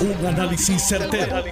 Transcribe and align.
Un 0.00 0.26
análisis 0.26 0.82
certero, 0.88 1.44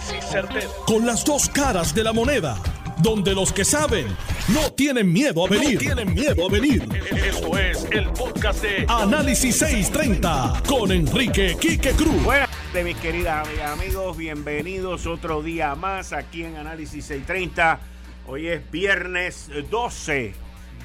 Con 0.86 1.04
las 1.04 1.22
dos 1.22 1.50
caras 1.50 1.94
de 1.94 2.02
la 2.02 2.14
moneda. 2.14 2.56
Donde 3.02 3.34
los 3.34 3.52
que 3.52 3.62
saben 3.62 4.06
no 4.48 4.72
tienen 4.72 5.12
miedo 5.12 5.44
a 5.44 5.50
venir. 5.50 5.78
tienen 5.78 6.14
miedo 6.14 6.46
a 6.46 6.50
venir. 6.50 6.88
Esto 7.14 7.58
es 7.58 7.86
el 7.90 8.08
podcast 8.08 8.62
de 8.62 8.86
Análisis 8.88 9.58
630 9.58 10.62
con 10.66 10.90
Enrique 10.92 11.58
Quique 11.60 11.90
Cruz. 11.90 12.24
Buenas 12.24 12.48
tardes, 12.48 12.86
mis 12.86 12.96
queridas 12.96 13.46
amigos. 13.66 14.16
Bienvenidos 14.16 15.06
otro 15.06 15.42
día 15.42 15.74
más 15.74 16.14
aquí 16.14 16.44
en 16.44 16.56
Análisis 16.56 17.04
630. 17.04 17.80
Hoy 18.28 18.48
es 18.48 18.70
viernes 18.70 19.50
12. 19.70 20.32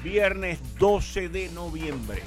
Viernes 0.02 0.58
12 0.78 1.30
de 1.30 1.48
noviembre. 1.48 2.20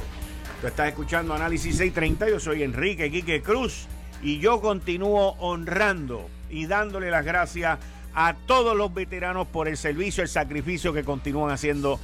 Tú 0.62 0.66
estás 0.66 0.88
escuchando 0.88 1.36
Análisis 1.36 1.78
630. 1.78 2.28
Yo 2.28 2.40
soy 2.40 2.64
Enrique 2.64 3.12
Quique 3.12 3.44
Cruz 3.44 3.88
y 4.22 4.40
yo 4.40 4.62
continúo 4.62 5.36
honrando 5.40 6.30
y 6.50 6.66
dándole 6.66 7.12
las 7.12 7.26
gracias 7.26 7.80
a 8.14 8.34
todos 8.34 8.76
los 8.76 8.94
veteranos 8.94 9.48
por 9.48 9.68
el 9.68 9.78
servicio, 9.78 10.24
el 10.24 10.30
sacrificio 10.30 10.94
que 10.94 11.04
continúan 11.04 11.52
haciendo 11.52 12.00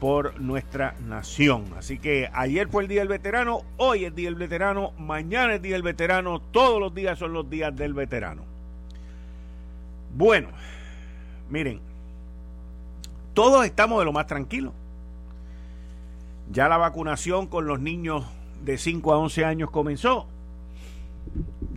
por 0.00 0.40
nuestra 0.40 0.94
nación. 1.06 1.64
Así 1.76 1.98
que 1.98 2.30
ayer 2.32 2.68
fue 2.68 2.82
el 2.82 2.88
Día 2.88 3.00
del 3.00 3.08
Veterano, 3.08 3.62
hoy 3.76 4.04
es 4.04 4.14
Día 4.14 4.28
del 4.28 4.36
Veterano, 4.36 4.92
mañana 4.98 5.54
es 5.54 5.62
Día 5.62 5.74
del 5.74 5.82
Veterano, 5.82 6.40
todos 6.40 6.78
los 6.78 6.94
días 6.94 7.18
son 7.18 7.32
los 7.32 7.50
días 7.50 7.74
del 7.74 7.94
veterano. 7.94 8.42
Bueno, 10.14 10.48
miren, 11.50 11.80
todos 13.34 13.64
estamos 13.64 13.98
de 13.98 14.04
lo 14.04 14.12
más 14.12 14.26
tranquilos. 14.26 14.72
Ya 16.50 16.68
la 16.68 16.76
vacunación 16.76 17.46
con 17.46 17.66
los 17.66 17.80
niños 17.80 18.24
de 18.64 18.78
5 18.78 19.12
a 19.12 19.18
11 19.18 19.44
años 19.44 19.70
comenzó 19.70 20.26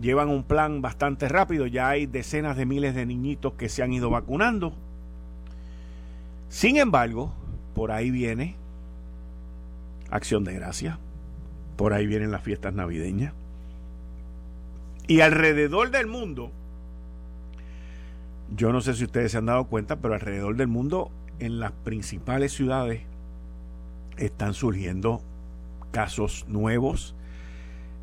llevan 0.02 0.28
un 0.28 0.42
plan 0.42 0.82
bastante 0.82 1.28
rápido, 1.28 1.66
ya 1.66 1.88
hay 1.88 2.06
decenas 2.06 2.56
de 2.56 2.66
miles 2.66 2.94
de 2.94 3.06
niñitos 3.06 3.54
que 3.54 3.68
se 3.68 3.82
han 3.82 3.92
ido 3.92 4.10
vacunando. 4.10 4.74
Sin 6.48 6.76
embargo, 6.76 7.32
por 7.74 7.92
ahí 7.92 8.10
viene 8.10 8.56
Acción 10.10 10.44
de 10.44 10.54
Gracia, 10.54 10.98
por 11.76 11.92
ahí 11.94 12.06
vienen 12.06 12.32
las 12.32 12.42
fiestas 12.42 12.74
navideñas. 12.74 13.32
Y 15.06 15.20
alrededor 15.20 15.90
del 15.90 16.08
mundo, 16.08 16.50
yo 18.56 18.72
no 18.72 18.80
sé 18.80 18.94
si 18.94 19.04
ustedes 19.04 19.32
se 19.32 19.38
han 19.38 19.46
dado 19.46 19.64
cuenta, 19.64 19.96
pero 19.96 20.14
alrededor 20.14 20.56
del 20.56 20.68
mundo, 20.68 21.10
en 21.38 21.60
las 21.60 21.72
principales 21.72 22.52
ciudades, 22.52 23.02
están 24.16 24.52
surgiendo 24.52 25.22
casos 25.92 26.44
nuevos 26.48 27.14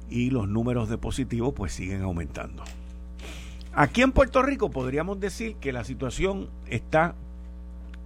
y 0.09 0.29
los 0.29 0.47
números 0.47 0.89
de 0.89 0.97
positivos 0.97 1.53
pues 1.55 1.73
siguen 1.73 2.01
aumentando. 2.01 2.63
Aquí 3.73 4.01
en 4.01 4.11
Puerto 4.11 4.41
Rico 4.41 4.69
podríamos 4.69 5.19
decir 5.19 5.55
que 5.55 5.71
la 5.71 5.83
situación 5.83 6.49
está 6.67 7.15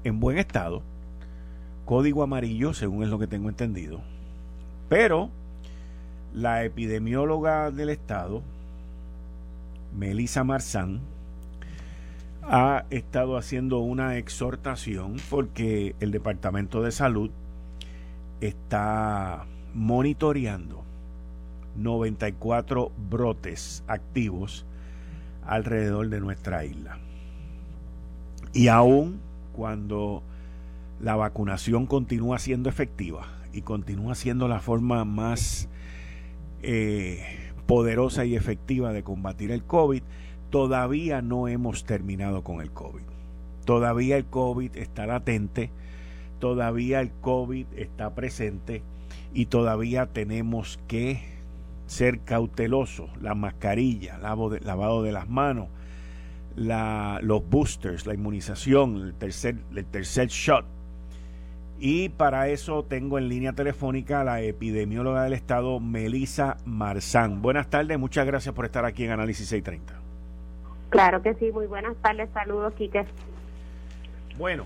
en 0.03 0.19
buen 0.19 0.37
estado, 0.37 0.81
código 1.85 2.23
amarillo 2.23 2.73
según 2.73 3.03
es 3.03 3.09
lo 3.09 3.19
que 3.19 3.27
tengo 3.27 3.49
entendido, 3.49 4.01
pero 4.89 5.29
la 6.33 6.63
epidemióloga 6.63 7.71
del 7.71 7.89
estado, 7.89 8.41
Melissa 9.97 10.43
Marzán, 10.43 10.99
ha 12.41 12.85
estado 12.89 13.37
haciendo 13.37 13.79
una 13.79 14.17
exhortación 14.17 15.15
porque 15.29 15.95
el 16.01 16.11
Departamento 16.11 16.81
de 16.81 16.91
Salud 16.91 17.31
está 18.41 19.45
monitoreando 19.73 20.83
94 21.75 22.91
brotes 23.09 23.83
activos 23.88 24.66
alrededor 25.45 26.09
de 26.09 26.19
nuestra 26.19 26.65
isla. 26.65 26.99
Y 28.53 28.67
aún 28.67 29.19
cuando 29.53 30.23
la 31.02 31.15
vacunación 31.15 31.85
continúa 31.85 32.39
siendo 32.39 32.70
efectiva 32.70 33.27
y 33.52 33.61
continúa 33.61 34.15
siendo 34.15 34.48
la 34.48 34.59
forma 34.59 35.05
más 35.05 35.70
eh, 36.61 37.23
poderosa 37.65 38.25
y 38.25 38.36
efectiva 38.36 38.93
de 38.93 39.03
combatir 39.03 39.52
el 39.52 39.64
COVID, 39.64 40.03
todavía 40.49 41.21
no 41.21 41.48
hemos 41.48 41.86
terminado 41.86 42.43
con 42.43 42.61
el 42.61 42.71
COVID. 42.71 43.03
Todavía 43.65 44.17
el 44.17 44.25
COVID 44.25 44.75
está 44.77 45.05
latente, 45.05 45.71
todavía 46.39 46.99
el 46.99 47.11
COVID 47.11 47.65
está 47.75 48.14
presente 48.14 48.83
y 49.33 49.48
todavía 49.48 50.05
tenemos 50.05 50.80
que 50.87 51.33
ser 51.86 52.20
cauteloso, 52.21 53.10
la 53.21 53.36
mascarilla, 53.36 54.17
lavado 54.17 54.49
de, 55.04 55.11
las 55.11 55.30
manos, 55.30 55.67
los 56.55 57.49
boosters, 57.49 58.05
la 58.05 58.14
inmunización, 58.14 58.98
el 58.98 59.14
tercer, 59.14 59.58
el 59.76 59.86
tercer 59.86 60.27
shot. 60.27 60.66
Y 61.80 62.10
para 62.10 62.48
eso 62.48 62.83
tengo 62.83 63.17
en 63.17 63.27
línea 63.27 63.54
telefónica 63.54 64.22
a 64.22 64.23
la 64.23 64.42
epidemióloga 64.42 65.23
del 65.23 65.33
Estado, 65.33 65.80
Melisa 65.80 66.58
Marzán. 66.66 67.42
Buenas 67.42 67.70
tardes, 67.70 67.99
muchas 67.99 68.26
gracias 68.26 68.55
por 68.55 68.66
estar 68.66 68.86
aquí 68.86 69.04
en 69.04 69.11
Análisis 69.11 69.49
630. 69.49 70.02
Claro 70.89 71.22
que 71.22 71.33
sí, 71.33 71.52
muy 71.52 71.66
buenas 71.66 71.98
tardes, 71.98 72.30
saludos, 72.33 72.73
Quique. 72.76 73.05
Bueno, 74.38 74.66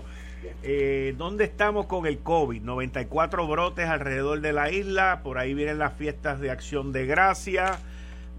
eh, 0.62 1.14
¿Dónde 1.16 1.44
estamos 1.44 1.86
con 1.86 2.06
el 2.06 2.18
COVID? 2.18 2.62
94 2.62 3.46
brotes 3.46 3.88
alrededor 3.88 4.40
de 4.40 4.52
la 4.52 4.70
isla, 4.70 5.20
por 5.22 5.38
ahí 5.38 5.54
vienen 5.54 5.78
las 5.78 5.94
fiestas 5.94 6.40
de 6.40 6.50
acción 6.50 6.92
de 6.92 7.06
gracia, 7.06 7.78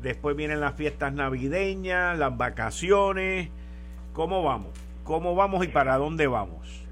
después 0.02 0.36
vienen 0.36 0.60
las 0.60 0.76
fiestas 0.76 1.14
navideñas, 1.14 2.18
las 2.18 2.36
vacaciones. 2.38 3.50
¿Cómo 4.14 4.44
vamos? 4.44 4.72
¿Cómo 5.04 5.36
vamos 5.36 5.66
y 5.66 5.70
para 5.70 5.98
dónde 5.98 6.28
vamos? 6.28 6.86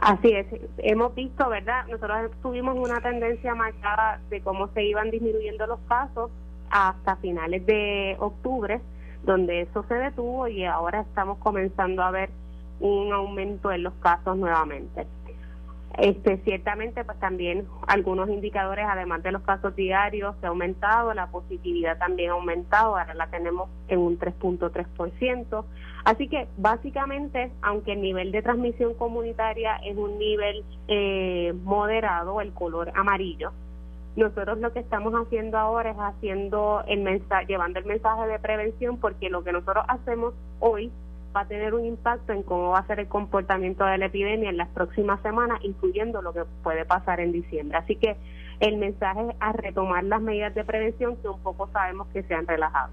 Así 0.00 0.32
es, 0.32 0.46
hemos 0.78 1.14
visto, 1.14 1.48
¿verdad? 1.48 1.86
Nosotros 1.86 2.30
tuvimos 2.42 2.76
una 2.76 3.00
tendencia 3.00 3.54
marcada 3.54 4.20
de 4.30 4.40
cómo 4.40 4.68
se 4.68 4.84
iban 4.84 5.10
disminuyendo 5.10 5.66
los 5.66 5.80
casos 5.88 6.30
hasta 6.70 7.16
finales 7.16 7.64
de 7.66 8.16
octubre, 8.18 8.80
donde 9.22 9.62
eso 9.62 9.84
se 9.88 9.94
detuvo 9.94 10.48
y 10.48 10.64
ahora 10.64 11.02
estamos 11.02 11.38
comenzando 11.38 12.02
a 12.02 12.10
ver 12.10 12.30
un 12.80 13.12
aumento 13.12 13.72
en 13.72 13.82
los 13.82 13.94
casos 13.94 14.36
nuevamente. 14.36 15.06
Este, 15.98 16.38
ciertamente, 16.38 17.04
pues 17.04 17.18
también 17.20 17.68
algunos 17.86 18.28
indicadores, 18.28 18.84
además 18.88 19.22
de 19.22 19.30
los 19.30 19.42
casos 19.42 19.76
diarios, 19.76 20.34
se 20.40 20.46
ha 20.46 20.48
aumentado, 20.48 21.14
la 21.14 21.28
positividad 21.28 21.98
también 21.98 22.30
ha 22.30 22.34
aumentado, 22.34 22.96
ahora 22.96 23.14
la 23.14 23.28
tenemos 23.28 23.68
en 23.86 24.00
un 24.00 24.18
3.3%. 24.18 25.64
Así 26.04 26.28
que, 26.28 26.48
básicamente, 26.56 27.52
aunque 27.62 27.92
el 27.92 28.02
nivel 28.02 28.32
de 28.32 28.42
transmisión 28.42 28.94
comunitaria 28.94 29.76
es 29.76 29.96
un 29.96 30.18
nivel 30.18 30.64
eh, 30.88 31.54
moderado, 31.62 32.40
el 32.40 32.52
color 32.52 32.90
amarillo, 32.96 33.52
nosotros 34.16 34.58
lo 34.58 34.72
que 34.72 34.80
estamos 34.80 35.12
haciendo 35.14 35.58
ahora 35.58 35.90
es 35.90 35.96
haciendo 35.96 36.84
el 36.86 37.00
mensaje, 37.00 37.46
llevando 37.46 37.78
el 37.78 37.84
mensaje 37.84 38.28
de 38.28 38.38
prevención, 38.38 38.98
porque 38.98 39.30
lo 39.30 39.42
que 39.44 39.52
nosotros 39.52 39.84
hacemos 39.88 40.34
hoy 40.60 40.90
va 41.34 41.40
a 41.40 41.48
tener 41.48 41.74
un 41.74 41.84
impacto 41.84 42.32
en 42.32 42.42
cómo 42.42 42.70
va 42.70 42.78
a 42.78 42.86
ser 42.86 43.00
el 43.00 43.08
comportamiento 43.08 43.84
de 43.84 43.98
la 43.98 44.06
epidemia 44.06 44.50
en 44.50 44.56
las 44.56 44.68
próximas 44.68 45.20
semanas, 45.22 45.58
incluyendo 45.62 46.22
lo 46.22 46.32
que 46.32 46.44
puede 46.62 46.84
pasar 46.84 47.20
en 47.20 47.32
diciembre. 47.32 47.78
Así 47.78 47.96
que 47.96 48.16
el 48.60 48.76
mensaje 48.76 49.20
es 49.28 49.36
a 49.40 49.52
retomar 49.52 50.04
las 50.04 50.20
medidas 50.20 50.54
de 50.54 50.64
prevención 50.64 51.16
que 51.16 51.28
un 51.28 51.40
poco 51.40 51.68
sabemos 51.72 52.06
que 52.12 52.22
se 52.22 52.34
han 52.34 52.46
relajado. 52.46 52.92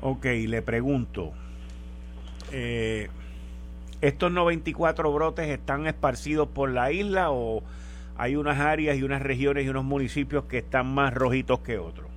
Ok, 0.00 0.24
le 0.24 0.62
pregunto, 0.62 1.32
eh, 2.52 3.08
¿estos 4.00 4.32
94 4.32 5.12
brotes 5.12 5.48
están 5.48 5.86
esparcidos 5.86 6.48
por 6.48 6.70
la 6.70 6.92
isla 6.92 7.30
o 7.30 7.62
hay 8.16 8.36
unas 8.36 8.58
áreas 8.58 8.96
y 8.96 9.02
unas 9.02 9.20
regiones 9.20 9.66
y 9.66 9.68
unos 9.68 9.84
municipios 9.84 10.44
que 10.44 10.58
están 10.58 10.94
más 10.94 11.12
rojitos 11.12 11.60
que 11.60 11.78
otros? 11.78 12.15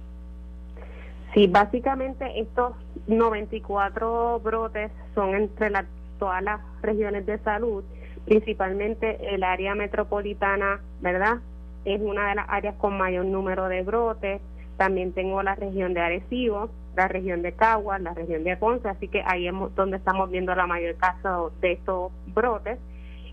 Sí, 1.33 1.47
básicamente 1.47 2.39
estos 2.39 2.73
94 3.07 4.39
brotes 4.39 4.91
son 5.13 5.35
entre 5.35 5.71
todas 6.17 6.41
las 6.41 6.59
regiones 6.81 7.25
de 7.25 7.37
salud, 7.39 7.83
principalmente 8.25 9.33
el 9.33 9.43
área 9.43 9.75
metropolitana, 9.75 10.81
¿verdad? 11.01 11.37
Es 11.85 12.01
una 12.01 12.29
de 12.29 12.35
las 12.35 12.45
áreas 12.49 12.75
con 12.75 12.97
mayor 12.97 13.25
número 13.25 13.67
de 13.67 13.83
brotes. 13.83 14.41
También 14.77 15.13
tengo 15.13 15.43
la 15.43 15.55
región 15.55 15.93
de 15.93 16.01
Arecibo, 16.01 16.69
la 16.95 17.07
región 17.07 17.41
de 17.41 17.51
Caguas, 17.51 18.01
la 18.01 18.13
región 18.13 18.43
de 18.43 18.57
Ponce, 18.57 18.89
así 18.89 19.07
que 19.07 19.21
ahí 19.25 19.47
es 19.47 19.53
donde 19.75 19.97
estamos 19.97 20.31
viendo 20.31 20.55
la 20.55 20.67
mayor 20.67 20.95
caso 20.95 21.51
de 21.61 21.73
estos 21.73 22.11
brotes. 22.33 22.79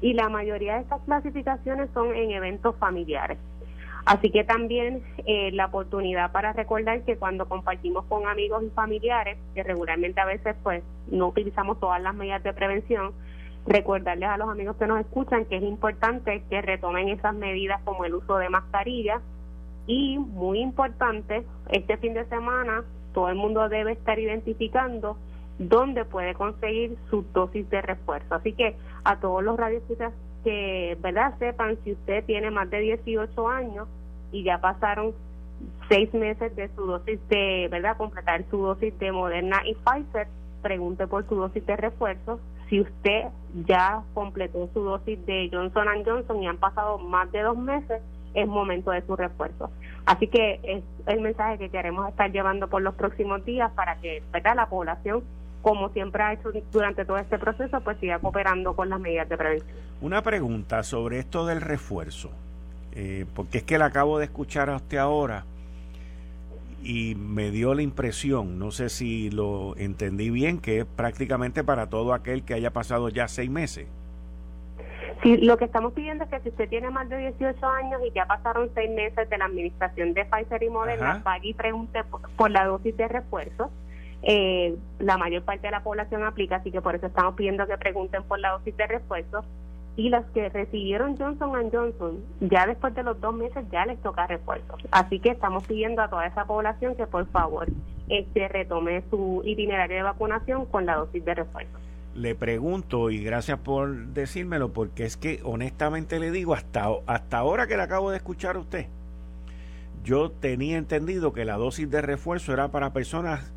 Y 0.01 0.13
la 0.13 0.29
mayoría 0.29 0.75
de 0.75 0.83
estas 0.83 1.01
clasificaciones 1.03 1.89
son 1.95 2.15
en 2.15 2.31
eventos 2.33 2.77
familiares. 2.77 3.39
Así 4.07 4.31
que 4.31 4.45
también 4.45 5.03
eh, 5.27 5.51
la 5.53 5.67
oportunidad 5.67 6.31
para 6.31 6.53
recordar 6.53 7.03
que 7.03 7.17
cuando 7.17 7.49
compartimos 7.49 8.05
con 8.05 8.29
amigos 8.29 8.63
y 8.63 8.71
familiares, 8.71 9.37
que 9.53 9.65
regularmente 9.65 10.21
a 10.21 10.25
veces 10.25 10.55
pues 10.63 10.85
no 11.09 11.27
utilizamos 11.27 11.81
todas 11.81 12.01
las 12.01 12.15
medidas 12.15 12.41
de 12.45 12.53
prevención, 12.53 13.13
recordarles 13.67 14.29
a 14.29 14.37
los 14.37 14.49
amigos 14.49 14.77
que 14.77 14.87
nos 14.87 15.01
escuchan 15.01 15.45
que 15.47 15.57
es 15.57 15.63
importante 15.65 16.45
que 16.49 16.63
retomen 16.63 17.09
esas 17.09 17.35
medidas 17.35 17.81
como 17.83 18.05
el 18.05 18.15
uso 18.15 18.37
de 18.37 18.49
mascarilla 18.49 19.21
y 19.89 20.19
muy 20.19 20.61
importante, 20.61 21.45
este 21.71 21.97
fin 21.97 22.15
de 22.15 22.27
semana 22.27 22.85
todo 23.13 23.29
el 23.29 23.35
mundo 23.35 23.69
debe 23.69 23.93
estar 23.93 24.21
identificando 24.21 25.17
dónde 25.59 26.05
puede 26.05 26.35
conseguir 26.35 26.97
su 27.11 27.25
dosis 27.33 27.69
de 27.71 27.83
refuerzo. 27.83 28.37
Así 28.37 28.53
que 28.53 28.77
a 29.03 29.19
todos 29.19 29.43
los 29.43 29.57
radioescuchas 29.57 30.13
que 30.47 30.97
verdad 31.01 31.35
sepan 31.41 31.77
si 31.83 31.91
usted 31.91 32.25
tiene 32.25 32.53
más 32.53 32.71
de 32.71 32.79
18 32.79 33.49
años 33.49 33.89
y 34.31 34.45
ya 34.45 34.61
pasaron 34.61 35.13
seis 35.89 36.15
meses 36.15 36.55
de 36.55 36.69
su 36.77 36.87
dosis 36.87 37.19
de 37.29 37.67
verdad 37.69 37.97
completar 37.97 38.45
su 38.49 38.59
dosis 38.59 38.97
de 39.01 39.11
Moderna 39.11 39.63
y 39.67 39.75
Pfizer 39.75 40.29
pregunte 40.63 41.09
por 41.09 41.27
su 41.29 41.35
dosis 41.35 41.67
de 41.67 41.75
refuerzo 41.75 42.39
si 42.69 42.81
usted 42.81 43.25
ya 43.67 44.05
completó 44.15 44.69
su 44.73 44.83
dosis 44.83 45.27
de 45.27 45.51
Johnson 45.53 45.89
Johnson 46.05 46.41
y 46.41 46.47
han 46.47 46.59
pasado 46.59 46.99
más 46.99 47.33
de 47.33 47.43
dos 47.43 47.59
meses 47.59 48.01
es 48.35 48.47
momento 48.47 48.93
de 48.93 49.03
su 49.03 49.17
refuerzo. 49.17 49.71
Así 50.05 50.29
que 50.29 50.61
es 50.63 50.85
el 51.07 51.23
mensaje 51.23 51.59
que 51.59 51.71
queremos 51.71 52.09
estar 52.09 52.31
llevando 52.31 52.69
por 52.69 52.83
los 52.83 52.95
próximos 52.95 53.45
días 53.45 53.73
para 53.73 53.97
que 53.97 54.23
¿verdad? 54.31 54.55
la 54.55 54.69
población 54.69 55.25
como 55.63 55.89
siempre 55.91 56.23
ha 56.23 56.33
hecho 56.33 56.51
durante 56.73 57.05
todo 57.05 57.19
este 57.19 57.39
proceso, 57.39 57.81
pues 57.81 57.99
siga 57.99 58.19
cooperando 58.19 58.75
con 58.75 58.89
las 58.89 59.01
medidas 59.01 59.29
de 59.29 59.37
prevención. 59.37 59.77
Una 60.01 60.23
pregunta 60.23 60.83
sobre 60.83 61.19
esto 61.19 61.47
del 61.47 61.61
refuerzo, 61.61 62.31
eh, 62.93 63.27
porque 63.35 63.59
es 63.59 63.65
que 63.65 63.79
la 63.79 63.87
acabo 63.87 64.19
de 64.19 64.27
escuchar 64.27 64.71
a 64.71 64.77
usted 64.77 64.99
ahora 64.99 65.45
y 66.83 67.17
me 67.17 67.51
dio 67.51 67.75
la 67.75 67.83
impresión, 67.83 68.59
no 68.59 68.71
sé 68.71 68.91
si 68.91 69.31
lo 69.31 69.77
entendí 69.77 70.31
bien, 70.31 70.61
que 70.61 70.81
es 70.81 70.85
prácticamente 70.85 71.65
para 71.65 71.89
todo 71.89 72.15
aquel 72.15 72.45
que 72.45 72.55
haya 72.55 72.73
pasado 72.73 73.09
ya 73.09 73.27
seis 73.27 73.51
meses. 73.51 73.89
Sí, 75.23 75.39
lo 75.39 75.57
que 75.57 75.65
estamos 75.65 75.95
pidiendo 75.95 76.25
es 76.25 76.31
que 76.31 76.41
si 76.41 76.51
usted 76.51 76.69
tiene 76.69 76.91
más 76.91 77.09
de 77.09 77.17
18 77.19 77.67
años 77.67 78.01
y 78.07 78.13
ya 78.13 78.27
pasaron 78.27 78.71
seis 78.75 78.91
meses 78.91 79.29
de 79.29 79.39
la 79.39 79.47
administración 79.47 80.15
de 80.15 80.25
Pfizer 80.27 80.63
y 80.63 80.69
Moderna, 80.69 81.23
vaya 81.25 81.45
y 81.45 81.55
pregunte 81.55 82.05
por 82.37 82.51
la 82.51 82.67
dosis 82.67 82.97
de 82.97 83.09
refuerzo 83.09 83.71
eh, 84.29 84.77
la 84.99 85.17
mayor 85.17 85.43
parte 85.43 85.69
de 85.69 85.71
la 85.71 85.85
población 85.85 86.25
aplica, 86.25 86.57
así 86.57 86.73
que 86.73 86.81
por 86.81 86.97
eso 86.97 87.07
estamos 87.07 87.37
pidiendo 87.37 87.65
que 87.69 87.79
pregunten 87.79 88.25
por 88.25 88.41
la 88.41 88.51
dosis 88.51 88.77
de 88.77 88.87
refuerzo. 88.89 89.45
Y 89.97 90.11
los 90.11 90.27
que 90.35 90.49
recibieron 90.49 91.17
Johnson 91.17 91.71
Johnson, 91.73 92.19
ya 92.41 92.67
después 92.67 92.93
de 92.97 93.05
los 93.05 93.19
dos 93.21 93.35
meses 93.35 93.65
ya 93.71 93.87
les 93.87 94.03
toca 94.03 94.27
refuerzo. 94.27 94.77
Así 94.91 95.21
que 95.21 95.31
estamos 95.31 95.65
pidiendo 95.65 96.03
a 96.03 96.11
toda 96.11 96.27
esa 96.27 96.45
población 96.45 96.97
que 96.97 97.07
por 97.07 97.25
favor 97.29 97.69
este 98.09 98.49
retome 98.49 99.05
su 99.11 99.43
itinerario 99.45 99.97
de 99.97 100.03
vacunación 100.03 100.67
con 100.67 100.87
la 100.87 100.97
dosis 100.97 101.25
de 101.25 101.35
refuerzo. 101.35 101.79
Le 102.17 102.35
pregunto, 102.35 103.11
y 103.11 103.23
gracias 103.23 103.61
por 103.61 103.95
decírmelo, 104.09 104.73
porque 104.73 105.05
es 105.05 105.17
que 105.17 105.41
honestamente 105.45 106.19
le 106.19 106.33
digo, 106.33 106.55
hasta, 106.55 106.89
hasta 107.07 107.39
ahora 107.39 107.69
que 107.69 107.77
le 107.77 107.85
acabo 107.85 108.11
de 108.11 108.17
escuchar 108.17 108.57
a 108.57 108.59
usted, 108.59 108.87
yo 110.03 110.31
tenía 110.31 110.79
entendido 110.79 111.33
que 111.33 111.45
la 111.45 111.57
dosis 111.57 111.89
de 111.91 112.03
refuerzo 112.03 112.53
era 112.53 112.69
para 112.69 112.93
personas 112.93 113.53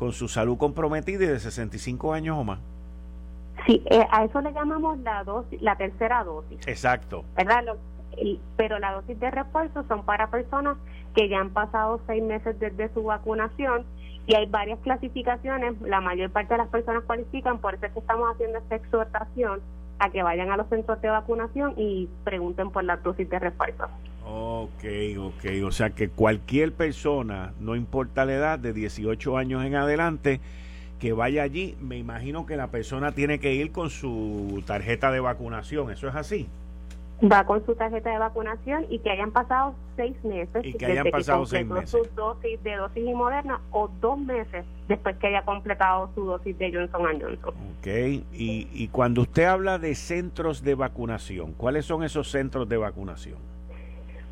con 0.00 0.12
su 0.12 0.28
salud 0.28 0.56
comprometida 0.56 1.24
y 1.24 1.26
de 1.26 1.38
65 1.38 2.14
años 2.14 2.38
o 2.38 2.42
más. 2.42 2.58
Sí, 3.66 3.82
eh, 3.90 4.06
a 4.10 4.24
eso 4.24 4.40
le 4.40 4.50
llamamos 4.50 4.98
la 5.00 5.22
dosis, 5.24 5.60
la 5.60 5.76
tercera 5.76 6.24
dosis. 6.24 6.66
Exacto. 6.66 7.22
¿Verdad? 7.36 7.76
pero 8.56 8.78
la 8.78 8.92
dosis 8.92 9.20
de 9.20 9.30
refuerzo 9.30 9.84
son 9.88 10.04
para 10.04 10.30
personas 10.30 10.78
que 11.14 11.28
ya 11.28 11.38
han 11.38 11.50
pasado 11.50 12.00
seis 12.06 12.22
meses 12.22 12.58
desde 12.58 12.92
su 12.94 13.02
vacunación 13.02 13.84
y 14.26 14.34
hay 14.34 14.46
varias 14.46 14.78
clasificaciones. 14.80 15.78
La 15.82 16.00
mayor 16.00 16.30
parte 16.30 16.54
de 16.54 16.58
las 16.58 16.68
personas 16.68 17.04
cualifican, 17.04 17.58
por 17.58 17.74
eso 17.74 17.84
es 17.84 17.92
que 17.92 17.98
estamos 17.98 18.26
haciendo 18.32 18.56
esta 18.56 18.76
exhortación 18.76 19.60
a 20.00 20.10
que 20.10 20.22
vayan 20.22 20.50
a 20.50 20.56
los 20.56 20.68
centros 20.68 21.00
de 21.02 21.08
vacunación 21.10 21.74
y 21.76 22.08
pregunten 22.24 22.70
por 22.70 22.82
la 22.82 22.96
dosis 22.96 23.28
de 23.28 23.38
refuerzo. 23.38 23.84
Ok, 24.26 24.84
ok. 25.18 25.44
O 25.64 25.70
sea 25.70 25.90
que 25.90 26.08
cualquier 26.08 26.72
persona, 26.72 27.52
no 27.60 27.76
importa 27.76 28.24
la 28.24 28.32
edad, 28.32 28.58
de 28.58 28.72
18 28.72 29.36
años 29.36 29.64
en 29.64 29.74
adelante, 29.74 30.40
que 30.98 31.12
vaya 31.12 31.42
allí, 31.42 31.76
me 31.80 31.98
imagino 31.98 32.46
que 32.46 32.56
la 32.56 32.68
persona 32.68 33.12
tiene 33.12 33.40
que 33.40 33.54
ir 33.54 33.72
con 33.72 33.90
su 33.90 34.62
tarjeta 34.66 35.12
de 35.12 35.20
vacunación. 35.20 35.90
¿Eso 35.90 36.08
es 36.08 36.14
así? 36.14 36.48
Va 37.22 37.44
con 37.44 37.64
su 37.66 37.74
tarjeta 37.74 38.10
de 38.10 38.18
vacunación 38.18 38.86
y 38.88 38.98
que 39.00 39.10
hayan 39.10 39.30
pasado 39.30 39.74
seis 39.96 40.16
meses. 40.24 40.64
Y 40.64 40.72
que 40.74 40.86
hayan 40.86 41.10
pasado 41.10 41.44
seis 41.44 41.66
meses. 41.66 41.90
su 41.90 42.08
dosis 42.14 42.62
de 42.62 42.76
dosis 42.76 43.06
y 43.06 43.12
moderna 43.12 43.60
o 43.70 43.88
dos 44.00 44.18
meses 44.18 44.64
después 44.88 45.16
que 45.16 45.26
haya 45.26 45.42
completado 45.42 46.10
su 46.14 46.24
dosis 46.24 46.56
de 46.56 46.72
Johnson 46.72 47.02
Johnson. 47.20 47.54
Ok. 47.78 47.86
Y, 47.86 48.68
y 48.72 48.88
cuando 48.88 49.22
usted 49.22 49.44
habla 49.44 49.78
de 49.78 49.94
centros 49.94 50.62
de 50.62 50.74
vacunación, 50.74 51.52
¿cuáles 51.52 51.84
son 51.84 52.02
esos 52.02 52.30
centros 52.30 52.68
de 52.68 52.78
vacunación? 52.78 53.50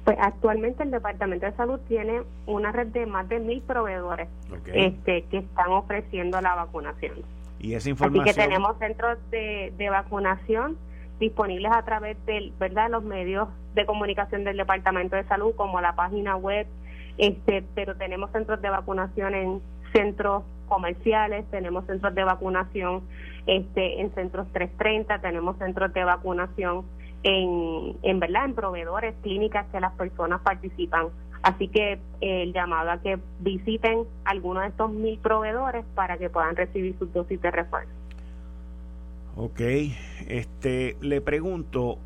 Pues 0.09 0.17
actualmente 0.23 0.83
el 0.83 0.91
Departamento 0.91 1.45
de 1.45 1.53
Salud 1.53 1.79
tiene 1.87 2.23
una 2.47 2.73
red 2.73 2.87
de 2.87 3.05
más 3.05 3.29
de 3.29 3.41
mil 3.41 3.61
proveedores 3.61 4.27
este, 4.73 5.25
que 5.25 5.37
están 5.37 5.69
ofreciendo 5.69 6.41
la 6.41 6.55
vacunación. 6.55 7.17
Y 7.61 7.75
esa 7.75 7.91
información. 7.91 8.27
Así 8.27 8.35
que 8.35 8.43
tenemos 8.43 8.79
centros 8.79 9.19
de, 9.31 9.89
vacunación 9.91 10.79
disponibles 11.19 11.73
a 11.73 11.83
través 11.85 12.17
de 12.27 12.53
¿verdad? 12.59 12.91
los 12.91 13.03
medios 13.03 13.49
de 13.75 13.87
comunicación 13.87 14.45
del 14.45 14.57
Departamento 14.57 15.17
de 15.17 15.25
Salud, 15.25 15.55
como 15.57 15.81
la 15.81 15.95
página 15.95 16.37
web, 16.37 16.67
este, 17.17 17.65
pero 17.75 17.97
tenemos 17.97 18.31
centros 18.33 18.61
de 18.63 18.71
vacunación 18.71 19.35
en 19.35 19.63
centros 19.93 20.45
comerciales, 20.69 21.45
tenemos 21.51 21.87
centros 21.87 22.15
de 22.15 22.25
vacunación 22.25 23.03
este, 23.47 24.01
en 24.01 24.15
centros 24.15 24.47
330, 24.53 25.21
tenemos 25.21 25.57
centros 25.59 25.93
de 25.93 26.05
vacunación 26.05 26.85
en, 27.23 27.97
en 28.03 28.21
verdad 28.21 28.45
en 28.45 28.55
proveedores, 28.55 29.15
clínicas 29.23 29.67
que 29.73 29.81
las 29.81 29.93
personas 29.95 30.41
participan. 30.43 31.09
Así 31.43 31.69
que 31.69 31.93
eh, 32.21 32.43
el 32.43 32.53
llamado 32.53 32.91
a 32.91 33.01
que 33.01 33.19
visiten 33.41 34.05
algunos 34.25 34.65
de 34.65 34.69
estos 34.71 34.91
mil 34.91 35.19
proveedores 35.19 35.85
para 35.95 36.19
que 36.19 36.31
puedan 36.31 36.57
recibir 36.57 36.97
sus 36.99 37.13
dosis 37.13 37.41
de 37.41 37.51
refuerzo. 37.51 37.93
Ok, 39.41 39.61
este, 40.27 40.97
le 41.01 41.21
pregunto, 41.21 41.99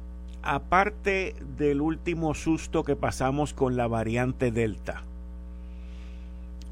aparte 0.42 1.34
del 1.56 1.80
último 1.80 2.34
susto 2.34 2.84
que 2.84 2.94
pasamos 2.94 3.54
con 3.54 3.74
la 3.76 3.88
variante 3.88 4.52
Delta, 4.52 5.02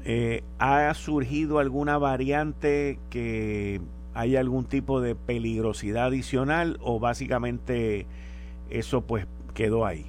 eh, 0.05 0.43
¿ha 0.59 0.93
surgido 0.93 1.57
alguna 1.57 1.97
variante 1.97 2.99
que 3.09 3.81
haya 4.13 4.39
algún 4.39 4.65
tipo 4.65 5.01
de 5.01 5.15
peligrosidad 5.15 6.05
adicional 6.07 6.77
o 6.81 6.99
básicamente 6.99 8.05
eso 8.69 9.01
pues 9.01 9.25
quedó 9.53 9.85
ahí. 9.85 10.05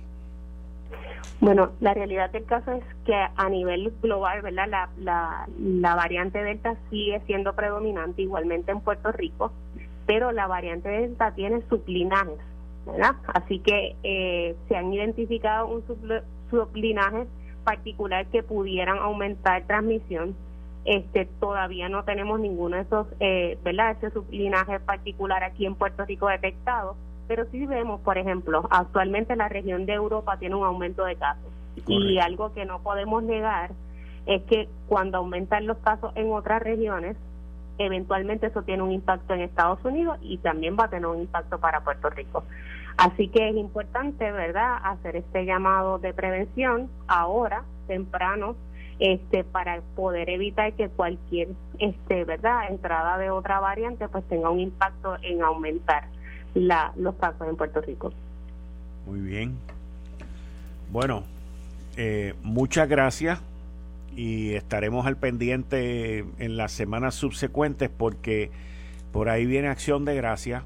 Bueno, 1.40 1.72
la 1.80 1.92
realidad 1.92 2.30
del 2.30 2.44
caso 2.44 2.70
es 2.70 2.84
que 3.04 3.14
a 3.14 3.48
nivel 3.48 3.92
global, 4.00 4.42
¿verdad? 4.42 4.68
La, 4.68 4.88
la, 4.98 5.48
la 5.58 5.94
variante 5.96 6.42
Delta 6.42 6.76
sigue 6.88 7.20
siendo 7.26 7.54
predominante 7.54 8.22
igualmente 8.22 8.70
en 8.70 8.80
Puerto 8.80 9.10
Rico, 9.10 9.50
pero 10.06 10.32
la 10.32 10.46
variante 10.46 10.88
Delta 10.88 11.32
tiene 11.34 11.62
sublinajes, 11.68 12.38
¿verdad? 12.86 13.16
Así 13.34 13.58
que 13.60 13.96
eh, 14.02 14.56
se 14.68 14.76
han 14.76 14.92
identificado 14.92 15.68
un 15.68 15.84
sublinaje 16.50 17.26
particular 17.64 18.26
que 18.26 18.42
pudieran 18.42 18.98
aumentar 18.98 19.64
transmisión. 19.66 20.34
Este, 20.84 21.26
todavía 21.38 21.88
no 21.88 22.02
tenemos 22.04 22.40
ninguno 22.40 22.76
de 22.76 22.82
esos, 22.82 23.06
eh, 23.20 23.56
¿verdad? 23.62 23.92
Ese 23.92 24.10
sublinaje 24.10 24.80
particular 24.80 25.44
aquí 25.44 25.64
en 25.64 25.76
Puerto 25.76 26.04
Rico 26.04 26.26
detectado 26.26 26.96
pero 27.28 27.46
sí 27.50 27.64
vemos, 27.64 28.00
por 28.00 28.18
ejemplo, 28.18 28.68
actualmente 28.70 29.36
la 29.36 29.48
región 29.48 29.86
de 29.86 29.94
Europa 29.94 30.36
tiene 30.38 30.54
un 30.54 30.66
aumento 30.66 31.04
de 31.04 31.16
casos. 31.16 31.50
Y 31.86 32.18
algo 32.18 32.52
que 32.52 32.66
no 32.66 32.82
podemos 32.82 33.22
negar 33.22 33.70
es 34.26 34.42
que 34.42 34.68
cuando 34.86 35.16
aumentan 35.16 35.66
los 35.66 35.78
casos 35.78 36.12
en 36.14 36.30
otras 36.30 36.62
regiones, 36.62 37.16
eventualmente 37.86 38.46
eso 38.46 38.62
tiene 38.62 38.82
un 38.82 38.92
impacto 38.92 39.34
en 39.34 39.40
Estados 39.40 39.84
Unidos 39.84 40.18
y 40.22 40.38
también 40.38 40.76
va 40.78 40.84
a 40.84 40.88
tener 40.88 41.06
un 41.06 41.20
impacto 41.20 41.58
para 41.58 41.82
Puerto 41.82 42.10
Rico. 42.10 42.44
Así 42.96 43.28
que 43.28 43.48
es 43.48 43.56
importante, 43.56 44.30
¿verdad?, 44.32 44.78
hacer 44.84 45.16
este 45.16 45.44
llamado 45.44 45.98
de 45.98 46.12
prevención 46.12 46.90
ahora, 47.08 47.64
temprano, 47.86 48.56
este 48.98 49.42
para 49.42 49.80
poder 49.96 50.30
evitar 50.30 50.74
que 50.74 50.88
cualquier 50.88 51.48
este 51.78 52.24
verdad 52.24 52.70
entrada 52.70 53.18
de 53.18 53.30
otra 53.30 53.58
variante 53.58 54.06
pues 54.08 54.22
tenga 54.28 54.50
un 54.50 54.60
impacto 54.60 55.16
en 55.22 55.42
aumentar 55.42 56.04
la, 56.54 56.92
los 56.96 57.14
casos 57.16 57.48
en 57.48 57.56
Puerto 57.56 57.80
Rico. 57.80 58.12
Muy 59.06 59.20
bien. 59.20 59.58
Bueno, 60.92 61.24
eh, 61.96 62.34
muchas 62.42 62.88
gracias 62.88 63.42
y 64.16 64.54
estaremos 64.54 65.06
al 65.06 65.16
pendiente 65.16 66.24
en 66.38 66.56
las 66.56 66.72
semanas 66.72 67.14
subsecuentes 67.14 67.90
porque 67.90 68.50
por 69.12 69.28
ahí 69.28 69.46
viene 69.46 69.68
acción 69.68 70.04
de 70.04 70.14
gracia. 70.14 70.64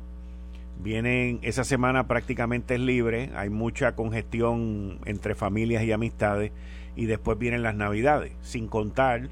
Vienen, 0.78 1.38
esa 1.42 1.64
semana 1.64 2.06
prácticamente 2.06 2.74
es 2.74 2.80
libre, 2.80 3.30
hay 3.34 3.48
mucha 3.48 3.94
congestión 3.94 4.98
entre 5.06 5.34
familias 5.34 5.82
y 5.84 5.92
amistades 5.92 6.52
y 6.96 7.06
después 7.06 7.38
vienen 7.38 7.62
las 7.62 7.74
navidades, 7.74 8.32
sin 8.42 8.68
contar, 8.68 9.28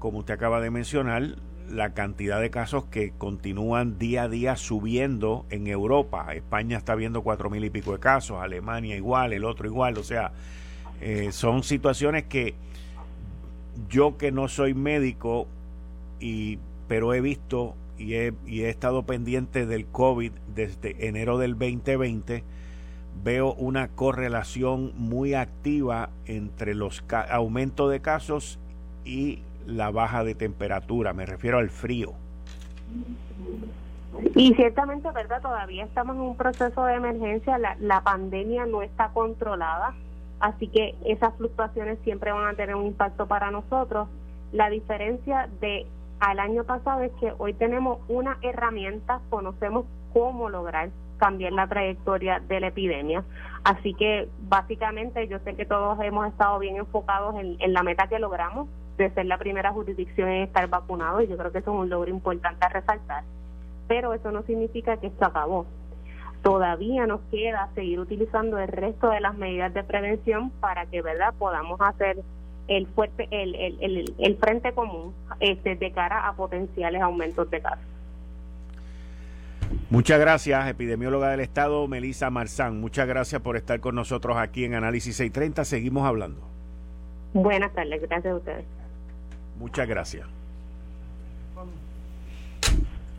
como 0.00 0.18
usted 0.18 0.34
acaba 0.34 0.60
de 0.60 0.70
mencionar, 0.70 1.36
la 1.70 1.94
cantidad 1.94 2.40
de 2.40 2.50
casos 2.50 2.86
que 2.86 3.12
continúan 3.16 3.98
día 3.98 4.24
a 4.24 4.28
día 4.28 4.56
subiendo 4.56 5.46
en 5.50 5.68
Europa. 5.68 6.34
España 6.34 6.76
está 6.76 6.96
viendo 6.96 7.22
cuatro 7.22 7.48
mil 7.50 7.64
y 7.64 7.70
pico 7.70 7.92
de 7.92 8.00
casos, 8.00 8.38
Alemania 8.40 8.96
igual, 8.96 9.32
el 9.32 9.44
otro 9.44 9.68
igual. 9.68 9.96
O 9.98 10.02
sea, 10.02 10.32
eh, 11.00 11.30
son 11.30 11.62
situaciones 11.62 12.24
que 12.24 12.54
yo 13.88 14.16
que 14.16 14.32
no 14.32 14.48
soy 14.48 14.74
médico, 14.74 15.46
y, 16.20 16.58
pero 16.88 17.14
he 17.14 17.20
visto 17.20 17.74
y 17.98 18.14
he, 18.14 18.32
y 18.46 18.62
he 18.62 18.70
estado 18.70 19.02
pendiente 19.02 19.66
del 19.66 19.86
COVID 19.86 20.32
desde 20.54 21.06
enero 21.06 21.38
del 21.38 21.52
2020, 21.52 22.42
veo 23.22 23.52
una 23.54 23.88
correlación 23.88 24.92
muy 24.96 25.34
activa 25.34 26.10
entre 26.26 26.74
los 26.74 27.04
aumentos 27.30 27.90
de 27.90 28.00
casos 28.00 28.58
y 29.04 29.42
la 29.66 29.90
baja 29.90 30.24
de 30.24 30.34
temperatura, 30.34 31.12
me 31.12 31.26
refiero 31.26 31.58
al 31.58 31.70
frío. 31.70 32.14
Y 34.34 34.54
ciertamente, 34.54 35.10
¿verdad? 35.12 35.40
Todavía 35.40 35.84
estamos 35.84 36.16
en 36.16 36.22
un 36.22 36.36
proceso 36.36 36.84
de 36.84 36.94
emergencia, 36.94 37.58
la, 37.58 37.76
la 37.78 38.02
pandemia 38.02 38.66
no 38.66 38.82
está 38.82 39.10
controlada, 39.10 39.94
así 40.40 40.68
que 40.68 40.94
esas 41.04 41.34
fluctuaciones 41.36 41.98
siempre 42.04 42.32
van 42.32 42.48
a 42.48 42.54
tener 42.54 42.74
un 42.74 42.86
impacto 42.86 43.26
para 43.26 43.50
nosotros. 43.50 44.08
La 44.52 44.68
diferencia 44.68 45.48
de 45.60 45.86
al 46.18 46.38
año 46.38 46.64
pasado 46.64 47.02
es 47.02 47.12
que 47.20 47.32
hoy 47.38 47.54
tenemos 47.54 47.98
una 48.08 48.38
herramienta, 48.42 49.20
conocemos 49.30 49.86
cómo 50.12 50.50
lograr 50.50 50.90
cambiar 51.18 51.52
la 51.52 51.66
trayectoria 51.66 52.40
de 52.40 52.60
la 52.60 52.68
epidemia. 52.68 53.24
Así 53.62 53.94
que 53.94 54.28
básicamente 54.48 55.28
yo 55.28 55.38
sé 55.40 55.54
que 55.54 55.66
todos 55.66 55.98
hemos 56.00 56.26
estado 56.26 56.58
bien 56.58 56.76
enfocados 56.76 57.36
en, 57.38 57.56
en 57.60 57.72
la 57.72 57.82
meta 57.82 58.08
que 58.08 58.18
logramos 58.18 58.68
de 58.96 59.10
ser 59.10 59.26
la 59.26 59.38
primera 59.38 59.72
jurisdicción 59.72 60.28
en 60.28 60.42
estar 60.42 60.68
vacunado 60.68 61.22
y 61.22 61.28
yo 61.28 61.36
creo 61.36 61.52
que 61.52 61.58
eso 61.58 61.72
es 61.72 61.78
un 61.78 61.88
logro 61.88 62.10
importante 62.10 62.64
a 62.64 62.68
resaltar 62.68 63.24
pero 63.90 64.14
eso 64.14 64.30
no 64.30 64.44
significa 64.44 64.98
que 64.98 65.08
esto 65.08 65.24
acabó. 65.24 65.66
Todavía 66.42 67.06
nos 67.06 67.20
queda 67.30 67.68
seguir 67.74 68.00
utilizando 68.00 68.58
el 68.58 68.68
resto 68.68 69.10
de 69.10 69.20
las 69.20 69.36
medidas 69.36 69.74
de 69.74 69.84
prevención 69.84 70.50
para 70.50 70.86
que, 70.86 71.02
¿verdad?, 71.02 71.34
podamos 71.38 71.80
hacer 71.80 72.18
el 72.68 72.86
fuerte 72.86 73.28
el, 73.30 73.54
el, 73.56 74.14
el, 74.16 74.36
frente 74.36 74.72
común 74.72 75.12
este, 75.40 75.74
de 75.74 75.90
cara 75.90 76.28
a 76.28 76.34
potenciales 76.34 77.02
aumentos 77.02 77.50
de 77.50 77.60
casos. 77.60 77.84
Muchas 79.90 80.20
gracias, 80.20 80.68
epidemióloga 80.68 81.30
del 81.30 81.40
Estado, 81.40 81.86
Melisa 81.88 82.30
Marzán. 82.30 82.80
Muchas 82.80 83.08
gracias 83.08 83.42
por 83.42 83.56
estar 83.56 83.80
con 83.80 83.96
nosotros 83.96 84.36
aquí 84.36 84.64
en 84.64 84.74
Análisis 84.74 85.16
630. 85.16 85.64
Seguimos 85.64 86.06
hablando. 86.06 86.40
Buenas 87.32 87.72
tardes, 87.72 88.00
gracias 88.02 88.32
a 88.32 88.36
ustedes. 88.36 88.64
Muchas 89.58 89.88
gracias. 89.88 90.26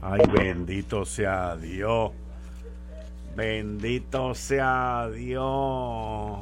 Ay, 0.02 0.22
bendito 0.34 1.06
sea 1.06 1.56
Dios. 1.56 2.12
Bendito 3.36 4.34
sea 4.36 5.10
Dios. 5.14 6.40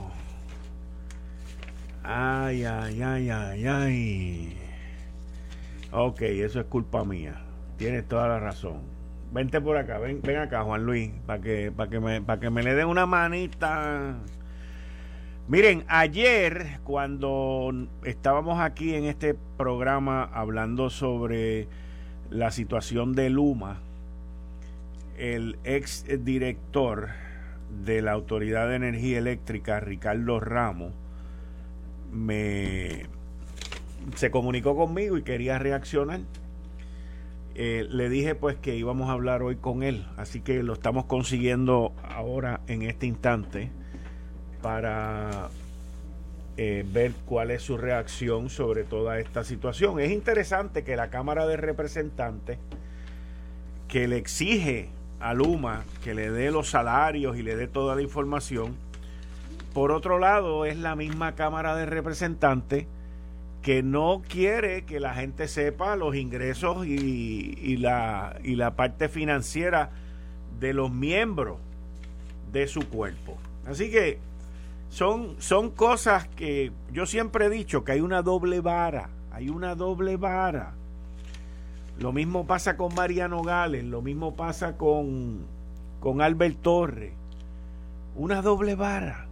Ay, 2.04 2.64
ay, 2.64 3.02
ay, 3.02 3.30
ay, 3.30 3.68
ay. 3.68 4.58
Ok, 5.92 6.22
eso 6.22 6.60
es 6.60 6.66
culpa 6.66 7.04
mía. 7.04 7.42
Tienes 7.78 8.08
toda 8.08 8.28
la 8.28 8.40
razón. 8.40 8.82
Vente 9.32 9.62
por 9.62 9.78
acá, 9.78 10.00
ven, 10.00 10.22
ven 10.24 10.38
acá, 10.38 10.64
Juan 10.64 10.86
Luis, 10.86 11.12
para 11.28 11.40
que, 11.42 11.72
que, 11.92 12.00
me, 12.00 12.22
para 12.22 12.40
que 12.40 12.50
me 12.50 12.64
le 12.64 12.74
den 12.74 12.88
una 12.88 13.06
manita. 13.06 14.16
Miren, 15.48 15.84
ayer 15.88 16.80
cuando 16.84 17.72
estábamos 18.04 18.60
aquí 18.60 18.96
en 18.96 19.06
este 19.06 19.36
programa 19.58 20.24
hablando 20.24 20.90
sobre 20.90 21.68
la 22.32 22.50
situación 22.52 23.14
de 23.14 23.30
Luma, 23.30 23.82
el 25.20 25.60
ex 25.66 26.06
director 26.24 27.10
de 27.84 28.02
la 28.02 28.14
Autoridad 28.14 28.70
de 28.70 28.76
Energía 28.76 29.20
Eléctrica, 29.20 29.80
Ricardo 29.80 30.40
Ramos, 30.40 30.94
me 32.12 33.06
se 34.16 34.32
comunicó 34.32 34.76
conmigo 34.76 35.18
y 35.18 35.24
quería 35.24 35.60
reaccionar. 35.60 36.22
Eh, 37.54 37.86
le 37.90 38.08
dije 38.10 38.36
pues 38.36 38.56
que 38.56 38.78
íbamos 38.78 39.10
a 39.10 39.14
hablar 39.14 39.44
hoy 39.44 39.58
con 39.58 39.84
él, 39.84 40.08
así 40.16 40.40
que 40.40 40.64
lo 40.64 40.74
estamos 40.74 41.06
consiguiendo 41.06 41.94
ahora 42.02 42.62
en 42.68 42.84
este 42.84 43.06
instante 43.06 43.70
para 44.62 45.50
eh, 46.56 46.86
ver 46.90 47.12
cuál 47.26 47.52
es 47.52 47.62
su 47.62 47.78
reacción 47.78 48.50
sobre 48.50 48.86
toda 48.86 49.20
esta 49.20 49.44
situación. 49.44 50.00
Es 50.00 50.12
interesante 50.12 50.86
que 50.86 50.96
la 50.96 51.10
Cámara 51.10 51.46
de 51.46 51.58
Representantes, 51.58 52.60
que 53.90 54.08
le 54.08 54.18
exige 54.18 54.90
a 55.20 55.34
Luma 55.34 55.84
que 56.04 56.14
le 56.14 56.32
dé 56.32 56.52
los 56.52 56.70
salarios 56.70 57.38
y 57.38 57.44
le 57.44 57.56
dé 57.56 57.68
toda 57.68 57.96
la 57.96 58.02
información, 58.02 58.76
por 59.74 59.92
otro 59.92 60.20
lado 60.20 60.66
es 60.66 60.78
la 60.78 60.96
misma 60.96 61.36
Cámara 61.36 61.76
de 61.76 61.86
Representantes 61.86 62.88
que 63.62 63.84
no 63.84 64.22
quiere 64.28 64.86
que 64.86 65.00
la 65.00 65.14
gente 65.14 65.48
sepa 65.48 65.96
los 65.96 66.16
ingresos 66.16 66.86
y, 66.86 67.58
y, 67.62 67.78
la, 67.78 68.38
y 68.44 68.56
la 68.56 68.76
parte 68.76 69.10
financiera 69.10 69.92
de 70.60 70.74
los 70.74 70.92
miembros 70.92 71.58
de 72.52 72.68
su 72.68 72.88
cuerpo. 72.88 73.38
Así 73.66 73.92
que 73.92 74.20
son, 74.90 75.36
son 75.40 75.72
cosas 75.72 76.28
que 76.30 76.72
yo 76.92 77.06
siempre 77.06 77.46
he 77.46 77.50
dicho 77.50 77.84
que 77.84 77.94
hay 77.94 78.02
una 78.02 78.22
doble 78.22 78.60
vara, 78.62 79.10
hay 79.32 79.50
una 79.50 79.76
doble 79.76 80.18
vara. 80.18 80.74
Lo 82.00 82.14
mismo 82.14 82.48
pasa 82.48 82.78
con 82.78 82.96
Mariano 82.96 83.42
Gales, 83.42 83.84
lo 83.84 84.02
mismo 84.02 84.34
pasa 84.34 84.78
con, 84.78 85.46
con 86.00 86.22
Albert 86.22 86.62
Torre. 86.62 87.12
Una 88.16 88.42
doble 88.42 88.76
vara. 88.76 89.26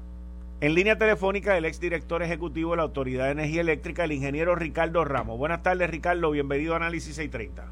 En 0.59 0.74
línea 0.74 0.97
telefónica, 0.97 1.57
el 1.57 1.63
exdirector 1.63 2.24
ejecutivo 2.24 2.71
de 2.71 2.77
la 2.77 2.83
Autoridad 2.83 3.25
de 3.25 3.31
Energía 3.31 3.62
Eléctrica, 3.62 4.03
el 4.03 4.12
ingeniero 4.12 4.53
Ricardo 4.55 5.05
Ramos. 5.05 5.38
Buenas 5.38 5.63
tardes, 5.63 5.89
Ricardo. 5.89 6.29
Bienvenido 6.31 6.74
a 6.74 6.77
Análisis 6.77 7.15
630. 7.15 7.71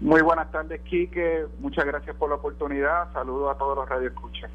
Muy 0.00 0.20
buenas 0.20 0.50
tardes, 0.50 0.80
Quique. 0.80 1.46
Muchas 1.60 1.84
gracias 1.84 2.16
por 2.16 2.28
la 2.28 2.36
oportunidad. 2.36 3.12
Saludos 3.12 3.54
a 3.54 3.58
todos 3.58 3.76
los 3.76 3.88
radioescuchas. 3.88 4.50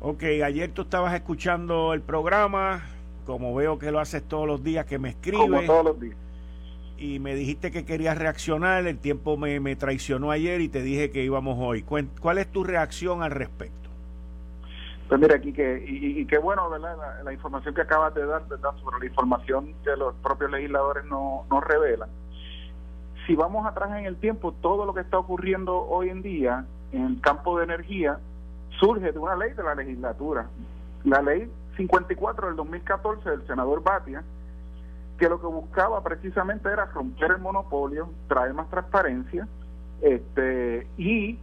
Ok, 0.00 0.24
ayer 0.44 0.72
tú 0.72 0.82
estabas 0.82 1.14
escuchando 1.14 1.94
el 1.94 2.00
programa, 2.00 2.82
como 3.24 3.54
veo 3.54 3.78
que 3.78 3.92
lo 3.92 4.00
haces 4.00 4.24
todos 4.24 4.48
los 4.48 4.64
días, 4.64 4.84
que 4.84 4.98
me 4.98 5.10
escribes. 5.10 5.40
Como 5.42 5.62
todos 5.62 5.84
los 5.84 6.00
días. 6.00 6.16
Y 6.98 7.18
me 7.18 7.34
dijiste 7.34 7.70
que 7.70 7.84
querías 7.84 8.16
reaccionar, 8.16 8.86
el 8.86 8.98
tiempo 8.98 9.36
me, 9.36 9.76
traicionó 9.76 10.30
ayer 10.30 10.60
y 10.60 10.68
te 10.68 10.82
dije 10.82 11.10
que 11.10 11.22
íbamos 11.22 11.58
hoy. 11.60 11.82
¿Cuál 11.82 12.38
es 12.38 12.50
tu 12.50 12.64
reacción 12.64 13.22
al 13.22 13.30
respecto? 13.32 13.86
Pues 15.08 15.20
mira, 15.20 15.36
aquí 15.36 15.52
que, 15.52 15.84
y, 15.86 16.24
qué 16.26 16.38
bueno, 16.38 16.68
¿verdad? 16.68 16.96
La, 17.22 17.32
información 17.32 17.74
que 17.74 17.82
acabas 17.82 18.12
de 18.14 18.26
dar, 18.26 18.46
¿verdad? 18.48 18.70
Sobre 18.82 18.98
la 18.98 19.06
información 19.06 19.74
que 19.84 19.96
los 19.96 20.14
propios 20.16 20.50
legisladores 20.50 21.04
no, 21.04 21.44
no 21.48 21.60
revelan. 21.60 22.08
Si 23.26 23.36
vamos 23.36 23.66
atrás 23.66 23.90
en 23.98 24.06
el 24.06 24.16
tiempo, 24.16 24.52
todo 24.52 24.84
lo 24.84 24.94
que 24.94 25.00
está 25.00 25.18
ocurriendo 25.18 25.78
hoy 25.86 26.08
en 26.08 26.22
día 26.22 26.64
en 26.92 27.06
el 27.06 27.20
campo 27.20 27.58
de 27.58 27.64
energía 27.64 28.18
surge 28.80 29.12
de 29.12 29.18
una 29.18 29.36
ley 29.36 29.52
de 29.52 29.62
la 29.62 29.74
legislatura, 29.74 30.48
la 31.04 31.22
ley 31.22 31.50
54 31.76 32.48
del 32.48 32.56
2014 32.56 33.30
del 33.30 33.46
senador 33.46 33.82
Batia, 33.82 34.24
que 35.18 35.28
lo 35.28 35.40
que 35.40 35.46
buscaba 35.46 36.02
precisamente 36.02 36.68
era 36.68 36.86
romper 36.86 37.32
el 37.32 37.38
monopolio, 37.38 38.10
traer 38.28 38.54
más 38.54 38.68
transparencia, 38.70 39.48
este 40.02 40.86
y 40.98 41.38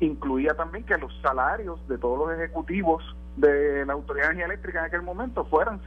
incluía 0.00 0.54
también 0.54 0.84
que 0.84 0.98
los 0.98 1.12
salarios 1.22 1.78
de 1.88 1.96
todos 1.96 2.18
los 2.18 2.38
ejecutivos 2.38 3.04
de 3.36 3.86
la 3.86 3.92
Autoridad 3.92 4.26
de 4.26 4.32
Energía 4.32 4.46
Eléctrica 4.46 4.80
en 4.80 4.84
aquel 4.86 5.02
momento 5.02 5.44
fueran 5.44 5.80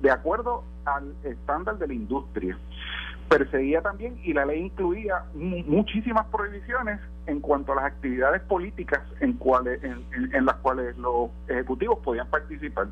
de 0.00 0.10
acuerdo 0.10 0.64
al 0.84 1.14
estándar 1.24 1.78
de 1.78 1.88
la 1.88 1.94
industria 1.94 2.58
perseguía 3.28 3.80
también 3.82 4.18
y 4.22 4.32
la 4.32 4.44
ley 4.46 4.60
incluía 4.60 5.24
muchísimas 5.34 6.26
prohibiciones 6.26 7.00
en 7.26 7.40
cuanto 7.40 7.72
a 7.72 7.76
las 7.76 7.84
actividades 7.86 8.42
políticas 8.42 9.00
en, 9.20 9.34
cuales, 9.34 9.82
en, 9.82 10.44
las 10.44 10.56
cuales 10.56 10.96
los 10.98 11.30
ejecutivos 11.48 11.98
podían 12.00 12.28
participar. 12.28 12.88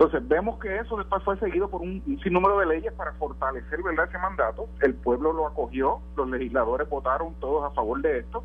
Entonces 0.00 0.26
vemos 0.26 0.58
que 0.58 0.78
eso 0.78 0.96
después 0.96 1.22
fue 1.24 1.38
seguido 1.40 1.68
por 1.68 1.82
un, 1.82 2.02
sinnúmero 2.22 2.58
de 2.60 2.64
leyes 2.64 2.90
para 2.94 3.12
fortalecer 3.12 3.82
¿verdad? 3.82 4.08
ese 4.08 4.16
mandato. 4.16 4.66
El 4.80 4.94
pueblo 4.94 5.30
lo 5.30 5.46
acogió, 5.46 6.00
los 6.16 6.26
legisladores 6.30 6.88
votaron 6.88 7.34
todos 7.34 7.70
a 7.70 7.74
favor 7.74 8.00
de 8.00 8.20
esto, 8.20 8.42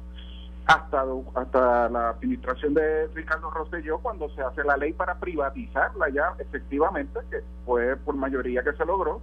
hasta, 0.65 1.05
hasta 1.35 1.87
la 1.87 2.09
administración 2.09 2.73
de 2.73 3.07
Ricardo 3.15 3.49
Rosselló 3.51 3.99
cuando 3.99 4.27
se 4.31 4.41
hace 4.41 4.65
la 4.65 4.75
ley 4.75 4.91
para 4.91 5.17
privatizarla 5.17 6.09
ya 6.09 6.33
efectivamente, 6.39 7.21
que 7.31 7.37
fue 7.65 7.95
por 7.95 8.17
mayoría 8.17 8.61
que 8.61 8.73
se 8.73 8.85
logró 8.85 9.21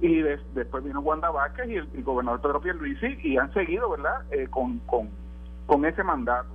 y 0.00 0.22
después 0.22 0.82
vino 0.82 1.00
Wanda 1.00 1.30
Vázquez 1.30 1.68
y 1.68 1.76
el, 1.76 2.02
gobernador 2.02 2.40
Pedro 2.40 2.60
Pierluisi 2.62 3.18
y 3.22 3.36
han 3.36 3.52
seguido, 3.52 3.90
¿verdad?, 3.90 4.22
eh, 4.30 4.48
con, 4.48 4.78
con, 4.86 5.10
con 5.66 5.84
ese 5.84 6.02
mandato. 6.02 6.48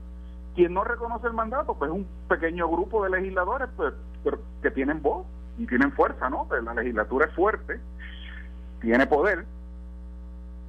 Quien 0.55 0.73
no 0.73 0.83
reconoce 0.83 1.27
el 1.27 1.33
mandato, 1.33 1.75
pues 1.75 1.91
es 1.91 1.97
un 1.97 2.07
pequeño 2.27 2.67
grupo 2.67 3.03
de 3.03 3.11
legisladores 3.11 3.69
pues, 3.75 3.93
que 4.61 4.71
tienen 4.71 5.01
voz 5.01 5.25
y 5.57 5.65
tienen 5.67 5.91
fuerza, 5.91 6.29
¿no? 6.29 6.45
Pues 6.47 6.63
la 6.63 6.73
legislatura 6.73 7.27
es 7.27 7.33
fuerte, 7.33 7.79
tiene 8.81 9.05
poder, 9.07 9.45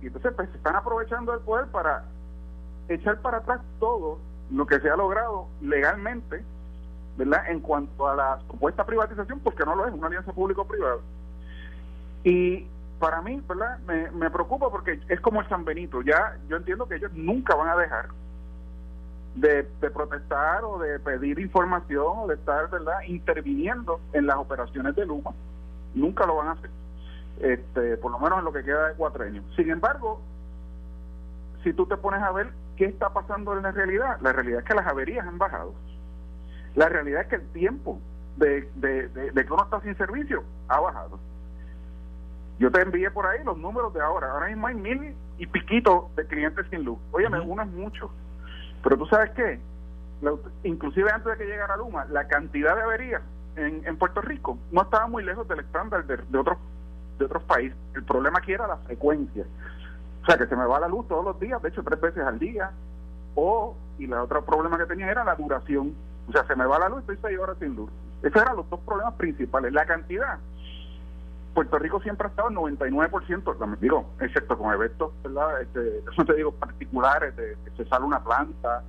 y 0.05 0.07
entonces 0.07 0.33
pues 0.37 0.51
se 0.51 0.57
están 0.59 0.77
aprovechando 0.77 1.33
del 1.33 1.41
poder 1.41 1.67
para 1.69 2.05
echar 2.89 3.21
para 3.21 3.39
atrás 3.39 3.61
todo 3.81 4.19
lo 4.51 4.67
que 4.67 4.79
se 4.81 4.91
ha 4.91 4.97
logrado 4.97 5.49
legalmente, 5.63 6.45
¿verdad? 7.17 7.49
En 7.49 7.61
cuanto 7.61 8.07
a 8.07 8.15
la 8.15 8.39
supuesta 8.51 8.85
privatización, 8.85 9.41
porque 9.41 9.65
no 9.65 9.75
lo 9.75 9.87
es, 9.87 9.95
una 9.95 10.09
alianza 10.09 10.33
público-privada 10.33 10.99
Y 12.23 12.67
para 12.99 13.23
mí, 13.23 13.43
¿verdad? 13.49 13.79
Me, 13.87 14.11
me 14.11 14.31
preocupa 14.31 14.71
porque 14.71 15.01
es 15.09 15.21
como 15.21 15.41
el 15.41 15.49
San 15.49 15.65
Benito. 15.65 16.03
Ya 16.03 16.37
yo 16.49 16.59
entiendo 16.59 16.87
que 16.87 16.97
ellos 16.97 17.13
nunca 17.15 17.55
van 17.55 17.69
a 17.69 17.77
dejar 17.77 18.09
de, 19.35 19.69
de, 19.81 19.91
protestar 19.91 20.65
o 20.65 20.79
de 20.79 20.99
pedir 21.01 21.39
información 21.41 22.19
o 22.21 22.27
de 22.27 22.35
estar 22.35 22.71
verdad 22.71 23.01
interviniendo 23.07 24.01
en 24.13 24.27
las 24.27 24.37
operaciones 24.37 24.95
de 24.95 25.07
Luma. 25.07 25.33
Nunca 25.95 26.27
lo 26.27 26.37
van 26.37 26.49
a 26.49 26.53
hacer. 26.53 26.71
Este 27.41 27.97
por 27.97 28.13
lo 28.13 28.19
menos 28.21 28.39
en 28.39 28.45
lo 28.45 28.53
que 28.53 28.63
queda 28.63 28.89
de 28.89 28.95
cuatrenio. 28.95 29.43
Sin 29.57 29.71
embargo 29.71 30.21
si 31.65 31.73
tú 31.73 31.87
te 31.87 31.97
pones 31.97 32.23
a 32.23 32.31
ver 32.31 32.51
qué 32.77 32.85
está 32.85 33.11
pasando 33.11 33.57
en 33.57 33.63
la 33.63 33.73
realidad 33.73 34.19
la 34.21 34.33
realidad 34.33 34.61
es 34.61 34.65
que 34.67 34.75
las 34.75 34.87
averías 34.87 35.27
han 35.27 35.39
bajado. 35.39 35.75
La 36.77 36.89
realidad 36.89 37.23
es 37.23 37.29
que 37.29 37.37
el 37.37 37.49
tiempo 37.49 38.01
de, 38.37 38.69
de, 38.77 39.09
de, 39.09 39.45
que 39.45 39.53
uno 39.53 39.65
está 39.65 39.81
sin 39.81 39.97
servicio 39.97 40.45
ha 40.69 40.81
bajado. 40.81 41.19
Yo 42.59 42.71
te 42.71 42.81
envié 42.81 43.11
por 43.11 43.27
ahí 43.27 43.43
los 43.45 43.59
números 43.59 43.93
de 43.95 44.01
ahora. 44.01 44.31
Ahora 44.31 44.47
mismo 44.47 44.69
hay 44.69 44.75
mil 44.77 45.15
y 45.39 45.47
piquito 45.47 46.11
de 46.15 46.25
clientes 46.27 46.67
sin 46.71 46.85
luz. 46.85 46.99
Oye 47.11 47.27
uno 47.27 47.63
es 47.63 47.69
mucho 47.71 48.11
pero 48.85 48.99
tú 48.99 49.07
sabes 49.07 49.31
qué, 49.31 49.59
inclusive 50.63 51.11
antes 51.11 51.33
de 51.33 51.39
que 51.39 51.51
llegara 51.51 51.77
Luma, 51.77 52.05
la 52.11 52.29
cantidad 52.29 52.77
de 52.77 52.83
averías 52.83 53.23
en, 53.57 53.87
en 53.87 53.97
Puerto 53.97 54.21
Rico 54.21 54.59
no 54.73 54.83
estaba 54.83 55.07
muy 55.07 55.25
lejos 55.25 55.49
del 55.49 55.61
estándar 55.61 56.05
de, 56.05 56.39
otros 56.39 56.59
de 57.19 57.25
otros 57.25 57.43
países. 57.45 57.77
El 57.95 58.05
problema 58.05 58.39
aquí 58.39 58.53
era 58.53 58.67
la 58.67 58.77
frecuencia. 58.77 59.45
O 60.23 60.27
sea, 60.27 60.37
que 60.37 60.47
se 60.47 60.57
me 60.57 60.67
va 60.67 60.81
la 60.81 60.89
luz 60.89 61.09
todos 61.09 61.25
los 61.25 61.41
días, 61.41 61.61
de 61.63 61.71
hecho 61.71 61.83
tres 61.83 62.01
veces 62.01 62.25
al 62.25 62.39
día. 62.39 62.73
O, 63.35 63.75
y 63.99 64.05
el 64.05 64.13
otro 64.15 64.45
problema 64.45 64.77
que 64.77 64.87
tenía 64.87 65.11
era 65.11 65.25
la 65.25 65.35
duración. 65.35 65.95
O 66.29 66.33
sea, 66.33 66.47
se 66.47 66.55
me 66.55 66.67
va 66.67 66.79
la 66.79 66.89
luz 66.91 67.01
estoy 67.01 67.19
seis 67.23 67.39
horas 67.39 67.57
sin 67.59 67.75
luz. 67.75 67.91
Esos 68.23 68.41
eran 68.41 68.57
los 68.57 68.69
dos 68.69 68.81
problemas 68.81 69.15
principales. 69.15 69.73
La 69.73 69.87
cantidad. 69.87 70.39
Puerto 71.55 71.79
Rico 71.79 72.01
siempre 72.01 72.27
ha 72.27 72.31
estado 72.31 72.49
en 72.49 72.57
99%, 72.57 73.79
digo, 73.79 74.11
excepto 74.21 74.59
con 74.59 74.73
eventos, 74.73 75.13
¿verdad? 75.23 75.63
Este, 75.63 76.03
eso 76.13 76.25
te 76.25 76.35
digo, 76.35 76.53
particulares, 76.53 77.35
de 77.37 77.57
que 77.65 77.71
se 77.77 77.89
sale 77.89 78.05
una 78.05 78.23
planta 78.23 78.83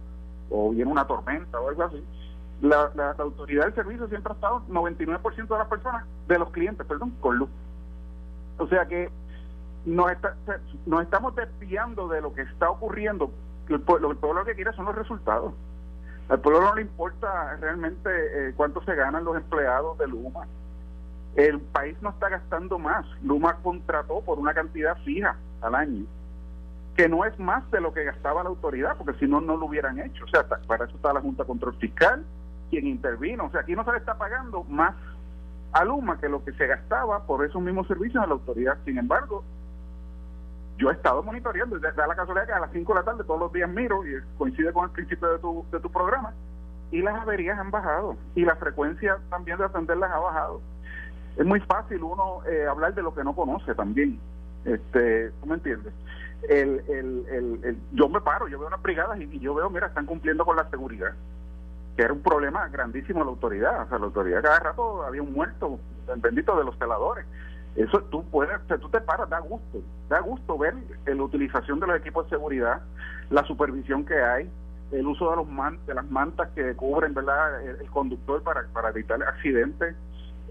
o 0.50 0.72
viene 0.72 0.92
una 0.92 1.06
tormenta 1.06 1.60
o 1.60 1.70
algo 1.70 1.84
así. 1.84 2.04
La, 2.62 2.90
la, 2.96 3.12
autoridad 3.20 3.66
del 3.66 3.76
servicio 3.76 4.08
siempre 4.08 4.32
ha 4.32 4.36
estado 4.36 4.62
99% 4.68 5.48
de 5.48 5.58
las 5.58 5.68
personas, 5.68 6.06
de 6.28 6.40
los 6.40 6.50
clientes, 6.50 6.86
perdón, 6.88 7.12
con 7.22 7.38
luz. 7.38 7.50
O 8.58 8.68
sea 8.68 8.88
que 8.88 9.12
nos, 9.86 10.12
está, 10.12 10.36
nos 10.86 11.04
estamos 11.04 11.36
desviando 11.36 12.08
de 12.08 12.22
lo 12.22 12.34
que 12.34 12.42
está 12.42 12.70
ocurriendo. 12.70 13.32
El 13.70 13.82
pueblo, 13.82 14.12
el 14.12 14.18
pueblo 14.18 14.40
lo 14.40 14.46
que 14.46 14.56
quiere 14.56 14.74
son 14.74 14.86
los 14.86 14.96
resultados. 14.96 15.54
Al 16.30 16.40
pueblo 16.40 16.62
no 16.62 16.76
le 16.76 16.82
importa 16.82 17.58
realmente 17.58 18.10
eh, 18.10 18.54
cuánto 18.56 18.82
se 18.84 18.96
ganan 18.96 19.24
los 19.24 19.36
empleados 19.36 19.98
de 20.00 20.08
Luma 20.08 20.48
el 21.36 21.60
país 21.60 21.98
no 22.02 22.10
está 22.10 22.30
gastando 22.30 22.80
más. 22.80 23.06
Luma 23.22 23.56
contrató 23.62 24.22
por 24.22 24.40
una 24.40 24.54
cantidad 24.54 24.98
fija 25.04 25.36
al 25.62 25.76
año, 25.76 26.06
que 26.96 27.10
no 27.10 27.26
es 27.26 27.38
más 27.40 27.70
de 27.72 27.82
lo 27.82 27.94
que 27.94 28.06
gastaba 28.06 28.44
la 28.44 28.50
autoridad, 28.50 28.96
porque 28.98 29.20
si 29.20 29.28
no, 29.28 29.42
no 29.42 29.58
lo 29.58 29.66
hubieran 29.66 30.00
hecho. 30.00 30.24
O 30.24 30.28
sea, 30.28 30.48
para 30.68 30.86
eso 30.86 30.96
está 30.96 31.14
la 31.14 31.22
Junta 31.22 31.44
de 31.44 31.48
Control 31.48 31.76
Fiscal, 31.76 32.24
quien 32.70 32.88
intervino. 32.88 33.46
O 33.46 33.52
sea, 33.52 33.62
aquí 33.62 33.76
no 33.76 33.84
se 33.84 33.92
le 33.92 33.98
está 33.98 34.18
pagando 34.18 34.64
más 34.64 34.96
a 35.74 35.84
Luma 35.84 36.18
que 36.20 36.30
lo 36.30 36.44
que 36.44 36.54
se 36.54 36.68
gastaba 36.68 37.26
por 37.26 37.46
esos 37.46 37.62
mismos 37.62 37.88
servicios 37.88 38.24
a 38.24 38.28
la 38.28 38.34
autoridad. 38.34 38.78
Sin 38.86 38.98
embargo, 38.98 39.44
yo 40.78 40.90
he 40.90 40.94
estado 40.94 41.22
monitoreando, 41.22 41.78
da 41.80 42.08
la 42.08 42.16
casualidad 42.16 42.48
que 42.48 42.54
a 42.54 42.60
las 42.60 42.72
5 42.72 42.94
de 42.94 43.00
la 43.00 43.06
tarde 43.06 43.24
todos 43.26 43.40
los 43.42 43.52
días 43.52 43.70
miro, 43.70 44.06
y 44.08 44.22
coincide 44.38 44.72
con 44.72 44.86
el 44.86 44.92
principio 44.92 45.30
de 45.34 45.40
tu, 45.40 45.66
de 45.70 45.80
tu 45.82 45.92
programa, 45.92 46.34
y 46.92 47.02
las 47.02 47.16
averías 47.16 47.60
han 47.60 47.72
bajado, 47.72 48.16
y 48.36 48.46
la 48.46 48.56
frecuencia 48.56 49.18
también 49.30 49.58
de 49.58 49.66
atenderlas 49.66 50.12
ha 50.12 50.20
bajado 50.20 50.62
es 51.38 51.46
muy 51.46 51.60
fácil 51.62 52.02
uno 52.04 52.42
eh, 52.46 52.66
hablar 52.66 52.94
de 52.94 53.02
lo 53.02 53.14
que 53.14 53.24
no 53.24 53.36
conoce 53.36 53.76
también. 53.76 54.20
Este, 54.64 55.32
¿Tú 55.42 55.48
me 55.48 55.56
entiendes? 55.56 55.94
El, 56.50 56.82
el, 56.88 57.26
el, 57.64 57.78
yo 57.94 58.08
me 58.10 58.22
paro, 58.22 58.48
yo 58.48 58.60
veo 58.60 58.68
unas 58.68 58.82
brigadas 58.82 59.20
y, 59.20 59.40
yo 59.40 59.54
veo, 59.54 59.70
mira, 59.70 59.88
están 59.88 60.06
cumpliendo 60.06 60.46
con 60.46 60.56
la 60.56 60.70
seguridad, 60.70 61.14
que 61.96 62.04
era 62.04 62.14
un 62.14 62.22
problema 62.22 62.68
grandísimo 62.70 63.24
la 63.24 63.32
autoridad. 63.32 63.84
O 63.84 63.90
sea, 63.90 64.00
la 64.00 64.06
autoridad 64.06 64.44
cada 64.44 64.60
rato 64.60 65.04
había 65.04 65.22
un 65.22 65.34
muerto, 65.34 65.80
el 66.14 66.22
bendito 66.22 66.58
de 66.58 66.64
los 66.64 66.78
celadores. 66.78 67.26
Eso 67.76 68.02
tú 68.04 68.24
puedes, 68.30 68.58
tú 68.80 68.90
te 68.90 69.02
paras, 69.02 69.30
da 69.30 69.40
gusto, 69.40 69.82
da 70.08 70.20
gusto 70.22 70.58
ver 70.58 70.76
la 71.06 71.24
utilización 71.24 71.80
de 71.82 71.88
los 71.88 71.98
equipos 71.98 72.26
de 72.26 72.38
seguridad, 72.38 72.82
la 73.30 73.44
supervisión 73.44 74.06
que 74.06 74.16
hay, 74.16 74.50
el 74.92 75.06
uso 75.06 75.30
de 75.30 75.36
los 75.36 75.48
man, 75.48 75.78
de 75.86 75.94
las 75.94 76.10
mantas 76.10 76.50
que 76.56 76.74
cubren 76.76 77.14
verdad 77.14 77.62
el, 77.62 77.82
el 77.82 77.90
conductor 77.90 78.42
para, 78.44 78.66
para 78.72 78.90
evitar 78.90 79.22
accidentes 79.24 79.96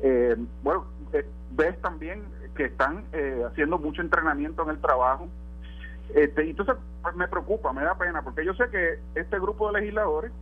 eh, 0.02 0.36
bueno, 0.62 0.86
eh, 1.12 1.26
ves 1.50 1.80
también 1.80 2.24
que 2.54 2.64
están 2.64 3.04
eh, 3.12 3.42
haciendo 3.46 3.78
mucho 3.78 4.02
entrenamiento 4.02 4.62
en 4.62 4.70
el 4.70 4.80
trabajo. 4.80 5.28
Este, 6.14 6.48
entonces 6.48 6.76
pues, 7.02 7.16
me 7.16 7.28
preocupa, 7.28 7.72
me 7.72 7.82
da 7.82 7.96
pena, 7.96 8.22
porque 8.22 8.44
yo 8.44 8.54
sé 8.54 8.68
que 8.70 8.98
este 9.14 9.38
grupo 9.38 9.70
de 9.70 9.80
legisladores, 9.80 10.32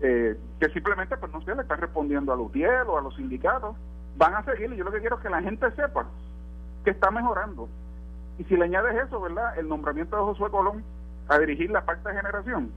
eh, 0.00 0.36
que 0.58 0.68
simplemente, 0.70 1.16
pues 1.16 1.32
no 1.32 1.42
sé, 1.42 1.54
le 1.54 1.62
están 1.62 1.80
respondiendo 1.80 2.32
a 2.32 2.36
los 2.36 2.46
UTIEL 2.46 2.88
o 2.88 2.98
a 2.98 3.02
los 3.02 3.14
sindicatos, 3.16 3.76
van 4.16 4.34
a 4.34 4.44
seguir. 4.44 4.72
Y 4.72 4.76
yo 4.76 4.84
lo 4.84 4.92
que 4.92 5.00
quiero 5.00 5.16
es 5.16 5.22
que 5.22 5.30
la 5.30 5.42
gente 5.42 5.70
sepa 5.72 6.06
que 6.84 6.90
está 6.90 7.10
mejorando. 7.10 7.68
Y 8.38 8.44
si 8.44 8.56
le 8.56 8.64
añades 8.64 9.06
eso, 9.06 9.20
¿verdad? 9.20 9.56
El 9.58 9.68
nombramiento 9.68 10.16
de 10.16 10.22
Josué 10.22 10.50
Colón 10.50 10.82
a 11.28 11.38
dirigir 11.38 11.70
la 11.70 11.84
parte 11.84 12.08
de 12.08 12.16
generación, 12.16 12.72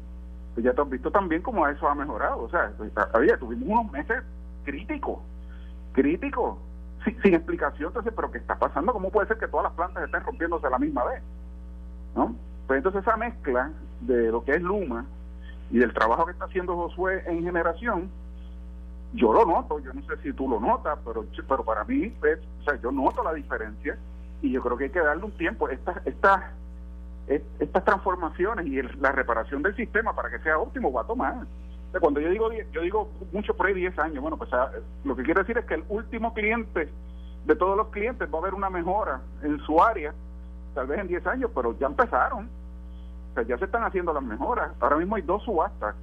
pues 0.54 0.64
ya 0.64 0.74
te 0.74 0.82
has 0.82 0.90
visto 0.90 1.10
también 1.10 1.42
cómo 1.42 1.68
eso 1.68 1.88
ha 1.88 1.96
mejorado. 1.96 2.44
O 2.44 2.50
sea, 2.50 2.72
había, 3.14 3.38
tuvimos 3.38 3.68
unos 3.68 3.92
meses 3.92 4.22
críticos 4.64 5.20
crítico, 5.96 6.60
sin, 7.24 7.34
explicación. 7.34 7.88
Entonces, 7.88 8.14
¿pero 8.16 8.32
qué 8.32 8.38
está 8.38 8.60
pasando? 8.60 8.94
¿Cómo 8.94 9.10
puede 9.10 9.28
ser 9.28 9.38
que 9.38 9.48
todas 9.48 9.64
las 9.64 9.74
plantas 9.74 10.04
estén 10.04 10.24
rompiéndose 10.24 10.68
a 10.68 10.72
la 10.72 10.80
misma 10.80 11.06
vez? 11.06 11.24
¿No? 12.16 12.36
Pues 12.68 12.78
entonces 12.78 13.02
esa 13.02 13.16
mezcla 13.16 13.72
de 14.02 14.32
lo 14.32 14.44
que 14.44 14.54
es 14.54 14.62
Luma 14.62 15.06
y 15.72 15.80
del 15.80 15.94
trabajo 15.94 16.26
que 16.26 16.34
está 16.34 16.46
haciendo 16.46 16.76
Josué 16.76 17.24
en 17.28 17.44
generación, 17.44 18.10
yo 19.14 19.32
lo 19.32 19.46
noto, 19.46 19.80
yo 19.80 19.94
no 19.94 20.02
sé 20.04 20.18
si 20.24 20.34
tú 20.34 20.50
lo 20.50 20.60
notas, 20.60 21.00
pero, 21.06 21.26
pero 21.48 21.64
para 21.64 21.84
mí, 21.86 22.14
es, 22.24 22.40
o 22.62 22.64
sea, 22.64 22.80
yo 22.82 22.92
noto 22.92 23.24
la 23.24 23.34
diferencia 23.34 23.98
y 24.42 24.52
yo 24.52 24.62
creo 24.62 24.78
que 24.78 24.86
hay 24.86 24.90
que 24.90 25.00
darle 25.00 25.24
un 25.24 25.32
tiempo. 25.32 25.70
Estas, 25.70 26.06
estas, 26.06 26.44
estas 27.60 27.86
transformaciones 27.86 28.66
y 28.66 28.82
la 29.00 29.12
reparación 29.12 29.64
del 29.64 29.76
sistema 29.76 30.14
para 30.14 30.30
que 30.30 30.40
sea 30.40 30.60
óptimo 30.60 30.92
va 30.92 31.02
a 31.02 31.08
tomar 31.08 31.36
cuando 32.00 32.20
yo 32.20 32.30
digo 32.30 32.50
yo 32.72 32.82
digo 32.82 33.10
mucho 33.32 33.56
por 33.56 33.68
ahí 33.68 33.74
10 33.74 33.98
años, 34.00 34.22
bueno, 34.22 34.38
pues 34.38 34.52
ah, 34.54 34.72
lo 35.04 35.16
que 35.16 35.24
quiero 35.24 35.42
decir 35.42 35.58
es 35.58 35.66
que 35.66 35.76
el 35.76 35.84
último 35.90 36.34
cliente 36.34 36.90
de 37.46 37.56
todos 37.56 37.78
los 37.78 37.88
clientes 37.90 38.28
va 38.34 38.38
a 38.38 38.42
haber 38.42 38.54
una 38.54 38.70
mejora 38.70 39.22
en 39.44 39.60
su 39.62 39.82
área, 39.82 40.14
tal 40.74 40.88
vez 40.88 41.00
en 41.00 41.08
10 41.08 41.28
años, 41.28 41.52
pero 41.54 41.78
ya 41.80 41.88
empezaron. 41.88 42.50
O 43.32 43.34
sea, 43.36 43.44
ya 43.44 43.58
se 43.58 43.66
están 43.66 43.84
haciendo 43.84 44.14
las 44.14 44.24
mejoras. 44.24 44.72
Ahora 44.80 44.98
mismo 44.98 45.16
hay 45.16 45.22
dos 45.22 45.44
subastas 45.44 45.96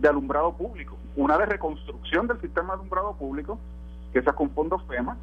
de 0.00 0.08
alumbrado 0.08 0.52
público. 0.54 0.96
Una 1.16 1.38
de 1.38 1.46
reconstrucción 1.46 2.26
del 2.26 2.40
sistema 2.40 2.68
de 2.68 2.80
alumbrado 2.80 3.14
público, 3.14 3.58
que 4.12 4.18
es 4.18 4.24
con 4.32 4.50
fondos 4.50 4.82
FEMA, 4.86 5.16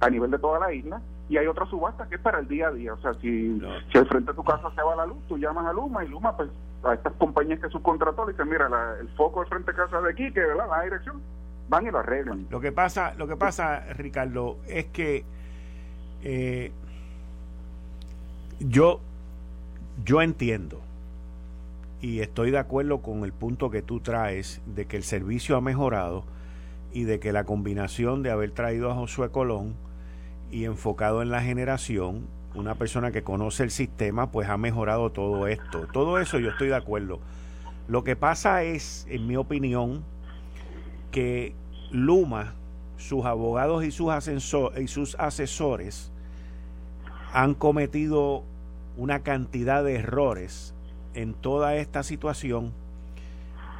a 0.00 0.10
nivel 0.10 0.30
de 0.30 0.38
toda 0.38 0.60
la 0.60 0.72
isla, 0.72 1.00
y 1.28 1.36
hay 1.36 1.46
otra 1.46 1.66
subasta 1.66 2.08
que 2.08 2.16
es 2.16 2.20
para 2.20 2.38
el 2.38 2.48
día 2.48 2.68
a 2.68 2.72
día. 2.72 2.94
O 2.94 2.98
sea, 2.98 3.14
si, 3.14 3.60
si 3.92 3.98
al 3.98 4.06
frente 4.06 4.32
de 4.32 4.36
tu 4.36 4.44
casa 4.44 4.70
se 4.74 4.82
va 4.82 4.96
la 4.96 5.06
luz, 5.06 5.18
tú 5.28 5.36
llamas 5.36 5.66
a 5.66 5.72
Luma 5.72 6.04
y 6.04 6.08
Luma, 6.08 6.36
pues 6.36 6.48
a 6.84 6.94
estas 6.94 7.12
compañías 7.14 7.60
que 7.60 7.68
subcontrató, 7.68 8.24
le 8.26 8.32
dicen, 8.32 8.48
mira, 8.48 8.68
el 9.00 9.08
foco 9.10 9.42
de 9.42 9.48
frente 9.48 9.70
a 9.72 9.74
casa 9.74 10.00
de 10.00 10.10
aquí, 10.10 10.32
que 10.32 10.40
¿verdad? 10.40 10.66
la 10.70 10.82
dirección, 10.82 11.20
van 11.68 11.86
y 11.86 11.90
lo 11.90 11.98
arreglan. 11.98 12.46
Lo 12.50 12.60
que 12.60 12.72
pasa, 12.72 13.14
lo 13.14 13.26
que 13.26 13.36
pasa 13.36 13.80
Ricardo, 13.94 14.56
es 14.66 14.86
que 14.86 15.24
eh, 16.22 16.72
yo, 18.60 19.00
yo 20.04 20.22
entiendo 20.22 20.80
y 22.00 22.20
estoy 22.20 22.50
de 22.50 22.58
acuerdo 22.58 23.02
con 23.02 23.24
el 23.24 23.32
punto 23.32 23.70
que 23.70 23.82
tú 23.82 24.00
traes 24.00 24.60
de 24.66 24.86
que 24.86 24.96
el 24.96 25.02
servicio 25.02 25.56
ha 25.56 25.60
mejorado 25.60 26.24
y 26.92 27.04
de 27.04 27.18
que 27.20 27.32
la 27.32 27.44
combinación 27.44 28.22
de 28.22 28.30
haber 28.30 28.52
traído 28.52 28.90
a 28.90 28.94
Josué 28.94 29.30
Colón 29.30 29.74
y 30.50 30.64
enfocado 30.64 31.22
en 31.22 31.30
la 31.30 31.42
generación 31.42 32.26
una 32.54 32.74
persona 32.74 33.12
que 33.12 33.22
conoce 33.22 33.62
el 33.62 33.70
sistema, 33.70 34.30
pues 34.30 34.48
ha 34.48 34.56
mejorado 34.56 35.10
todo 35.10 35.46
esto. 35.46 35.86
Todo 35.92 36.18
eso 36.18 36.38
yo 36.38 36.50
estoy 36.50 36.68
de 36.68 36.76
acuerdo. 36.76 37.20
Lo 37.86 38.04
que 38.04 38.16
pasa 38.16 38.62
es, 38.62 39.06
en 39.08 39.26
mi 39.26 39.36
opinión, 39.36 40.02
que 41.10 41.54
Luma, 41.90 42.54
sus 42.96 43.24
abogados 43.24 43.84
y 43.84 43.90
sus, 43.90 44.12
y 44.78 44.88
sus 44.88 45.14
asesores 45.16 46.10
han 47.32 47.54
cometido 47.54 48.44
una 48.96 49.20
cantidad 49.20 49.84
de 49.84 49.96
errores 49.96 50.74
en 51.14 51.34
toda 51.34 51.76
esta 51.76 52.02
situación 52.02 52.72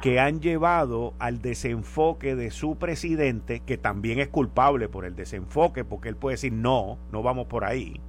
que 0.01 0.19
han 0.19 0.39
llevado 0.39 1.13
al 1.19 1.41
desenfoque 1.41 2.35
de 2.35 2.51
su 2.51 2.77
presidente, 2.77 3.61
que 3.65 3.77
también 3.77 4.19
es 4.19 4.29
culpable 4.29 4.87
por 4.87 5.05
el 5.05 5.15
desenfoque, 5.15 5.83
porque 5.83 6.09
él 6.09 6.15
puede 6.15 6.35
decir, 6.35 6.53
no, 6.53 6.97
no 7.11 7.21
vamos 7.21 7.47
por 7.47 7.65
ahí 7.65 7.99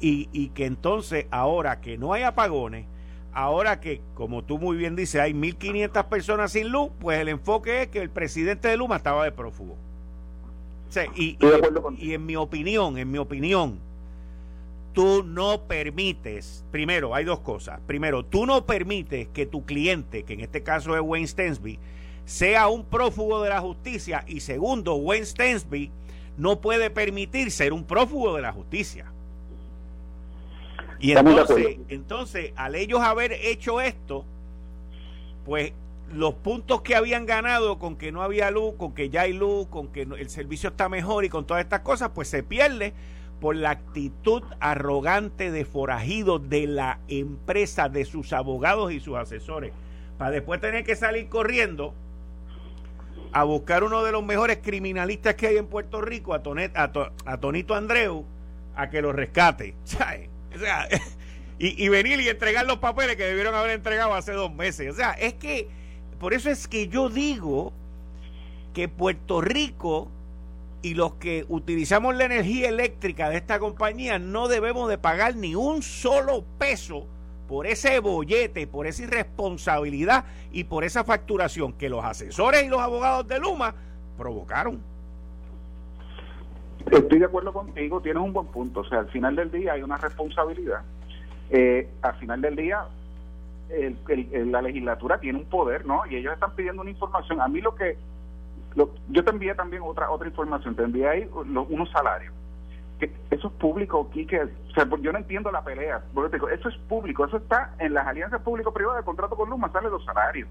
y, 0.00 0.28
y 0.32 0.48
que 0.50 0.66
entonces 0.66 1.26
ahora 1.30 1.80
que 1.80 1.98
no 1.98 2.12
hay 2.12 2.22
apagones, 2.22 2.86
ahora 3.32 3.80
que, 3.80 4.00
como 4.14 4.44
tú 4.44 4.58
muy 4.58 4.76
bien 4.76 4.96
dices, 4.96 5.20
hay 5.20 5.32
1.500 5.32 6.04
personas 6.08 6.52
sin 6.52 6.70
luz, 6.70 6.90
pues 7.00 7.20
el 7.20 7.28
enfoque 7.28 7.82
es 7.82 7.88
que 7.88 8.00
el 8.00 8.10
presidente 8.10 8.68
de 8.68 8.76
Luma 8.76 8.96
estaba 8.96 9.24
de 9.24 9.32
prófugo. 9.32 9.76
y, 11.14 11.38
y 11.98 12.12
en 12.12 12.26
mi 12.26 12.36
opinión, 12.36 12.98
en 12.98 13.10
mi 13.10 13.18
opinión, 13.18 13.78
tú 14.92 15.22
no 15.22 15.62
permites, 15.62 16.64
primero, 16.70 17.14
hay 17.14 17.24
dos 17.24 17.40
cosas. 17.40 17.80
Primero, 17.86 18.24
tú 18.24 18.46
no 18.46 18.66
permites 18.66 19.28
que 19.28 19.46
tu 19.46 19.64
cliente, 19.64 20.24
que 20.24 20.34
en 20.34 20.40
este 20.40 20.62
caso 20.62 20.94
es 20.94 21.02
Wayne 21.02 21.26
Stensby, 21.26 21.78
sea 22.24 22.68
un 22.68 22.84
prófugo 22.84 23.42
de 23.42 23.50
la 23.50 23.60
justicia. 23.60 24.24
Y 24.26 24.40
segundo, 24.40 24.94
Wayne 24.96 25.26
Stensby 25.26 25.90
no 26.36 26.60
puede 26.60 26.90
permitir 26.90 27.50
ser 27.50 27.72
un 27.72 27.84
prófugo 27.84 28.34
de 28.36 28.42
la 28.42 28.52
justicia. 28.52 29.12
Y 31.00 31.12
entonces, 31.12 31.78
entonces, 31.88 32.52
al 32.56 32.74
ellos 32.74 33.00
haber 33.00 33.32
hecho 33.32 33.80
esto, 33.80 34.24
pues 35.44 35.72
los 36.12 36.34
puntos 36.34 36.82
que 36.82 36.96
habían 36.96 37.26
ganado 37.26 37.78
con 37.78 37.96
que 37.96 38.12
no 38.12 38.22
había 38.22 38.50
luz, 38.50 38.74
con 38.76 38.94
que 38.94 39.10
ya 39.10 39.22
hay 39.22 39.32
luz, 39.32 39.68
con 39.68 39.88
que 39.88 40.02
el 40.02 40.30
servicio 40.30 40.70
está 40.70 40.88
mejor 40.88 41.24
y 41.24 41.28
con 41.28 41.46
todas 41.46 41.62
estas 41.62 41.80
cosas, 41.80 42.10
pues 42.14 42.28
se 42.28 42.42
pierde 42.42 42.94
por 43.40 43.56
la 43.56 43.70
actitud 43.70 44.42
arrogante 44.60 45.50
de 45.50 45.64
forajido 45.64 46.38
de 46.38 46.66
la 46.66 46.98
empresa, 47.08 47.88
de 47.88 48.04
sus 48.04 48.32
abogados 48.32 48.92
y 48.92 49.00
sus 49.00 49.16
asesores, 49.16 49.72
para 50.16 50.32
después 50.32 50.60
tener 50.60 50.84
que 50.84 50.96
salir 50.96 51.28
corriendo 51.28 51.94
a 53.32 53.44
buscar 53.44 53.84
uno 53.84 54.02
de 54.02 54.12
los 54.12 54.24
mejores 54.24 54.58
criminalistas 54.62 55.34
que 55.34 55.46
hay 55.48 55.56
en 55.56 55.66
Puerto 55.66 56.00
Rico, 56.00 56.34
a, 56.34 56.42
a, 57.24 57.40
Tonito 57.40 57.74
Andreu, 57.74 58.24
a 58.74 58.88
que 58.90 59.02
lo 59.02 59.12
rescate. 59.12 59.74
O 60.54 60.58
sea, 60.58 60.88
y, 61.58 61.84
y, 61.84 61.88
venir 61.90 62.18
y 62.20 62.28
entregar 62.28 62.64
los 62.64 62.78
papeles 62.78 63.16
que 63.16 63.24
debieron 63.24 63.54
haber 63.54 63.72
entregado 63.72 64.14
hace 64.14 64.32
dos 64.32 64.52
meses. 64.52 64.90
O 64.90 64.96
sea, 64.96 65.12
es 65.12 65.34
que, 65.34 65.68
por 66.18 66.32
eso 66.32 66.48
es 66.48 66.66
que 66.66 66.88
yo 66.88 67.10
digo 67.10 67.74
que 68.72 68.88
Puerto 68.88 69.42
Rico 69.42 70.10
y 70.88 70.94
los 70.94 71.16
que 71.16 71.44
utilizamos 71.50 72.16
la 72.16 72.24
energía 72.24 72.70
eléctrica 72.70 73.28
de 73.28 73.36
esta 73.36 73.58
compañía 73.58 74.18
no 74.18 74.48
debemos 74.48 74.88
de 74.88 74.96
pagar 74.96 75.36
ni 75.36 75.54
un 75.54 75.82
solo 75.82 76.44
peso 76.58 77.06
por 77.46 77.66
ese 77.66 78.00
bollete, 78.00 78.66
por 78.66 78.86
esa 78.86 79.02
irresponsabilidad 79.02 80.24
y 80.50 80.64
por 80.64 80.84
esa 80.84 81.04
facturación 81.04 81.74
que 81.74 81.90
los 81.90 82.02
asesores 82.02 82.64
y 82.64 82.68
los 82.68 82.80
abogados 82.80 83.28
de 83.28 83.38
Luma 83.38 83.74
provocaron. 84.16 84.80
Estoy 86.90 87.18
de 87.18 87.26
acuerdo 87.26 87.52
contigo, 87.52 88.00
tienes 88.00 88.22
un 88.22 88.32
buen 88.32 88.46
punto. 88.46 88.80
O 88.80 88.84
sea, 88.88 89.00
al 89.00 89.10
final 89.10 89.36
del 89.36 89.50
día 89.50 89.74
hay 89.74 89.82
una 89.82 89.98
responsabilidad. 89.98 90.80
Eh, 91.50 91.86
al 92.00 92.14
final 92.14 92.40
del 92.40 92.56
día, 92.56 92.86
la 94.46 94.62
legislatura 94.62 95.20
tiene 95.20 95.38
un 95.38 95.44
poder, 95.44 95.84
¿no? 95.84 96.06
Y 96.08 96.16
ellos 96.16 96.32
están 96.32 96.54
pidiendo 96.54 96.80
una 96.80 96.90
información. 96.90 97.42
A 97.42 97.48
mí 97.48 97.60
lo 97.60 97.74
que 97.74 97.98
yo 99.08 99.24
te 99.24 99.30
envié 99.30 99.54
también 99.54 99.82
otra 99.84 100.10
otra 100.10 100.28
información, 100.28 100.76
te 100.76 100.82
envié 100.82 101.08
ahí 101.08 101.30
unos 101.32 101.90
salarios. 101.90 102.32
Que 102.98 103.12
eso 103.30 103.48
es 103.48 103.54
público, 103.54 104.10
Quique. 104.10 104.40
O 104.42 104.72
sea, 104.74 104.86
yo 105.00 105.12
no 105.12 105.18
entiendo 105.18 105.50
la 105.50 105.62
pelea. 105.62 106.02
eso 106.52 106.68
es 106.68 106.76
público, 106.88 107.24
eso 107.24 107.36
está 107.36 107.74
en 107.78 107.94
las 107.94 108.06
alianzas 108.06 108.42
público-privadas, 108.42 109.00
el 109.00 109.04
contrato 109.04 109.36
con 109.36 109.50
Luma, 109.50 109.70
sale 109.72 109.88
los 109.88 110.04
salarios. 110.04 110.48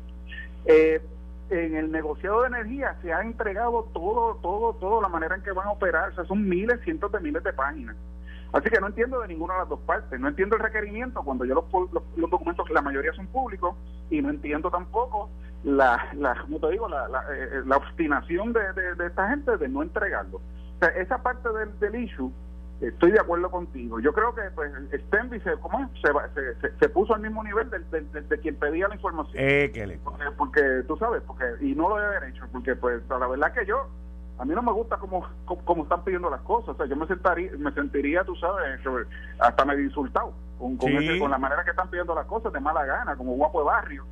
Eh, 0.66 1.02
en 1.50 1.76
el 1.76 1.92
negociado 1.92 2.42
de 2.42 2.48
energía 2.48 2.98
se 3.02 3.14
ha 3.14 3.22
entregado 3.22 3.90
todo, 3.94 4.36
todo, 4.42 4.74
todo, 4.74 5.02
la 5.02 5.08
manera 5.08 5.36
en 5.36 5.44
que 5.44 5.52
van 5.52 5.68
a 5.68 5.72
operar. 5.72 6.10
O 6.10 6.16
sea, 6.16 6.26
son 6.26 6.48
miles, 6.48 6.80
cientos 6.84 7.12
de 7.12 7.20
miles 7.20 7.44
de 7.44 7.54
páginas. 7.54 7.96
Así 8.54 8.70
que 8.70 8.80
no 8.80 8.88
entiendo 8.88 9.20
de 9.20 9.28
ninguna 9.28 9.56
de 9.56 9.60
las 9.62 9.70
dos 9.70 9.80
partes. 9.82 10.20
No 10.20 10.28
entiendo 10.28 10.56
el 10.56 10.64
requerimiento 10.64 11.22
cuando 11.24 11.46
yo 11.46 11.56
los, 11.56 11.92
los, 12.16 12.30
documentos, 12.30 12.70
la 12.70 12.82
mayoría 12.82 13.14
son 13.14 13.28
públicos, 13.28 13.76
y 14.10 14.22
no 14.22 14.30
entiendo 14.30 14.72
tampoco 14.72 15.30
la, 15.64 16.10
la 16.14 16.36
como 16.42 16.60
te 16.60 16.72
digo, 16.72 16.88
la, 16.88 17.08
la, 17.08 17.24
eh, 17.32 17.62
la 17.66 17.78
obstinación 17.78 18.54
de, 18.54 18.62
de, 18.74 19.06
esta 19.06 19.30
gente 19.30 19.58
de 19.58 19.68
no 19.68 19.84
entregarlo. 19.84 20.38
O 20.38 20.80
sea, 20.80 20.90
esa 20.90 21.22
parte 21.24 21.50
del, 21.50 21.80
del 21.80 21.96
issue, 21.96 22.32
estoy 22.82 23.12
de 23.12 23.20
acuerdo 23.20 23.50
contigo. 23.50 24.00
Yo 24.00 24.14
creo 24.14 24.34
que 24.36 24.44
pues 24.54 24.72
Stenby 25.08 25.40
se, 25.42 25.56
¿cómo 25.58 25.90
Se, 26.02 26.70
se, 26.80 26.90
puso 26.90 27.16
al 27.16 27.22
mismo 27.22 27.44
nivel 27.44 27.70
de, 27.70 28.40
quien 28.40 28.56
pedía 28.56 28.88
la 28.88 28.96
información. 28.96 29.36
Eh, 29.36 30.00
porque, 30.04 30.26
porque, 30.38 30.62
tú 30.88 30.98
sabes, 30.98 31.22
porque 31.26 31.46
y 31.62 31.74
no 31.74 31.90
lo 31.90 31.98
debe 31.98 32.18
haber 32.18 32.30
hecho, 32.30 32.46
porque 32.52 32.76
pues 32.76 33.02
la 33.10 33.28
verdad 33.28 33.54
que 33.54 33.66
yo 33.66 33.88
a 34.40 34.46
mí 34.46 34.54
no 34.54 34.62
me 34.62 34.72
gusta 34.72 34.98
cómo, 34.98 35.28
cómo, 35.46 35.84
están 35.84 36.04
pidiendo 36.04 36.30
las 36.30 36.42
cosas. 36.42 36.70
O 36.70 36.78
sea, 36.78 36.86
yo 36.86 36.96
me 36.96 37.08
sentaría, 37.08 37.52
me 37.58 37.72
sentiría, 37.72 38.24
tú 38.24 38.36
sabes, 38.36 38.80
hasta 39.40 39.66
medio 39.66 39.84
insultado 39.84 40.34
con, 40.60 40.78
con, 40.78 41.32
la 41.32 41.38
manera 41.38 41.64
que 41.64 41.72
están 41.72 41.90
pidiendo 41.90 42.14
las 42.14 42.26
cosas 42.26 42.54
de 42.54 42.60
mala 42.60 42.86
gana, 42.86 43.16
como 43.16 43.34
guapo 43.34 43.60
de 43.60 43.66
barrio. 43.66 44.06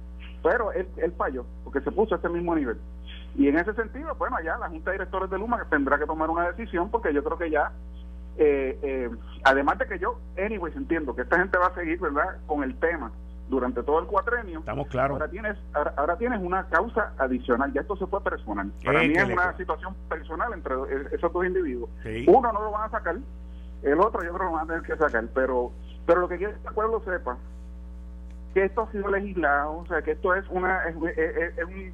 Pero 0.45 0.71
él, 0.73 0.87
él 0.97 1.11
falló, 1.17 1.43
porque 1.63 1.81
se 1.81 1.91
puso 1.91 2.13
a 2.13 2.19
ese 2.19 2.29
mismo 2.29 2.55
nivel. 2.55 2.77
Y 3.35 3.47
en 3.47 3.57
ese 3.57 3.73
sentido, 3.73 4.13
bueno, 4.13 4.37
ya 4.45 4.55
la 4.59 4.69
Junta 4.69 4.91
de 4.91 4.97
Directores 4.97 5.31
de 5.31 5.39
Luma 5.39 5.65
tendrá 5.71 5.97
que 5.97 6.05
tomar 6.05 6.29
una 6.29 6.51
decisión, 6.51 6.91
porque 6.91 7.11
yo 7.11 7.23
creo 7.23 7.35
que 7.35 7.49
ya, 7.49 7.71
eh, 8.37 8.77
eh, 8.83 9.09
además 9.43 9.79
de 9.79 9.87
que 9.87 9.97
yo, 9.97 10.19
anyways, 10.37 10.75
entiendo 10.75 11.15
que 11.15 11.23
esta 11.23 11.39
gente 11.39 11.57
va 11.57 11.67
a 11.67 11.73
seguir, 11.73 11.99
¿verdad?, 11.99 12.37
con 12.45 12.63
el 12.63 12.75
tema 12.75 13.11
durante 13.49 13.81
todo 13.81 13.99
el 13.99 14.05
cuatrenio. 14.05 14.59
Estamos 14.59 14.87
claros. 14.87 15.19
Ahora 15.19 15.31
tienes, 15.31 15.57
ahora, 15.73 16.15
tienes 16.17 16.39
una 16.39 16.63
causa 16.67 17.13
adicional, 17.17 17.73
ya 17.73 17.81
esto 17.81 17.95
se 17.95 18.05
fue 18.05 18.21
personal. 18.21 18.71
Para 18.85 18.99
mí 18.99 19.15
es 19.15 19.25
una 19.27 19.57
situación 19.57 19.95
personal 20.07 20.53
entre 20.53 20.75
esos 21.11 21.33
dos 21.33 21.43
individuos. 21.43 21.89
Uno 22.27 22.53
no 22.53 22.61
lo 22.61 22.69
van 22.69 22.83
a 22.83 22.91
sacar, 22.91 23.15
el 23.81 23.99
otro 23.99 24.23
yo 24.23 24.31
creo 24.31 24.37
que 24.37 24.45
lo 24.45 24.51
van 24.51 24.65
a 24.65 24.67
tener 24.67 24.83
que 24.83 24.95
sacar, 24.95 25.25
pero 25.33 25.71
pero 26.05 26.21
lo 26.21 26.27
que 26.27 26.37
quiero 26.37 26.53
que 26.53 26.67
el 26.67 26.73
pueblo 26.73 27.01
sepa 27.03 27.37
que 28.55 28.63
esto 28.63 28.83
ha 28.83 28.91
sido 28.93 29.09
legislado, 29.09 29.79
o 29.79 29.85
sea, 29.85 30.01
que 30.01 30.11
esto 30.11 30.33
es 30.33 30.45
una 30.49 30.87
es, 30.87 30.95
un 30.95 31.93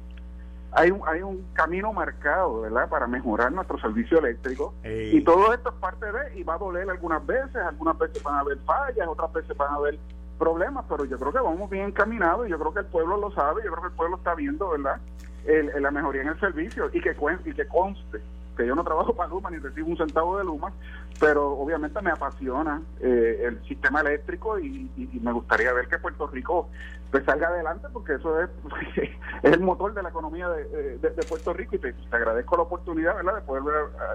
hay 0.70 0.90
un, 0.92 1.02
hay 1.06 1.20
un 1.20 1.44
camino 1.54 1.92
marcado, 1.92 2.62
¿verdad?, 2.62 2.88
para 2.88 3.08
mejorar 3.08 3.50
nuestro 3.50 3.78
servicio 3.80 4.20
eléctrico. 4.20 4.72
Y 4.84 5.22
todo 5.22 5.52
esto 5.52 5.70
es 5.70 5.74
parte 5.80 6.06
de, 6.06 6.38
y 6.38 6.44
va 6.44 6.54
a 6.54 6.58
doler 6.58 6.88
algunas 6.88 7.26
veces, 7.26 7.56
algunas 7.56 7.98
veces 7.98 8.22
van 8.22 8.36
a 8.36 8.40
haber 8.40 8.58
fallas, 8.58 9.08
otras 9.08 9.32
veces 9.32 9.56
van 9.56 9.72
a 9.72 9.74
haber 9.74 9.98
problemas, 10.38 10.84
pero 10.88 11.04
yo 11.04 11.18
creo 11.18 11.32
que 11.32 11.40
vamos 11.40 11.68
bien 11.68 11.88
encaminados 11.88 12.46
y 12.46 12.50
yo 12.50 12.58
creo 12.60 12.72
que 12.72 12.80
el 12.80 12.86
pueblo 12.86 13.16
lo 13.16 13.32
sabe, 13.32 13.62
yo 13.64 13.70
creo 13.72 13.82
que 13.82 13.88
el 13.88 13.96
pueblo 13.96 14.16
está 14.16 14.36
viendo, 14.36 14.70
¿verdad?, 14.70 15.00
el, 15.44 15.82
la 15.82 15.90
mejoría 15.90 16.22
en 16.22 16.28
el 16.28 16.38
servicio 16.38 16.88
y 16.92 17.00
que, 17.00 17.16
y 17.44 17.54
que 17.54 17.66
conste 17.66 18.22
que 18.56 18.66
yo 18.66 18.74
no 18.74 18.84
trabajo 18.84 19.14
para 19.14 19.28
Luma 19.28 19.50
ni 19.50 19.58
recibo 19.58 19.88
un 19.88 19.96
centavo 19.96 20.38
de 20.38 20.44
Luma, 20.44 20.72
pero 21.18 21.52
obviamente 21.52 22.00
me 22.02 22.10
apasiona 22.10 22.82
eh, 23.00 23.42
el 23.44 23.62
sistema 23.66 24.00
eléctrico 24.00 24.58
y, 24.58 24.90
me 25.22 25.32
gustaría 25.32 25.72
ver 25.72 25.86
que 25.86 25.98
Puerto 25.98 26.26
Rico 26.26 26.68
pues 27.12 27.24
salga 27.24 27.48
adelante 27.48 27.86
porque 27.92 28.14
eso 28.14 28.40
es, 28.40 28.50
es 29.42 29.52
el 29.52 29.60
motor 29.60 29.94
de 29.94 30.02
la 30.02 30.08
economía 30.08 30.48
de, 30.48 30.98
Puerto 31.28 31.52
Rico 31.52 31.76
y 31.76 31.78
te, 31.78 31.94
agradezco 32.10 32.56
la 32.56 32.62
oportunidad 32.62 33.14
¿verdad? 33.16 33.36
de 33.36 33.40
poder 33.42 33.62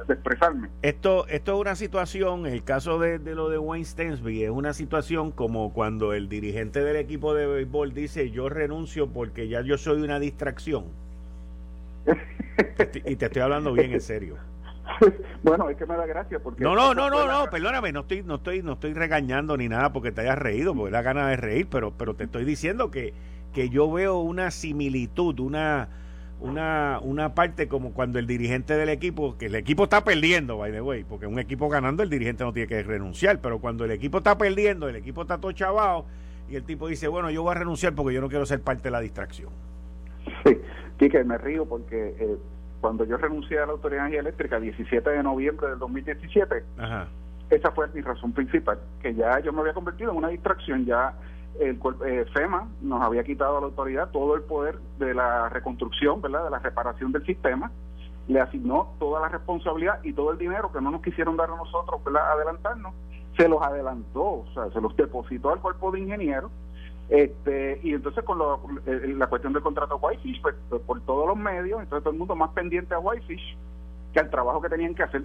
de 0.08 0.14
expresarme. 0.14 0.70
Esto, 0.82 1.26
esto 1.28 1.54
es 1.54 1.62
una 1.62 1.76
situación, 1.76 2.46
el 2.46 2.64
caso 2.64 3.00
de, 3.00 3.20
lo 3.20 3.50
de 3.50 3.58
Wayne 3.58 3.86
Stensby 3.86 4.44
es 4.44 4.50
una 4.50 4.74
situación 4.74 5.32
como 5.32 5.74
cuando 5.74 6.14
el 6.14 6.28
dirigente 6.28 6.84
del 6.84 6.98
equipo 6.98 7.34
de 7.34 7.48
béisbol 7.48 7.94
dice 7.94 8.32
yo 8.32 8.50
renuncio 8.50 9.08
porque 9.08 9.48
ya 9.48 9.62
yo 9.62 9.78
soy 9.78 10.02
una 10.02 10.20
distracción 10.20 11.07
y 13.06 13.16
te 13.16 13.26
estoy 13.26 13.42
hablando 13.42 13.74
bien 13.74 13.92
en 13.94 14.02
serio. 14.02 14.38
bueno, 15.44 15.70
es 15.70 15.78
que 15.78 15.86
me 15.86 15.96
da 15.96 16.06
gracia 16.06 16.40
porque 16.40 16.64
no, 16.64 16.76
no, 16.76 16.94
no, 16.94 17.10
no, 17.10 17.28
no, 17.28 17.50
perdóname, 17.50 17.92
no 17.92 18.02
estoy, 18.02 18.24
no 18.24 18.36
estoy, 18.36 18.64
no 18.64 18.74
estoy 18.74 18.94
regañando 18.94 19.58
ni 19.58 19.68
nada 19.68 19.92
porque 19.92 20.12
te 20.12 20.22
hayas 20.22 20.38
reído, 20.38 20.74
porque 20.74 20.92
da 20.92 21.02
ganas 21.02 21.30
de 21.30 21.38
reír, 21.38 21.68
pero, 21.70 21.92
pero 21.92 22.16
te 22.16 22.26
estoy 22.26 22.46
diciendo 22.46 22.90
que, 22.90 23.14
que 23.54 23.70
yo 23.70 23.92
veo 23.92 24.20
una 24.20 24.52
similitud, 24.52 25.40
una, 25.40 25.90
una, 26.40 27.00
una 27.02 27.36
parte 27.36 27.68
como 27.68 27.94
cuando 27.94 28.20
el 28.20 28.28
dirigente 28.28 28.76
del 28.76 28.90
equipo, 28.90 29.38
que 29.38 29.48
el 29.48 29.56
equipo 29.56 29.84
está 29.84 30.04
perdiendo, 30.04 30.58
by 30.58 30.72
the 30.72 30.82
way, 30.82 31.04
porque 31.04 31.28
un 31.28 31.40
equipo 31.40 31.70
ganando 31.70 32.04
el 32.04 32.10
dirigente 32.10 32.44
no 32.44 32.54
tiene 32.54 32.68
que 32.68 32.82
renunciar, 32.84 33.40
pero 33.42 33.60
cuando 33.60 33.86
el 33.86 33.92
equipo 33.92 34.20
está 34.20 34.38
perdiendo, 34.38 34.88
el 34.88 34.96
equipo 34.96 35.24
está 35.24 35.40
todo 35.40 35.52
chavado 35.52 36.06
y 36.50 36.56
el 36.56 36.64
tipo 36.64 36.88
dice, 36.88 37.08
bueno, 37.08 37.30
yo 37.30 37.44
voy 37.44 37.52
a 37.52 37.56
renunciar 37.56 37.94
porque 37.94 38.14
yo 38.14 38.22
no 38.22 38.30
quiero 38.30 38.46
ser 38.46 38.62
parte 38.62 38.84
de 38.84 38.92
la 38.92 39.02
distracción. 39.02 39.50
Sí, 40.46 40.58
que 40.98 41.24
me 41.24 41.38
río 41.38 41.66
porque 41.66 42.16
eh, 42.20 42.38
cuando 42.82 43.06
yo 43.06 43.18
renuncié 43.18 43.60
a 43.60 43.66
la 43.66 43.74
Autoridad 43.74 44.04
de 44.04 44.08
Energía 44.10 44.22
Eléctrica, 44.22 44.60
17 44.60 45.10
de 45.10 45.24
noviembre 45.24 45.70
del 45.70 45.80
2017, 45.80 46.64
esa 47.50 47.72
fue 47.72 47.88
mi 47.94 48.02
razón 48.02 48.34
principal, 48.34 48.80
que 49.02 49.14
ya 49.14 49.40
yo 49.40 49.54
me 49.54 49.62
había 49.62 49.74
convertido 49.74 50.12
en 50.12 50.18
una 50.18 50.30
distracción, 50.30 50.86
ya 50.86 51.14
el 51.60 51.80
eh, 52.06 52.26
FEMA 52.34 52.68
nos 52.82 53.02
había 53.02 53.24
quitado 53.24 53.58
a 53.58 53.62
la 53.62 53.68
autoridad 53.68 54.10
todo 54.10 54.36
el 54.36 54.44
poder 54.44 54.78
de 55.00 55.14
la 55.14 55.50
reconstrucción, 55.50 56.22
¿verdad? 56.22 56.44
de 56.44 56.50
la 56.52 56.60
reparación 56.60 57.12
del 57.12 57.26
sistema, 57.26 57.72
le 58.28 58.42
asignó 58.42 58.94
toda 59.00 59.22
la 59.22 59.30
responsabilidad 59.30 60.00
y 60.04 60.14
todo 60.14 60.32
el 60.32 60.38
dinero 60.38 60.72
que 60.72 60.82
no 60.82 60.92
nos 60.92 61.02
quisieron 61.02 61.38
dar 61.38 61.50
a 61.50 61.56
nosotros, 61.56 62.04
¿verdad? 62.04 62.32
adelantarnos, 62.32 62.94
se 63.38 63.48
los 63.48 63.62
adelantó, 63.62 64.24
o 64.24 64.46
sea, 64.54 64.70
se 64.72 64.82
los 64.82 64.96
depositó 64.96 65.52
al 65.52 65.60
cuerpo 65.60 65.92
de 65.92 66.02
ingenieros 66.02 66.52
este, 67.10 67.80
y 67.84 67.94
entonces 67.94 68.24
con 68.24 68.40
eh, 68.86 69.14
la 69.16 69.28
cuestión 69.28 69.54
del 69.54 69.64
contrato 69.64 69.98
Whitefish, 69.98 70.42
pues, 70.42 70.56
pues, 70.70 70.82
por 70.82 71.02
todos 71.02 71.28
los 71.28 71.38
medios, 71.38 71.82
entonces 71.82 72.04
todo 72.04 72.14
el 72.14 72.20
mundo 72.20 72.36
más 72.36 72.52
pendiente 72.52 72.94
a 72.94 73.00
Whitefish 73.00 73.58
que 74.14 74.20
al 74.20 74.30
trabajo 74.30 74.62
que 74.62 74.70
tenían 74.70 74.96
que 74.96 75.04
hacer. 75.04 75.24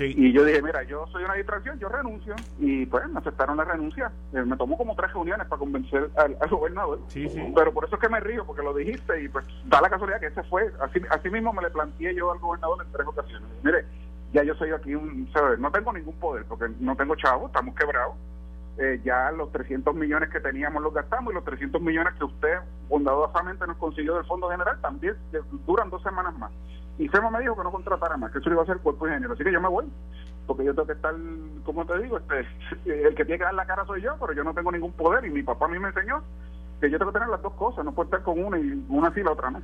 Y 0.00 0.32
yo 0.32 0.44
dije, 0.44 0.60
mira, 0.60 0.82
yo 0.82 1.06
soy 1.12 1.24
una 1.24 1.34
distracción, 1.34 1.78
yo 1.78 1.88
renuncio. 1.88 2.34
Y 2.58 2.86
pues 2.86 3.08
me 3.08 3.20
aceptaron 3.20 3.56
la 3.56 3.64
renuncia. 3.64 4.10
Eh, 4.32 4.42
me 4.42 4.56
tomó 4.56 4.76
como 4.76 4.94
tres 4.96 5.12
reuniones 5.12 5.46
para 5.46 5.58
convencer 5.60 6.10
al, 6.16 6.36
gobernador. 6.50 7.00
Pero 7.12 7.72
por 7.72 7.84
eso 7.84 7.94
es 7.94 8.00
que 8.00 8.08
me 8.08 8.20
río, 8.20 8.44
porque 8.44 8.62
lo 8.62 8.74
dijiste 8.74 9.22
y 9.22 9.28
pues 9.28 9.46
da 9.66 9.80
la 9.80 9.90
casualidad 9.90 10.20
que 10.20 10.26
ese 10.26 10.42
fue, 10.44 10.72
así, 10.80 11.00
así 11.10 11.30
mismo 11.30 11.52
me 11.52 11.62
le 11.62 11.70
planteé 11.70 12.14
yo 12.14 12.32
al 12.32 12.38
gobernador 12.38 12.84
en 12.84 12.92
tres 12.92 13.06
ocasiones. 13.06 13.48
Mire, 13.62 13.84
ya 14.32 14.42
yo 14.42 14.54
soy 14.54 14.70
aquí 14.72 14.94
un, 14.94 15.30
no 15.58 15.70
tengo 15.70 15.92
ningún 15.92 16.14
poder 16.14 16.44
porque 16.46 16.66
no 16.80 16.96
tengo 16.96 17.14
chavo, 17.14 17.46
estamos 17.46 17.74
quebrados. 17.76 18.16
Eh, 18.76 19.00
ya 19.04 19.30
los 19.30 19.52
300 19.52 19.94
millones 19.94 20.30
que 20.30 20.40
teníamos 20.40 20.82
los 20.82 20.92
gastamos 20.92 21.32
y 21.32 21.34
los 21.34 21.44
300 21.44 21.80
millones 21.80 22.14
que 22.14 22.24
usted 22.24 22.58
bondadosamente 22.88 23.66
nos 23.68 23.76
consiguió 23.76 24.16
del 24.16 24.24
Fondo 24.24 24.48
General 24.48 24.80
también 24.80 25.14
duran 25.64 25.90
dos 25.90 26.02
semanas 26.02 26.36
más. 26.36 26.50
Y 26.98 27.08
FEMA 27.08 27.30
me 27.30 27.40
dijo 27.40 27.56
que 27.56 27.62
no 27.62 27.70
contratara 27.70 28.16
más, 28.16 28.32
que 28.32 28.38
eso 28.38 28.50
iba 28.50 28.62
a 28.62 28.66
ser 28.66 28.76
el 28.76 28.82
cuerpo 28.82 29.06
de 29.06 29.12
género. 29.12 29.34
Así 29.34 29.44
que 29.44 29.52
yo 29.52 29.60
me 29.60 29.68
voy, 29.68 29.84
porque 30.46 30.64
yo 30.64 30.74
tengo 30.74 30.86
que 30.86 30.94
estar, 30.94 31.14
como 31.64 31.86
te 31.86 31.98
digo, 32.02 32.18
este, 32.18 32.46
el 33.06 33.14
que 33.14 33.24
tiene 33.24 33.38
que 33.38 33.44
dar 33.44 33.54
la 33.54 33.66
cara 33.66 33.84
soy 33.86 34.02
yo, 34.02 34.16
pero 34.18 34.32
yo 34.32 34.42
no 34.42 34.54
tengo 34.54 34.72
ningún 34.72 34.92
poder 34.92 35.24
y 35.24 35.30
mi 35.30 35.44
papá 35.44 35.66
a 35.66 35.68
mí 35.68 35.78
me 35.78 35.88
enseñó 35.88 36.22
que 36.80 36.90
yo 36.90 36.98
tengo 36.98 37.12
que 37.12 37.18
tener 37.18 37.28
las 37.28 37.42
dos 37.42 37.54
cosas, 37.54 37.84
no 37.84 37.92
puedo 37.92 38.06
estar 38.06 38.22
con 38.22 38.44
una 38.44 38.58
y 38.58 38.84
una 38.88 39.08
así 39.08 39.22
la 39.22 39.32
otra 39.32 39.50
no. 39.50 39.60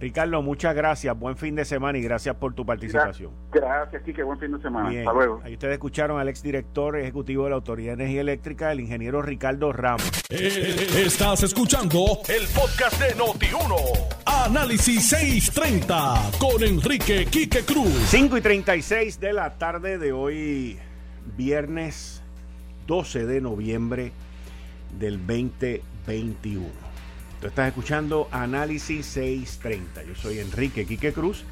Ricardo, 0.00 0.40
muchas 0.40 0.74
gracias. 0.74 1.18
Buen 1.18 1.36
fin 1.36 1.54
de 1.54 1.64
semana 1.66 1.98
y 1.98 2.02
gracias 2.02 2.34
por 2.36 2.54
tu 2.54 2.64
participación. 2.64 3.32
Gracias, 3.52 4.02
Kike. 4.02 4.22
Buen 4.22 4.38
fin 4.38 4.52
de 4.52 4.62
semana. 4.62 4.88
Hasta 4.88 5.12
luego. 5.12 5.40
Ahí 5.44 5.52
ustedes 5.52 5.74
escucharon 5.74 6.18
al 6.18 6.28
exdirector 6.28 6.96
ejecutivo 6.98 7.44
de 7.44 7.50
la 7.50 7.56
Autoridad 7.56 7.96
de 7.96 8.04
Energía 8.04 8.22
Eléctrica, 8.22 8.72
el 8.72 8.80
ingeniero 8.80 9.20
Ricardo 9.20 9.72
Ramos. 9.72 10.10
Eh, 10.30 10.86
estás 11.04 11.42
escuchando 11.42 12.20
el 12.28 12.46
podcast 12.48 12.98
de 12.98 13.14
Noti1. 13.14 13.76
Análisis 14.24 15.06
630 15.10 16.30
con 16.38 16.62
Enrique 16.62 17.26
Quique 17.26 17.62
Cruz. 17.62 17.92
5 18.06 18.38
y 18.38 18.40
36 18.40 19.20
de 19.20 19.32
la 19.34 19.58
tarde 19.58 19.98
de 19.98 20.12
hoy, 20.12 20.78
viernes 21.36 22.22
12 22.86 23.26
de 23.26 23.40
noviembre 23.42 24.12
del 24.98 25.18
2021. 25.18 26.79
Tú 27.40 27.46
estás 27.46 27.68
escuchando 27.68 28.28
Análisis 28.32 29.06
630. 29.06 30.02
Yo 30.02 30.14
soy 30.14 30.40
Enrique 30.40 30.84
Quique 30.84 31.14
Cruz 31.14 31.44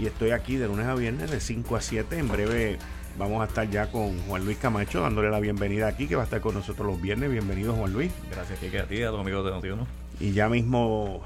y 0.00 0.06
estoy 0.06 0.30
aquí 0.30 0.56
de 0.56 0.68
lunes 0.68 0.86
a 0.86 0.94
viernes 0.94 1.30
de 1.30 1.38
5 1.38 1.76
a 1.76 1.82
7. 1.82 2.18
En 2.18 2.28
breve 2.28 2.78
vamos 3.18 3.42
a 3.42 3.44
estar 3.44 3.68
ya 3.68 3.90
con 3.92 4.18
Juan 4.20 4.46
Luis 4.46 4.56
Camacho 4.56 5.02
dándole 5.02 5.28
la 5.28 5.38
bienvenida 5.38 5.86
aquí, 5.86 6.06
que 6.06 6.16
va 6.16 6.22
a 6.22 6.24
estar 6.24 6.40
con 6.40 6.54
nosotros 6.54 6.86
los 6.86 7.02
viernes. 7.02 7.30
Bienvenido, 7.30 7.74
Juan 7.74 7.92
Luis. 7.92 8.10
Gracias, 8.30 8.58
Quique, 8.58 8.78
a 8.78 8.86
ti 8.86 9.02
a 9.02 9.10
tus 9.10 9.20
amigos 9.20 9.44
de 9.44 9.50
Notiuno. 9.50 9.86
Y 10.18 10.32
ya 10.32 10.48
mismo 10.48 11.22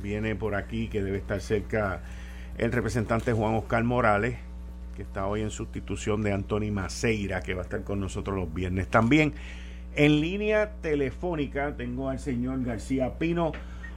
viene 0.00 0.36
por 0.36 0.54
aquí, 0.54 0.86
que 0.86 1.02
debe 1.02 1.18
estar 1.18 1.40
cerca, 1.40 2.02
el 2.56 2.70
representante 2.70 3.32
Juan 3.32 3.56
Oscar 3.56 3.82
Morales, 3.82 4.38
que 4.94 5.02
está 5.02 5.26
hoy 5.26 5.42
en 5.42 5.50
sustitución 5.50 6.22
de 6.22 6.32
Anthony 6.32 6.70
Maceira, 6.70 7.40
que 7.40 7.54
va 7.54 7.62
a 7.62 7.64
estar 7.64 7.82
con 7.82 7.98
nosotros 7.98 8.36
los 8.36 8.54
viernes 8.54 8.86
también. 8.86 9.34
En 9.94 10.20
línea 10.20 10.72
telefónica 10.80 11.74
tengo 11.76 12.08
al 12.08 12.18
señor 12.18 12.62
García 12.64 13.18
Pino. 13.18 13.52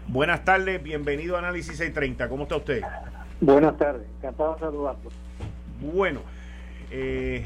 Buenas 0.07 0.43
tardes, 0.43 0.81
bienvenido 0.81 1.35
a 1.35 1.39
Análisis 1.39 1.77
630. 1.77 2.27
¿Cómo 2.27 2.43
está 2.43 2.55
usted? 2.57 2.81
Buenas 3.39 3.77
tardes, 3.77 4.07
encantado 4.17 4.53
de 4.55 4.59
saludarlo. 4.59 5.11
Bueno, 5.93 6.21
eh, 6.89 7.45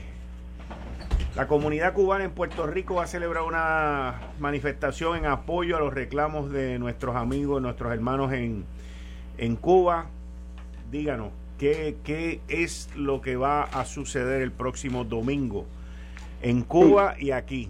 la 1.35 1.47
comunidad 1.47 1.93
cubana 1.93 2.23
en 2.23 2.31
Puerto 2.31 2.65
Rico 2.65 2.95
va 2.95 3.03
a 3.03 3.07
celebrar 3.07 3.43
una 3.43 4.21
manifestación 4.39 5.17
en 5.17 5.25
apoyo 5.25 5.75
a 5.75 5.79
los 5.79 5.93
reclamos 5.93 6.49
de 6.51 6.79
nuestros 6.79 7.15
amigos, 7.15 7.61
nuestros 7.61 7.93
hermanos 7.93 8.31
en, 8.31 8.63
en 9.37 9.55
Cuba. 9.57 10.07
Díganos, 10.91 11.29
¿qué, 11.59 11.97
¿qué 12.05 12.39
es 12.47 12.89
lo 12.95 13.21
que 13.21 13.35
va 13.35 13.63
a 13.63 13.83
suceder 13.85 14.41
el 14.41 14.51
próximo 14.51 15.03
domingo 15.03 15.65
en 16.41 16.61
Cuba 16.61 17.15
y 17.19 17.31
aquí? 17.31 17.69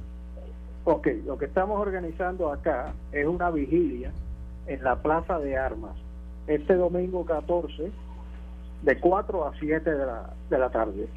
Ok, 0.88 1.08
lo 1.26 1.36
que 1.40 1.46
estamos 1.46 1.82
organizando 1.82 2.52
acá 2.52 2.94
es 3.12 3.26
una 3.26 3.50
vigilia 3.50 4.12
en 4.68 4.84
la 4.84 5.02
Plaza 5.02 5.40
de 5.40 5.58
Armas, 5.58 5.98
este 6.46 6.76
domingo 6.76 7.26
14, 7.26 7.92
de 8.84 9.00
4 9.00 9.48
a 9.48 9.54
7 9.58 9.90
de 9.90 10.06
la, 10.06 10.30
de 10.48 10.60
la 10.60 10.70
tarde. 10.70 11.08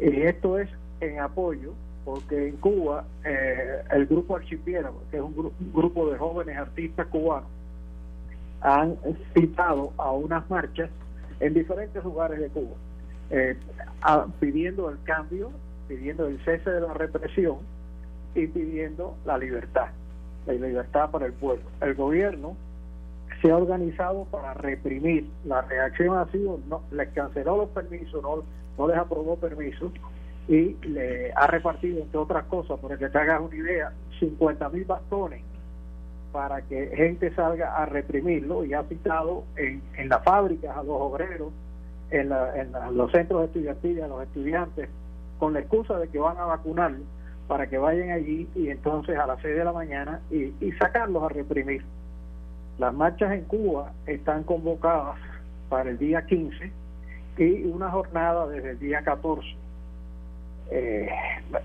Y 0.00 0.22
esto 0.22 0.58
es 0.58 0.70
en 1.00 1.20
apoyo, 1.20 1.74
porque 2.06 2.48
en 2.48 2.56
Cuba 2.56 3.04
eh, 3.26 3.82
el 3.90 4.06
grupo 4.06 4.36
Archipiélago, 4.36 5.02
que 5.10 5.18
es 5.18 5.22
un, 5.22 5.52
grupo 5.74 6.10
de 6.10 6.16
jóvenes 6.16 6.56
artistas 6.56 7.06
cubanos, 7.08 7.50
han 8.62 8.96
citado 9.34 9.92
a 9.98 10.12
unas 10.12 10.48
marchas 10.48 10.88
en 11.40 11.52
diferentes 11.52 12.02
lugares 12.02 12.40
de 12.40 12.48
Cuba, 12.48 12.76
eh, 13.28 13.54
pidiendo 14.40 14.88
el 14.88 14.96
cambio, 15.02 15.50
pidiendo 15.88 16.26
el 16.26 16.42
cese 16.42 16.70
de 16.70 16.80
la 16.80 16.94
represión 16.94 17.73
y 18.34 18.46
pidiendo 18.46 19.16
la 19.24 19.38
libertad, 19.38 19.88
la 20.46 20.52
libertad 20.52 21.10
para 21.10 21.26
el 21.26 21.32
pueblo. 21.32 21.64
El 21.80 21.94
gobierno 21.94 22.56
se 23.40 23.50
ha 23.50 23.56
organizado 23.56 24.24
para 24.26 24.54
reprimir. 24.54 25.28
La 25.44 25.62
reacción 25.62 26.16
ha 26.16 26.30
sido, 26.30 26.60
no, 26.68 26.82
les 26.90 27.08
canceló 27.10 27.56
los 27.56 27.68
permisos, 27.70 28.22
no, 28.22 28.42
no 28.78 28.88
les 28.88 28.96
aprobó 28.96 29.36
permisos 29.36 29.92
y 30.48 30.76
le 30.86 31.32
ha 31.32 31.46
repartido, 31.46 32.02
entre 32.02 32.18
otras 32.18 32.44
cosas, 32.44 32.78
para 32.80 32.98
que 32.98 33.08
te 33.08 33.18
hagas 33.18 33.40
una 33.40 33.56
idea, 33.56 33.92
50 34.18 34.68
mil 34.70 34.84
bastones 34.84 35.42
para 36.32 36.62
que 36.62 36.90
gente 36.96 37.32
salga 37.36 37.76
a 37.76 37.86
reprimirlo 37.86 38.64
y 38.64 38.74
ha 38.74 38.82
citado 38.82 39.44
en, 39.54 39.80
en 39.96 40.08
las 40.08 40.24
fábricas 40.24 40.76
a 40.76 40.82
los 40.82 40.96
obreros, 41.00 41.52
en, 42.10 42.32
en 42.32 42.96
los 42.96 43.12
centros 43.12 43.44
estudiantiles 43.44 44.02
a 44.02 44.08
los 44.08 44.22
estudiantes, 44.24 44.88
con 45.38 45.52
la 45.52 45.60
excusa 45.60 45.96
de 45.96 46.08
que 46.08 46.18
van 46.18 46.36
a 46.36 46.44
vacunarlos 46.46 47.06
para 47.46 47.66
que 47.68 47.78
vayan 47.78 48.10
allí 48.10 48.48
y 48.54 48.68
entonces 48.70 49.18
a 49.18 49.26
las 49.26 49.40
6 49.42 49.56
de 49.56 49.64
la 49.64 49.72
mañana 49.72 50.20
y, 50.30 50.72
sacarlos 50.72 51.22
a 51.22 51.28
reprimir. 51.28 51.84
Las 52.78 52.92
marchas 52.92 53.32
en 53.32 53.44
Cuba 53.44 53.92
están 54.06 54.42
convocadas 54.44 55.16
para 55.68 55.90
el 55.90 55.98
día 55.98 56.24
15 56.26 56.72
y 57.38 57.64
una 57.64 57.90
jornada 57.90 58.48
desde 58.48 58.70
el 58.70 58.78
día 58.78 59.02
14. 59.02 59.46
Eh, 60.70 61.08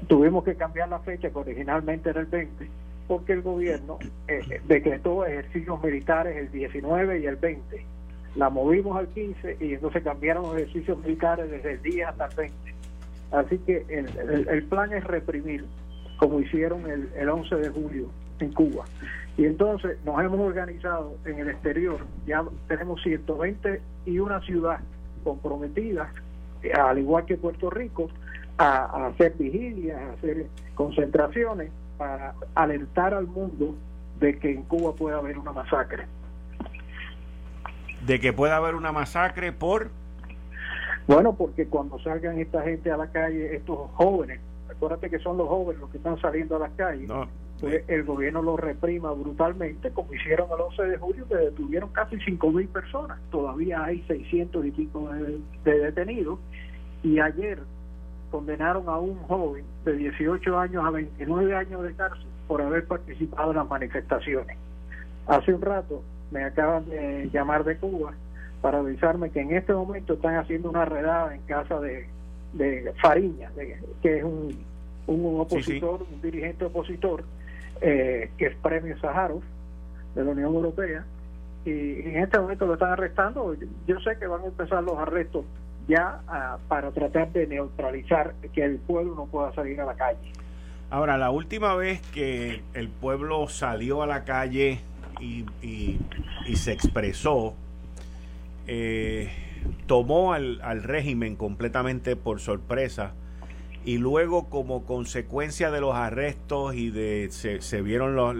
tuvimos 0.07 0.43
que 0.43 0.55
cambiar 0.55 0.89
la 0.89 0.99
fecha 0.99 1.29
que 1.29 1.37
originalmente 1.37 2.09
era 2.09 2.19
el 2.19 2.27
20 2.27 2.67
porque 3.07 3.33
el 3.33 3.41
gobierno 3.41 3.97
eh, 4.27 4.61
decretó 4.67 5.25
ejercicios 5.25 5.81
militares 5.81 6.37
el 6.37 6.51
19 6.51 7.19
y 7.19 7.25
el 7.25 7.37
20. 7.37 7.85
La 8.35 8.49
movimos 8.51 8.97
al 8.97 9.07
15 9.07 9.57
y 9.59 9.73
entonces 9.73 10.03
cambiaron 10.03 10.43
los 10.43 10.57
ejercicios 10.57 10.99
militares 10.99 11.49
desde 11.49 11.71
el 11.71 11.81
día 11.81 12.09
hasta 12.09 12.25
el 12.25 12.35
20 12.35 12.79
Así 13.31 13.57
que 13.59 13.85
el, 13.89 14.63
plan 14.63 14.91
es 14.93 15.03
reprimir, 15.03 15.65
como 16.17 16.39
hicieron 16.39 16.89
el, 16.89 17.09
el 17.15 17.29
11 17.29 17.55
de 17.55 17.69
julio 17.69 18.09
en 18.39 18.53
Cuba. 18.53 18.85
Y 19.37 19.45
entonces 19.45 19.97
nos 20.03 20.19
hemos 20.21 20.39
organizado 20.39 21.15
en 21.25 21.39
el 21.39 21.49
exterior, 21.49 21.99
ya 22.25 22.43
tenemos 22.67 23.01
120 23.03 23.81
y 24.05 24.19
una 24.19 24.41
ciudad 24.41 24.79
comprometidas, 25.23 26.09
al 26.75 26.97
igual 26.97 27.25
que 27.25 27.37
Puerto 27.37 27.69
Rico, 27.69 28.09
a, 28.57 29.07
hacer 29.07 29.33
vigilias, 29.37 29.97
a 30.01 30.11
hacer 30.13 30.47
concentraciones 30.75 31.71
para 31.97 32.33
alertar 32.55 33.13
al 33.13 33.27
mundo 33.27 33.75
de 34.19 34.37
que 34.37 34.51
en 34.51 34.63
Cuba 34.63 34.93
puede 34.93 35.15
haber 35.15 35.37
una 35.37 35.53
masacre. 35.53 36.05
De 38.05 38.19
que 38.19 38.33
pueda 38.33 38.57
haber 38.57 38.75
una 38.75 38.91
masacre 38.91 39.51
por 39.51 39.91
bueno, 41.09 41.33
porque 41.33 41.65
cuando 41.65 41.97
salgan 41.97 42.37
esta 42.37 42.61
gente 42.61 42.91
a 42.91 42.97
la 42.97 43.07
calle, 43.07 43.55
estos 43.55 43.89
jóvenes, 43.95 44.39
acuérdate 44.69 45.09
que 45.09 45.17
son 45.17 45.37
los 45.37 45.47
jóvenes 45.47 45.81
los 45.81 45.89
que 45.89 45.97
están 45.97 46.21
saliendo 46.21 46.57
a 46.57 46.59
las 46.59 46.71
calles, 46.73 47.09
pues 47.59 47.83
el 47.87 48.03
gobierno 48.03 48.43
los 48.43 48.59
reprima 48.59 49.11
brutalmente, 49.13 49.89
como 49.89 50.13
hicieron 50.13 50.47
el 50.53 50.61
11 50.61 50.83
de 50.83 50.97
julio, 50.99 51.27
que 51.27 51.35
detuvieron 51.35 51.89
casi 51.89 52.19
5 52.19 52.51
mil 52.51 52.67
personas. 52.67 53.17
Todavía 53.31 53.83
hay 53.83 54.03
600 54.03 54.63
y 54.67 54.69
pico 54.69 55.09
de, 55.11 55.39
de 55.63 55.79
detenidos. 55.79 56.37
Y 57.01 57.19
ayer 57.19 57.57
condenaron 58.29 58.87
a 58.87 58.99
un 58.99 59.17
joven 59.23 59.65
de 59.85 59.93
18 59.93 60.59
años 60.59 60.85
a 60.85 60.91
29 60.91 61.55
años 61.55 61.81
de 61.81 61.93
cárcel 61.95 62.27
por 62.47 62.61
haber 62.61 62.85
participado 62.85 63.49
en 63.49 63.57
las 63.57 63.67
manifestaciones. 63.67 64.55
Hace 65.25 65.55
un 65.55 65.61
rato 65.61 66.03
me 66.29 66.43
acaban 66.43 66.87
de 66.87 67.31
llamar 67.33 67.63
de 67.63 67.77
Cuba 67.77 68.13
para 68.61 68.79
avisarme 68.79 69.29
que 69.29 69.41
en 69.41 69.55
este 69.55 69.73
momento 69.73 70.13
están 70.13 70.35
haciendo 70.35 70.69
una 70.69 70.85
redada 70.85 71.33
en 71.33 71.41
casa 71.41 71.79
de, 71.79 72.07
de 72.53 72.93
Fariña, 73.01 73.51
que 74.01 74.17
es 74.17 74.23
un, 74.23 74.55
un 75.07 75.39
opositor, 75.39 76.05
un 76.11 76.21
dirigente 76.21 76.65
opositor, 76.65 77.23
eh, 77.81 78.31
que 78.37 78.47
es 78.47 78.55
premio 78.57 78.97
Sájarov 78.99 79.41
de 80.15 80.23
la 80.23 80.31
Unión 80.31 80.53
Europea, 80.53 81.05
y 81.65 82.01
en 82.01 82.23
este 82.23 82.39
momento 82.39 82.65
lo 82.65 82.73
están 82.73 82.91
arrestando. 82.91 83.55
Yo 83.87 83.99
sé 83.99 84.17
que 84.17 84.27
van 84.27 84.41
a 84.41 84.45
empezar 84.45 84.83
los 84.83 84.97
arrestos 84.97 85.45
ya 85.87 86.21
ah, 86.27 86.57
para 86.67 86.91
tratar 86.91 87.31
de 87.31 87.47
neutralizar 87.47 88.33
que 88.53 88.63
el 88.63 88.77
pueblo 88.77 89.15
no 89.15 89.25
pueda 89.25 89.53
salir 89.53 89.81
a 89.81 89.85
la 89.85 89.95
calle. 89.95 90.31
Ahora, 90.91 91.17
la 91.17 91.31
última 91.31 91.75
vez 91.75 92.01
que 92.13 92.61
el 92.73 92.89
pueblo 92.89 93.47
salió 93.47 94.01
a 94.01 94.07
la 94.07 94.23
calle 94.23 94.79
y, 95.19 95.45
y, 95.61 95.99
y 96.47 96.55
se 96.55 96.71
expresó, 96.71 97.55
eh, 98.71 99.29
tomó 99.87 100.33
al, 100.33 100.83
régimen 100.83 101.35
completamente 101.35 102.15
por 102.15 102.39
sorpresa 102.39 103.13
y 103.83 103.97
luego 103.97 104.49
como 104.49 104.85
consecuencia 104.85 105.71
de 105.71 105.81
los 105.81 105.95
arrestos 105.95 106.75
y 106.75 106.91
de 106.91 107.29
se, 107.31 107.81
vieron 107.81 108.15
los, 108.15 108.35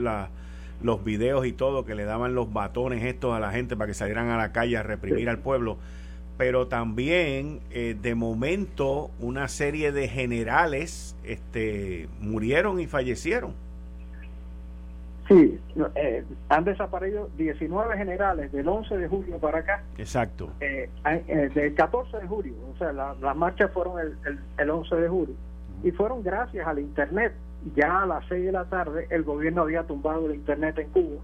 los 0.84 1.04
videos 1.04 1.48
y 1.48 1.52
todo 1.52 1.84
que 1.84 1.96
le 1.96 2.06
daban 2.06 2.36
los 2.36 2.54
batones 2.54 3.04
estos 3.04 3.36
a 3.36 3.40
la 3.40 3.52
gente 3.52 3.76
para 3.76 3.88
que 3.88 3.94
salieran 3.96 4.30
a 4.30 4.38
la 4.38 4.52
calle 4.52 4.78
a 4.78 4.84
reprimir 4.84 5.30
al 5.30 5.40
pueblo 5.40 5.80
pero 6.40 6.68
también 6.68 7.60
eh, 7.70 7.98
de 8.02 8.16
momento 8.16 9.12
una 9.20 9.50
serie 9.50 9.92
de 9.92 10.08
generales 10.08 11.18
este, 11.26 12.08
murieron 12.22 12.80
y 12.80 12.88
fallecieron. 12.88 13.56
Sí, 15.30 15.60
eh, 15.94 16.26
han 16.50 16.64
desaparecido 16.64 17.30
19 17.38 17.96
generales 17.98 18.52
del 18.52 18.68
11 18.68 18.98
de 18.98 19.08
julio 19.08 19.38
para 19.38 19.60
acá. 19.60 19.84
Exacto. 20.00 20.50
Eh, 20.60 20.90
eh 21.06 21.52
del 21.54 21.76
14 21.76 22.18
de 22.18 22.28
julio, 22.28 22.56
o 22.74 22.78
sea, 22.80 22.92
las 22.92 23.36
marchas 23.36 23.72
fueron 23.72 24.00
el, 24.00 24.18
el, 24.26 24.40
el 24.58 24.70
11 24.72 24.96
de 24.96 25.08
julio 25.08 25.36
y 25.84 25.92
fueron 25.92 26.24
gracias 26.24 26.68
al 26.68 26.80
Internet. 26.80 27.34
Ya 27.76 28.02
a 28.02 28.06
las 28.08 28.26
6 28.28 28.46
de 28.46 28.52
la 28.52 28.66
tarde 28.66 29.06
el 29.12 29.24
gobierno 29.24 29.62
había 29.62 29.84
tumbado 29.84 30.26
el 30.26 30.36
Internet 30.36 30.80
en 30.80 30.90
Cuba, 30.90 31.22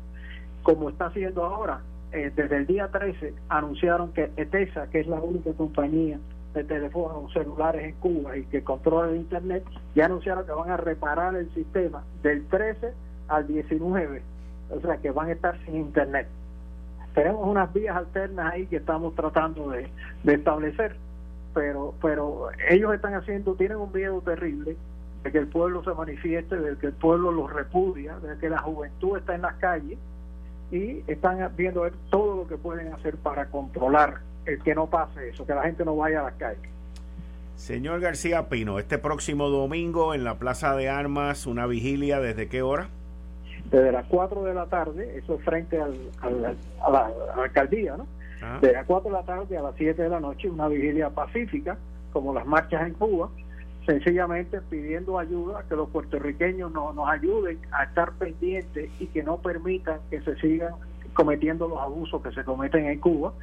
como 0.62 0.89
está 0.89 1.08
haciendo 1.08 1.44
ahora. 1.44 1.82
Eh, 2.12 2.32
desde 2.36 2.58
el 2.58 2.68
día 2.68 2.89
13 2.89 3.34
anunciaron 3.50 4.13
que 4.13 4.30
ETESA, 4.38 4.88
que 4.91 5.00
es 5.00 5.08
la 5.08 5.20
única 5.20 5.52
compañía 5.54 6.20
de 6.54 6.63
teléfonos 6.63 7.34
celulares 7.34 7.84
en 7.84 7.96
Cuba 7.96 8.38
y 8.38 8.44
que 8.46 8.63
controla 8.63 9.10
el 9.10 9.18
Internet, 9.18 9.65
ya 9.96 10.06
anunciaron 10.06 10.46
que 10.46 10.52
van 10.52 10.70
a 10.70 10.78
reparar 10.78 11.36
el 11.36 11.52
sistema 11.54 12.04
del 12.22 12.46
13 12.48 12.94
al 13.27 13.47
19, 13.47 14.21
o 14.69 14.81
sea 14.81 14.97
que 14.97 15.11
van 15.11 15.29
a 15.29 15.31
estar 15.33 15.57
sin 15.65 15.75
Internet. 15.75 16.27
Tenemos 17.13 17.47
unas 17.47 17.71
vías 17.73 17.95
alternas 17.95 18.53
ahí 18.53 18.65
que 18.67 18.77
estamos 18.77 19.15
tratando 19.15 19.69
de, 19.69 19.89
establecer, 20.25 20.97
pero, 21.53 21.93
pero 22.01 22.49
ellos 22.69 22.93
están 22.93 23.13
haciendo, 23.13 23.55
tienen 23.55 23.77
un 23.77 23.91
miedo 23.93 24.21
terrible 24.21 24.75
de 25.23 25.31
que 25.31 25.38
el 25.38 25.47
pueblo 25.47 25.83
se 25.83 25.93
manifieste, 25.93 26.57
de 26.57 26.77
que 26.77 26.88
el 26.88 26.93
pueblo 26.93 27.31
los 27.31 27.51
repudia, 27.51 28.19
de 28.19 28.38
que 28.38 28.49
la 28.49 28.59
juventud 28.59 29.17
está 29.17 29.33
en 29.33 29.41
las 29.43 29.55
calles 29.55 29.97
y 30.71 31.03
están 31.07 31.39
viendo 31.55 31.89
todo 32.09 32.35
lo 32.35 32.47
que 32.47 32.57
pueden 32.57 32.93
hacer 32.93 33.15
para 33.15 33.45
controlar 33.47 34.19
el 34.45 34.61
que 34.61 34.75
no 34.75 34.88
pase 34.88 35.29
eso, 35.29 35.45
que 35.45 35.53
la 35.53 35.63
gente 35.63 35.85
no 35.85 35.95
vaya 35.95 36.19
a 36.19 36.23
las 36.23 36.33
calles. 36.33 36.69
Señor 37.55 38.01
García 38.01 38.49
Pino, 38.49 38.79
este 38.79 38.97
próximo 38.97 39.49
domingo 39.49 40.13
en 40.13 40.23
la 40.23 40.38
Plaza 40.38 40.75
de 40.75 40.89
Armas, 40.89 41.47
una 41.47 41.65
vigilia, 41.65 42.19
¿desde 42.19 42.47
qué 42.49 42.61
hora? 42.61 42.89
Desde 43.71 43.91
las 43.91 44.06
4 44.08 44.43
de 44.43 44.54
la 44.54 44.65
tarde, 44.67 45.17
eso 45.17 45.36
es 45.36 45.43
frente 45.43 45.82
al, 45.82 45.95
a, 46.21 46.89
la, 46.89 47.12
alcaldía, 47.36 47.97
¿no? 47.97 48.08
Ah. 48.41 48.60
Desde 48.62 48.75
las 48.75 48.86
4 48.86 49.10
de 49.10 49.15
la 49.15 49.23
tarde 49.23 49.58
a 49.58 49.62
las 49.62 49.75
7 49.75 50.01
de 50.01 50.10
la 50.10 50.19
noche, 50.19 50.49
una 50.49 50.67
vigilia 50.67 51.10
pacífica, 51.10 51.78
como 52.13 52.34
las 52.34 52.45
marchas 52.45 52.88
en 52.88 52.93
Cuba, 52.93 53.30
sencillamente 53.86 54.62
pidiendo 54.62 55.19
ayuda, 55.19 55.63
que 55.67 55.75
los 55.75 55.89
puertorriqueños 55.89 56.71
no, 56.71 56.93
nos 56.93 57.10
ayuden 57.10 57.60
a 57.71 57.84
estar 57.84 58.13
pendientes 58.13 58.89
y 58.99 59.08
que 59.08 59.23
no 59.23 59.38
permitan 59.38 59.99
que 60.10 60.21
se 60.21 60.36
sigan 60.38 60.73
cometiendo 61.13 61.67
los 61.67 61.80
abusos 61.80 62.21
que 62.21 62.32
se 62.32 62.43
cometen 62.43 62.86
en 62.86 62.99
Cuba, 62.99 63.34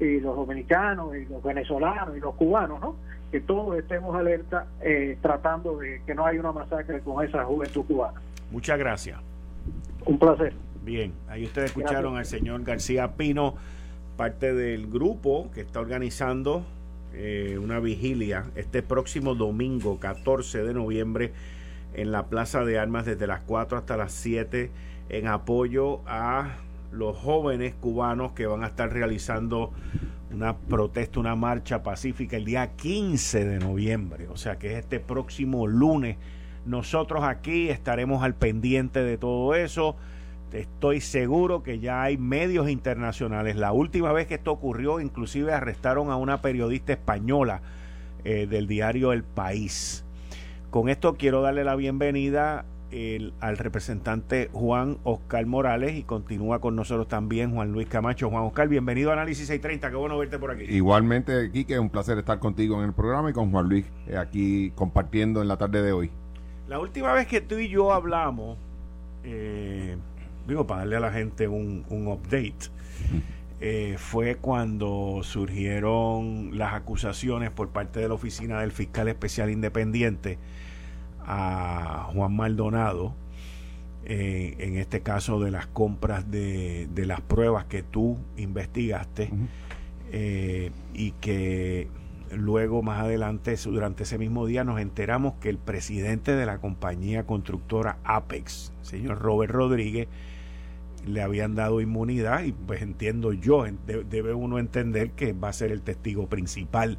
y 0.00 0.18
los 0.20 0.34
dominicanos, 0.34 1.14
y 1.14 1.26
los 1.26 1.42
venezolanos, 1.42 2.16
y 2.16 2.20
los 2.20 2.34
cubanos, 2.34 2.80
¿no? 2.80 2.96
Que 3.30 3.40
todos 3.40 3.78
estemos 3.78 4.16
alerta 4.16 4.66
eh, 4.80 5.18
tratando 5.20 5.76
de 5.78 6.02
que 6.06 6.14
no 6.14 6.24
haya 6.24 6.40
una 6.40 6.52
masacre 6.52 7.00
con 7.00 7.24
esa 7.24 7.44
juventud 7.44 7.84
cubana. 7.84 8.20
Muchas 8.50 8.78
gracias. 8.78 9.20
Un 10.06 10.18
placer. 10.18 10.54
Bien, 10.82 11.12
ahí 11.28 11.44
ustedes 11.44 11.70
escucharon 11.70 12.16
al 12.16 12.24
señor 12.24 12.62
García 12.64 13.16
Pino, 13.16 13.54
parte 14.16 14.54
del 14.54 14.86
grupo 14.86 15.50
que 15.52 15.60
está 15.60 15.80
organizando 15.80 16.64
eh, 17.12 17.58
una 17.60 17.80
vigilia 17.80 18.44
este 18.54 18.82
próximo 18.82 19.34
domingo 19.34 19.98
14 19.98 20.62
de 20.62 20.74
noviembre 20.74 21.32
en 21.94 22.12
la 22.12 22.26
Plaza 22.26 22.64
de 22.64 22.78
Armas 22.78 23.04
desde 23.04 23.26
las 23.26 23.40
4 23.40 23.78
hasta 23.78 23.96
las 23.96 24.12
7 24.12 24.70
en 25.08 25.26
apoyo 25.26 26.00
a 26.06 26.56
los 26.92 27.16
jóvenes 27.16 27.74
cubanos 27.74 28.32
que 28.32 28.46
van 28.46 28.62
a 28.62 28.68
estar 28.68 28.92
realizando 28.92 29.72
una 30.32 30.56
protesta, 30.56 31.18
una 31.18 31.34
marcha 31.34 31.82
pacífica 31.82 32.36
el 32.36 32.44
día 32.44 32.76
15 32.76 33.44
de 33.44 33.58
noviembre, 33.58 34.28
o 34.28 34.36
sea 34.36 34.58
que 34.58 34.72
es 34.72 34.78
este 34.78 35.00
próximo 35.00 35.66
lunes. 35.66 36.16
Nosotros 36.66 37.24
aquí 37.24 37.68
estaremos 37.68 38.22
al 38.22 38.34
pendiente 38.34 39.02
de 39.02 39.18
todo 39.18 39.54
eso 39.54 39.96
estoy 40.52 41.00
seguro 41.00 41.62
que 41.62 41.78
ya 41.78 42.02
hay 42.02 42.16
medios 42.16 42.68
internacionales. 42.68 43.56
La 43.56 43.72
última 43.72 44.12
vez 44.12 44.26
que 44.26 44.34
esto 44.34 44.52
ocurrió, 44.52 45.00
inclusive 45.00 45.52
arrestaron 45.52 46.10
a 46.10 46.16
una 46.16 46.42
periodista 46.42 46.92
española 46.92 47.60
eh, 48.24 48.46
del 48.48 48.66
diario 48.66 49.12
El 49.12 49.22
País. 49.22 50.04
Con 50.70 50.88
esto 50.88 51.14
quiero 51.14 51.42
darle 51.42 51.64
la 51.64 51.76
bienvenida 51.76 52.64
al 53.40 53.56
representante 53.56 54.50
Juan 54.52 54.98
Oscar 55.04 55.46
Morales 55.46 55.94
y 55.94 56.02
continúa 56.02 56.60
con 56.60 56.74
nosotros 56.74 57.06
también 57.06 57.52
Juan 57.52 57.70
Luis 57.70 57.86
Camacho. 57.86 58.30
Juan 58.30 58.42
Oscar, 58.42 58.66
bienvenido 58.66 59.10
a 59.10 59.12
Análisis 59.12 59.46
630, 59.46 59.90
qué 59.90 59.96
bueno 59.96 60.18
verte 60.18 60.40
por 60.40 60.50
aquí. 60.50 60.64
Igualmente, 60.64 61.52
Quique, 61.52 61.74
es 61.74 61.78
un 61.78 61.90
placer 61.90 62.18
estar 62.18 62.40
contigo 62.40 62.80
en 62.80 62.88
el 62.88 62.92
programa 62.92 63.30
y 63.30 63.32
con 63.32 63.52
Juan 63.52 63.68
Luis 63.68 63.86
eh, 64.08 64.16
aquí 64.16 64.72
compartiendo 64.74 65.40
en 65.40 65.46
la 65.46 65.56
tarde 65.56 65.82
de 65.82 65.92
hoy. 65.92 66.10
La 66.70 66.78
última 66.78 67.12
vez 67.12 67.26
que 67.26 67.40
tú 67.40 67.58
y 67.58 67.68
yo 67.68 67.92
hablamos, 67.92 68.56
eh, 69.24 69.96
digo, 70.46 70.68
para 70.68 70.82
darle 70.82 70.98
a 70.98 71.00
la 71.00 71.10
gente 71.10 71.48
un, 71.48 71.84
update, 71.90 72.70
eh, 73.60 73.96
fue 73.98 74.36
cuando 74.36 75.22
surgieron 75.24 76.56
las 76.56 76.74
acusaciones 76.74 77.50
por 77.50 77.70
parte 77.70 77.98
de 77.98 78.06
la 78.06 78.14
oficina 78.14 78.60
del 78.60 78.70
fiscal 78.70 79.08
especial 79.08 79.50
independiente 79.50 80.38
a 81.26 82.08
Juan 82.14 82.36
Maldonado, 82.36 83.16
eh, 84.04 84.54
en 84.60 84.76
este 84.76 85.00
caso 85.00 85.40
de 85.40 85.50
las 85.50 85.66
compras 85.66 86.30
de, 86.30 86.86
de, 86.94 87.04
las 87.04 87.20
pruebas 87.20 87.64
que 87.64 87.82
tú 87.82 88.16
investigaste 88.36 89.28
eh, 90.12 90.70
y 90.94 91.10
que 91.20 91.88
luego 92.32 92.82
más 92.82 93.00
adelante, 93.00 93.54
durante 93.64 94.04
ese 94.04 94.18
mismo 94.18 94.46
día, 94.46 94.64
nos 94.64 94.80
enteramos 94.80 95.34
que 95.40 95.48
el 95.48 95.58
presidente 95.58 96.34
de 96.34 96.46
la 96.46 96.58
compañía 96.58 97.26
constructora 97.26 97.98
Apex, 98.04 98.72
señor 98.82 99.18
Robert 99.18 99.52
Rodríguez, 99.52 100.08
le 101.06 101.22
habían 101.22 101.54
dado 101.54 101.80
inmunidad 101.80 102.44
y 102.44 102.52
pues 102.52 102.82
entiendo 102.82 103.32
yo, 103.32 103.64
debe 103.86 104.34
uno 104.34 104.58
entender 104.58 105.12
que 105.12 105.32
va 105.32 105.48
a 105.48 105.52
ser 105.52 105.72
el 105.72 105.82
testigo 105.82 106.28
principal 106.28 106.98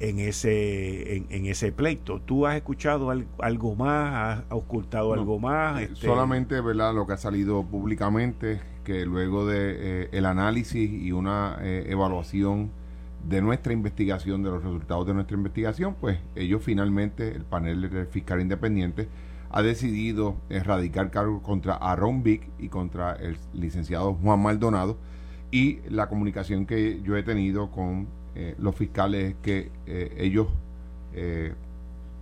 en 0.00 0.18
ese 0.18 1.16
en, 1.16 1.46
ese 1.46 1.72
pleito. 1.72 2.20
¿Tú 2.20 2.46
has 2.46 2.56
escuchado 2.56 3.10
algo 3.38 3.76
más? 3.76 4.40
¿Has 4.40 4.44
ocultado 4.50 5.14
algo 5.14 5.38
más? 5.38 5.80
Eh, 5.80 5.88
este... 5.92 6.06
Solamente 6.06 6.60
verdad 6.60 6.94
lo 6.94 7.06
que 7.06 7.14
ha 7.14 7.18
salido 7.18 7.64
públicamente, 7.64 8.60
que 8.84 9.06
luego 9.06 9.46
de 9.46 10.02
eh, 10.04 10.08
el 10.12 10.26
análisis 10.26 10.90
y 10.90 11.12
una 11.12 11.58
eh, 11.62 11.86
evaluación 11.88 12.70
de 13.28 13.40
nuestra 13.40 13.72
investigación, 13.72 14.42
de 14.42 14.50
los 14.50 14.62
resultados 14.62 15.06
de 15.06 15.14
nuestra 15.14 15.36
investigación, 15.36 15.96
pues 16.00 16.18
ellos 16.34 16.62
finalmente, 16.62 17.28
el 17.28 17.44
panel 17.44 18.08
fiscal 18.10 18.40
independiente, 18.40 19.08
ha 19.50 19.62
decidido 19.62 20.36
erradicar 20.48 21.10
cargos 21.10 21.42
contra 21.42 21.74
Aaron 21.74 22.22
Vick 22.22 22.48
y 22.58 22.68
contra 22.68 23.12
el 23.12 23.36
licenciado 23.52 24.14
Juan 24.14 24.40
Maldonado. 24.40 24.96
Y 25.50 25.80
la 25.90 26.08
comunicación 26.08 26.64
que 26.64 27.02
yo 27.02 27.16
he 27.16 27.22
tenido 27.22 27.70
con 27.70 28.08
eh, 28.34 28.54
los 28.58 28.74
fiscales 28.74 29.32
es 29.32 29.36
que 29.42 29.70
eh, 29.86 30.14
ellos 30.16 30.48
eh, 31.12 31.52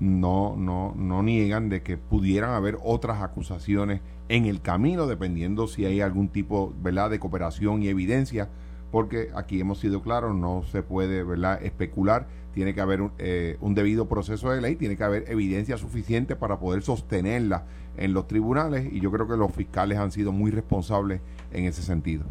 no, 0.01 0.57
no, 0.57 0.93
no 0.97 1.23
niegan 1.23 1.69
de 1.69 1.83
que 1.83 1.97
pudieran 1.97 2.51
haber 2.51 2.79
otras 2.83 3.23
acusaciones 3.23 4.01
en 4.29 4.47
el 4.47 4.61
camino, 4.61 5.07
dependiendo 5.07 5.69
si 5.69 5.85
hay 5.85 6.01
algún 6.01 6.29
tipo 6.29 6.75
¿verdad? 6.83 7.11
de 7.11 7.21
cooperación 7.21 7.83
y 7.83 7.89
evidencia, 7.89 8.49
porque 8.91 9.31
aquí 9.35 9.61
hemos 9.61 9.79
sido 9.79 10.03
claros, 10.03 10.35
no 10.35 10.63
se 10.71 10.83
puede 10.83 11.23
¿verdad? 11.23 11.63
especular 11.63 12.27
tiene 12.55 12.75
que 12.75 12.81
haber 12.81 13.01
eh, 13.19 13.57
un, 13.61 13.75
debido 13.75 14.09
proceso 14.09 14.51
de 14.51 14.61
ley, 14.61 14.77
tiene 14.77 14.97
que 14.97 15.05
haber 15.05 15.25
evidencia 15.31 15.77
suficiente 15.77 16.37
para 16.37 16.59
poder 16.59 16.83
sostenerla 16.83 17.65
en 17.97 18.13
los 18.13 18.27
tribunales 18.27 18.93
y 18.93 19.01
yo 19.01 19.11
creo 19.11 19.29
que 19.29 19.37
los 19.37 19.53
fiscales 19.53 19.99
han 19.99 20.11
sido 20.11 20.33
muy 20.33 20.51
responsables 20.51 21.21
en 21.53 21.65
ese 21.65 21.83
sentido. 21.83 22.25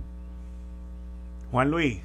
Juan 1.51 1.71
Luis, 1.71 2.01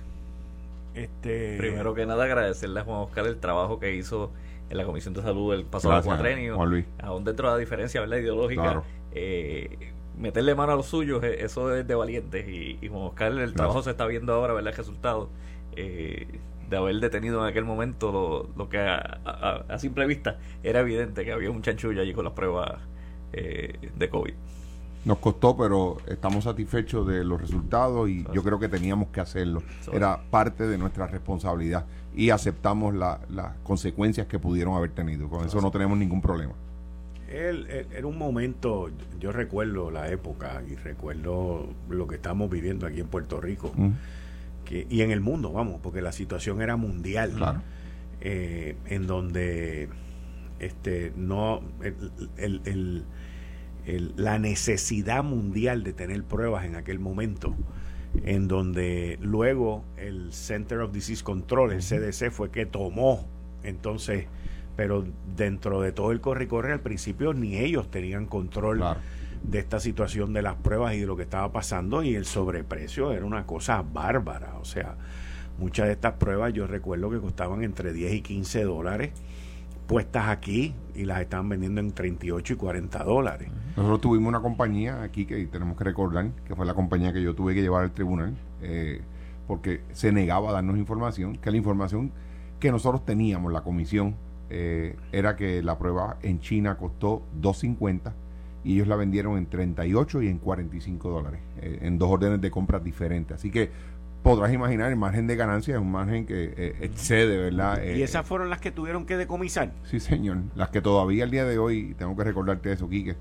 este... 0.94 1.56
primero 1.58 1.94
que 1.94 2.06
nada 2.06 2.24
agradecerle 2.24 2.80
a 2.80 2.84
Juan 2.84 2.98
Oscar 2.98 3.26
el 3.26 3.38
trabajo 3.38 3.78
que 3.78 3.94
hizo 3.94 4.30
en 4.70 4.76
la 4.76 4.84
Comisión 4.84 5.12
de 5.14 5.22
Salud 5.22 5.52
el 5.52 5.64
pasado 5.64 6.02
cuatrenio, 6.02 6.56
Juan 6.56 6.70
Luis. 6.70 6.84
aún 7.02 7.24
dentro 7.24 7.48
de 7.48 7.54
la 7.54 7.58
diferencia 7.58 8.00
¿verdad? 8.00 8.18
ideológica. 8.18 8.82
Eh, 9.12 9.92
meterle 10.18 10.54
mano 10.54 10.72
a 10.72 10.76
los 10.76 10.86
suyos, 10.86 11.22
eh, 11.24 11.44
eso 11.44 11.74
es 11.74 11.86
de 11.86 11.94
valientes 11.94 12.48
y, 12.48 12.88
Juan 12.88 13.02
Oscar 13.02 13.32
el 13.32 13.54
trabajo 13.54 13.82
se 13.82 13.90
está 13.90 14.06
viendo 14.06 14.32
ahora, 14.32 14.54
¿verdad? 14.54 14.72
El 14.72 14.76
resultado. 14.76 15.28
Eh, 15.76 16.40
de 16.68 16.76
haber 16.76 16.96
detenido 16.96 17.42
en 17.42 17.50
aquel 17.50 17.64
momento 17.64 18.50
lo, 18.56 18.68
que 18.68 18.78
a, 18.78 19.78
simple 19.78 20.06
vista 20.06 20.38
era 20.62 20.80
evidente 20.80 21.24
que 21.24 21.32
había 21.32 21.50
un 21.50 21.60
chanchullo 21.62 22.00
allí 22.00 22.14
con 22.14 22.24
las 22.24 22.32
pruebas 22.32 22.80
eh, 23.32 23.90
de 23.96 24.08
COVID. 24.08 24.32
Nos 25.04 25.18
costó, 25.18 25.54
pero 25.54 25.98
estamos 26.06 26.44
satisfechos 26.44 27.06
de 27.06 27.24
los 27.24 27.38
resultados 27.38 28.08
y 28.08 28.24
yo 28.32 28.42
creo 28.42 28.58
que 28.58 28.68
teníamos 28.70 29.08
que 29.08 29.20
hacerlo. 29.20 29.62
Era 29.92 30.18
parte 30.30 30.66
de 30.66 30.78
nuestra 30.78 31.06
responsabilidad 31.06 31.84
y 32.14 32.30
aceptamos 32.30 32.94
las 32.94 33.56
consecuencias 33.62 34.26
que 34.26 34.38
pudieron 34.38 34.74
haber 34.74 34.92
tenido. 34.92 35.28
Con 35.28 35.44
eso 35.44 35.60
no 35.60 35.70
tenemos 35.70 35.98
ningún 35.98 36.22
problema. 36.22 36.54
Era 37.34 38.06
un 38.06 38.18
momento, 38.18 38.90
yo 39.18 39.32
recuerdo 39.32 39.90
la 39.90 40.08
época 40.10 40.62
y 40.70 40.74
recuerdo 40.76 41.68
lo 41.88 42.06
que 42.06 42.16
estamos 42.16 42.50
viviendo 42.50 42.86
aquí 42.86 43.00
en 43.00 43.08
Puerto 43.08 43.40
Rico 43.40 43.72
que, 44.64 44.86
y 44.88 45.02
en 45.02 45.10
el 45.10 45.20
mundo, 45.20 45.52
vamos, 45.52 45.80
porque 45.82 46.00
la 46.00 46.12
situación 46.12 46.62
era 46.62 46.76
mundial, 46.76 47.32
claro. 47.32 47.62
Eh, 48.20 48.76
en 48.86 49.06
donde 49.06 49.88
este 50.58 51.12
no 51.14 51.62
el, 52.36 53.04
el, 53.84 54.14
la 54.16 54.38
necesidad 54.38 55.22
mundial 55.22 55.82
de 55.82 55.92
tener 55.92 56.22
pruebas 56.24 56.64
en 56.64 56.76
aquel 56.76 56.98
momento 56.98 57.54
en 58.24 58.48
donde 58.48 59.18
luego 59.20 59.84
el 59.96 60.32
Center 60.32 60.78
of 60.78 60.92
Disease 60.92 61.22
Control, 61.22 61.72
el 61.72 61.80
CDC, 61.80 62.30
fue 62.30 62.50
que 62.50 62.64
tomó 62.64 63.26
entonces, 63.64 64.26
pero 64.76 65.04
dentro 65.36 65.80
de 65.80 65.92
todo 65.92 66.12
el 66.12 66.20
corre 66.20 66.44
y 66.44 66.46
corre 66.46 66.72
al 66.72 66.80
principio 66.80 67.34
ni 67.34 67.56
ellos 67.56 67.90
tenían 67.90 68.26
control 68.26 68.82
de 69.42 69.58
esta 69.58 69.78
situación 69.80 70.32
de 70.32 70.42
las 70.42 70.56
pruebas 70.56 70.94
y 70.94 71.00
de 71.00 71.06
lo 71.06 71.16
que 71.16 71.22
estaba 71.22 71.52
pasando 71.52 72.02
y 72.02 72.14
el 72.14 72.24
sobreprecio 72.24 73.12
era 73.12 73.24
una 73.24 73.46
cosa 73.46 73.82
bárbara, 73.82 74.54
o 74.60 74.64
sea, 74.64 74.96
muchas 75.58 75.86
de 75.86 75.92
estas 75.92 76.14
pruebas 76.14 76.52
yo 76.52 76.66
recuerdo 76.66 77.10
que 77.10 77.20
costaban 77.20 77.62
entre 77.62 77.92
10 77.92 78.14
y 78.14 78.20
15 78.22 78.64
dólares 78.64 79.12
puestas 79.86 80.28
aquí 80.28 80.74
y 80.94 81.04
las 81.04 81.20
estaban 81.20 81.48
vendiendo 81.48 81.80
en 81.80 81.92
38 81.92 82.52
y 82.52 82.56
40 82.56 83.04
dólares. 83.04 83.48
Nosotros 83.76 84.00
tuvimos 84.00 84.28
una 84.28 84.40
compañía 84.40 85.02
aquí 85.02 85.26
que 85.26 85.46
tenemos 85.46 85.76
que 85.76 85.84
recordar, 85.84 86.30
que 86.46 86.54
fue 86.54 86.64
la 86.66 86.74
compañía 86.74 87.12
que 87.12 87.22
yo 87.22 87.34
tuve 87.34 87.54
que 87.54 87.62
llevar 87.62 87.84
al 87.84 87.92
tribunal, 87.92 88.34
eh, 88.62 89.02
porque 89.46 89.82
se 89.92 90.12
negaba 90.12 90.50
a 90.50 90.52
darnos 90.52 90.78
información, 90.78 91.36
que 91.36 91.50
la 91.50 91.56
información 91.56 92.12
que 92.60 92.70
nosotros 92.70 93.04
teníamos, 93.04 93.52
la 93.52 93.62
comisión, 93.62 94.16
eh, 94.50 94.96
era 95.12 95.36
que 95.36 95.62
la 95.62 95.78
prueba 95.78 96.18
en 96.22 96.40
China 96.40 96.76
costó 96.76 97.22
2.50 97.40 98.12
y 98.64 98.74
ellos 98.74 98.88
la 98.88 98.96
vendieron 98.96 99.36
en 99.36 99.46
38 99.46 100.22
y 100.22 100.28
en 100.28 100.38
45 100.38 101.10
dólares, 101.10 101.40
eh, 101.60 101.78
en 101.82 101.98
dos 101.98 102.10
órdenes 102.10 102.40
de 102.40 102.50
compras 102.50 102.82
diferentes. 102.82 103.36
Así 103.36 103.50
que 103.50 103.70
podrás 104.22 104.52
imaginar, 104.52 104.90
el 104.90 104.96
margen 104.96 105.26
de 105.26 105.36
ganancia 105.36 105.74
es 105.74 105.80
un 105.80 105.92
margen 105.92 106.24
que 106.24 106.54
eh, 106.56 106.76
excede, 106.80 107.36
¿verdad? 107.36 107.82
¿Y 107.84 108.00
eh, 108.00 108.02
esas 108.02 108.26
fueron 108.26 108.48
las 108.48 108.60
que 108.60 108.72
tuvieron 108.72 109.04
que 109.04 109.18
decomisar? 109.18 109.72
Sí, 109.84 110.00
señor. 110.00 110.38
Las 110.56 110.70
que 110.70 110.80
todavía 110.80 111.24
el 111.24 111.30
día 111.30 111.44
de 111.44 111.58
hoy, 111.58 111.94
tengo 111.98 112.16
que 112.16 112.24
recordarte 112.24 112.72
eso, 112.72 112.88
Quique, 112.88 113.16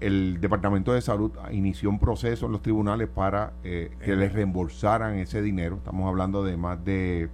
el 0.00 0.40
Departamento 0.40 0.92
de 0.92 1.00
Salud 1.00 1.32
inició 1.52 1.90
un 1.90 2.00
proceso 2.00 2.46
en 2.46 2.52
los 2.52 2.62
tribunales 2.62 3.08
para 3.08 3.52
que 3.62 4.16
les 4.16 4.32
reembolsaran 4.32 5.14
ese 5.16 5.42
dinero. 5.42 5.76
Estamos 5.76 6.08
hablando 6.08 6.42
de 6.42 6.56
más 6.56 6.84
de, 6.84 7.28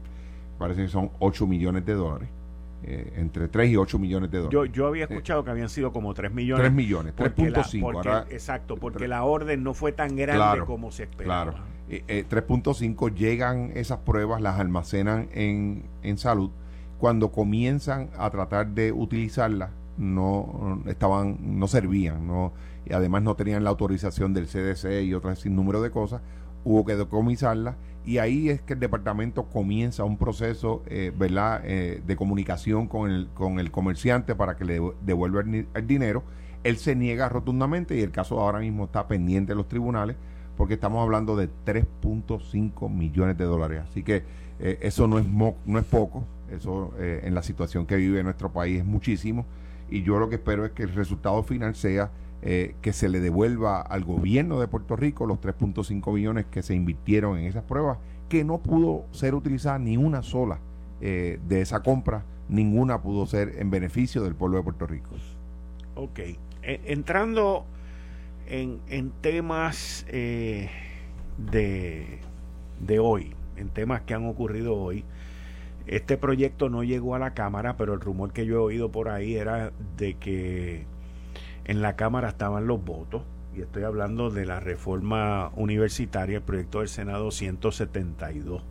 parece 0.59 0.83
que 0.83 0.89
son 0.89 1.11
8 1.19 1.47
millones 1.47 1.87
de 1.87 1.95
dólares. 1.95 2.29
Entre 3.17 3.49
3 3.49 3.71
y 3.71 3.77
8 3.77 3.99
millones 3.99 4.31
de 4.31 4.39
dólares. 4.39 4.53
Yo, 4.53 4.65
yo 4.65 4.87
había 4.87 5.05
escuchado 5.05 5.45
que 5.45 5.51
habían 5.51 5.69
sido 5.69 5.93
como 5.93 6.15
3 6.15 6.33
millones. 6.33 6.63
3 6.63 6.73
millones, 6.73 7.15
3.5. 7.17 8.27
Exacto, 8.31 8.77
porque 8.77 9.09
la 9.09 9.25
orden 9.25 9.63
no 9.63 9.75
fue 9.75 9.93
tan 9.93 10.17
grande 10.17 10.65
como 10.65 10.91
se 10.91 11.05
esperaba. 11.05 11.53
Claro. 11.53 11.65
3.5 11.89 13.09
eh, 13.09 13.15
llegan 13.17 13.73
esas 13.75 13.99
pruebas, 13.99 14.41
las 14.41 14.59
almacenan 14.59 15.29
en, 15.33 15.85
en 16.03 16.19
salud. 16.19 16.51
Cuando 16.99 17.33
comienzan 17.33 18.11
a 18.17 18.31
tratar 18.31 18.69
de 18.69 18.93
utilizarlas, 18.93 19.71
no 19.97 20.83
estaban, 20.87 21.59
no 21.59 21.69
servían, 21.69 22.27
no, 22.27 22.53
y 22.85 22.93
además 22.93 23.23
no 23.23 23.35
tenían 23.37 23.65
la 23.65 23.71
autorización 23.71 24.35
del 24.35 24.47
CDC 24.47 25.05
y 25.05 25.15
otras 25.15 25.41
sin 25.41 25.55
número 25.55 25.83
de 25.83 25.91
cosas, 25.91 26.23
hubo 26.65 26.85
que 26.85 26.97
decomisarlas 26.97 27.77
y 28.07 28.19
ahí 28.19 28.51
es 28.51 28.61
que 28.61 28.75
el 28.75 28.81
departamento 28.81 29.45
comienza 29.45 30.05
un 30.05 30.19
proceso 30.19 30.83
eh, 30.87 31.11
¿verdad? 31.17 31.63
Eh, 31.65 32.03
de 32.07 32.17
comunicación 32.17 32.87
con 32.87 33.11
el, 33.11 33.29
con 33.33 33.59
el 33.59 33.71
comerciante 33.71 34.35
para 34.35 34.57
que 34.57 34.65
le 34.65 34.81
devuelva 35.03 35.41
el, 35.41 35.87
dinero. 35.87 36.23
Él 36.65 36.77
se 36.77 36.95
niega 36.95 37.29
rotundamente 37.29 37.97
y 37.97 38.01
el 38.01 38.11
caso 38.11 38.41
ahora 38.41 38.59
mismo 38.59 38.85
está 38.85 39.09
pendiente 39.09 39.53
de 39.53 39.57
los 39.57 39.69
tribunales 39.69 40.17
porque 40.57 40.75
estamos 40.75 41.03
hablando 41.03 41.35
de 41.35 41.49
3.5 41.65 42.91
millones 42.91 43.39
de 43.39 43.45
dólares. 43.45 43.83
Así 43.89 44.03
que 44.03 44.23
eh, 44.61 44.79
eso 44.83 45.09
no 45.09 45.19
es, 45.19 45.27
no 45.27 45.79
es 45.79 45.85
poco, 45.85 46.25
eso 46.51 46.93
en 46.99 47.35
la 47.35 47.43
situación 47.43 47.87
que 47.87 47.97
vive 47.97 48.23
nuestro 48.23 48.53
país 48.53 48.81
es 48.81 48.85
muchísimo. 48.85 49.47
Y 49.91 50.03
yo 50.03 50.19
lo 50.19 50.29
que 50.29 50.37
espero 50.37 50.65
es 50.67 50.73
que 50.73 50.83
el 50.83 50.95
resultado 50.95 51.43
final 51.43 51.75
sea 51.75 52.11
eh, 52.45 52.77
que 52.81 52.93
se 52.93 53.09
le 53.09 53.19
devuelva 53.19 53.81
al 53.81 54.05
gobierno 54.05 54.61
de 54.61 54.69
Puerto 54.69 54.95
Rico 54.95 55.27
los 55.27 55.41
3.5 55.41 56.13
millones 56.13 56.47
que 56.51 56.63
se 56.63 56.75
invirtieron 56.75 57.39
en 57.39 57.47
esas 57.47 57.65
pruebas, 57.65 57.99
que 58.29 58.45
no 58.45 58.59
pudo 58.59 59.07
ser 59.11 59.35
utilizada 59.35 59.79
ni 59.79 59.97
una 59.97 60.23
sola 60.23 60.61
de 61.01 61.61
esa 61.61 61.83
compra, 61.83 62.25
ninguna 62.49 63.03
pudo 63.03 63.27
ser 63.27 63.57
en 63.59 63.69
beneficio 63.71 64.23
del 64.23 64.35
pueblo 64.35 64.57
de 64.57 64.63
Puerto 64.63 64.87
Rico. 64.87 65.11
Ok, 65.97 66.21
entrando 66.63 67.67
en, 68.47 68.81
en 68.89 69.11
temas 69.11 70.05
eh, 70.09 70.71
de, 71.39 72.19
de 72.81 72.99
hoy, 72.99 73.35
en 73.57 73.69
temas 73.69 74.03
que 74.03 74.15
han 74.15 74.27
ocurrido 74.27 74.77
hoy, 74.77 75.05
este 75.87 76.17
proyecto 76.17 76.69
no 76.69 76.83
llegó 76.83 77.15
a 77.15 77.19
la 77.19 77.35
Cámara, 77.35 77.77
pero 77.77 77.95
el 77.95 78.01
rumor 78.01 78.33
que 78.33 78.47
yo 78.47 78.57
he 78.57 78.59
oído 78.59 78.91
por 78.91 79.09
ahí 79.09 79.37
era 79.37 79.73
de 79.97 80.15
que 80.15 80.87
en 81.65 81.83
la 81.83 81.97
Cámara 81.97 82.29
estaban 82.29 82.67
los 82.67 82.85
votos, 82.85 83.23
y 83.55 83.61
estoy 83.61 83.85
hablando 83.85 84.31
de 84.31 84.47
la 84.47 84.61
reforma 84.61 85.51
universitaria, 85.55 86.39
el 86.39 86.43
proyecto 86.43 86.81
del 86.81 86.89
Senado 86.89 87.31
172 87.31 88.63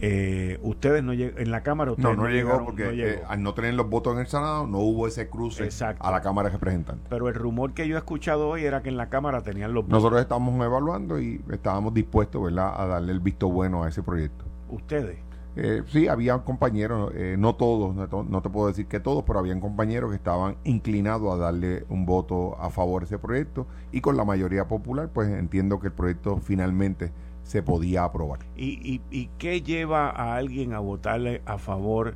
eh, 0.00 0.60
ustedes 0.62 1.02
no 1.02 1.12
en 1.12 1.50
la 1.50 1.64
Cámara 1.64 1.92
no, 1.96 2.14
no, 2.14 2.28
llegó 2.28 2.64
porque 2.64 2.90
eh, 2.90 3.22
al 3.26 3.42
no 3.42 3.52
tener 3.54 3.74
los 3.74 3.90
votos 3.90 4.14
en 4.14 4.20
el 4.20 4.26
Senado 4.28 4.64
no 4.68 4.78
hubo 4.78 5.08
ese 5.08 5.28
cruce 5.28 5.68
a 5.98 6.10
la 6.12 6.20
Cámara 6.20 6.48
de 6.48 6.52
Representantes. 6.54 7.06
Pero 7.10 7.28
el 7.28 7.34
rumor 7.34 7.74
que 7.74 7.88
yo 7.88 7.96
he 7.96 7.98
escuchado 7.98 8.48
hoy 8.48 8.64
era 8.64 8.80
que 8.80 8.90
en 8.90 8.96
la 8.96 9.08
Cámara 9.08 9.42
tenían 9.42 9.74
los 9.74 9.84
votos. 9.84 9.98
Nosotros 9.98 10.20
estamos 10.20 10.54
evaluando 10.64 11.20
y 11.20 11.40
estábamos 11.50 11.94
dispuestos 11.94 12.40
¿verdad? 12.40 12.80
a 12.80 12.86
darle 12.86 13.12
el 13.12 13.20
visto 13.20 13.48
bueno 13.48 13.82
a 13.82 13.88
ese 13.88 14.04
proyecto. 14.04 14.44
¿Ustedes? 14.68 15.18
Eh, 15.56 15.82
sí, 15.88 16.06
había 16.06 16.38
compañeros, 16.38 17.12
eh, 17.14 17.36
no 17.38 17.56
todos, 17.56 17.94
no, 17.94 18.42
te 18.42 18.50
puedo 18.50 18.68
decir 18.68 18.86
que 18.86 19.00
todos, 19.00 19.24
pero 19.24 19.40
habían 19.40 19.60
compañeros 19.60 20.10
que 20.10 20.16
estaban 20.16 20.56
inclinados 20.64 21.34
a 21.34 21.36
darle 21.36 21.84
un 21.88 22.06
voto 22.06 22.56
a 22.60 22.70
favor 22.70 23.02
de 23.02 23.06
ese 23.06 23.18
proyecto 23.18 23.66
y 23.90 24.00
con 24.00 24.16
la 24.16 24.24
mayoría 24.24 24.68
popular, 24.68 25.10
pues 25.12 25.28
entiendo 25.28 25.80
que 25.80 25.88
el 25.88 25.92
proyecto 25.94 26.38
finalmente 26.38 27.10
se 27.42 27.62
podía 27.62 28.04
aprobar. 28.04 28.40
¿Y, 28.56 29.00
y, 29.10 29.30
qué 29.38 29.62
lleva 29.62 30.10
a 30.10 30.36
alguien 30.36 30.74
a 30.74 30.80
votarle 30.80 31.40
a 31.46 31.56
favor 31.56 32.14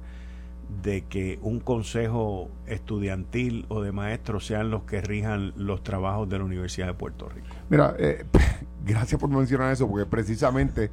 de 0.83 1.05
que 1.07 1.39
un 1.43 1.59
consejo 1.59 2.51
estudiantil 2.67 3.67
o 3.69 3.83
de 3.83 3.93
maestros 3.93 4.47
sean 4.47 4.71
los 4.71 4.83
que 4.85 5.01
rijan 5.01 5.53
los 5.57 5.83
trabajos 5.83 6.29
de 6.29 6.39
la 6.39 6.45
Universidad 6.45 6.87
de 6.87 6.95
Puerto 6.95 7.29
Rico? 7.29 7.49
Mira, 7.71 7.95
eh, 7.99 8.25
gracias 8.85 9.21
por 9.21 9.31
mencionar 9.31 9.73
eso, 9.73 9.89
porque 9.89 10.07
precisamente 10.07 10.91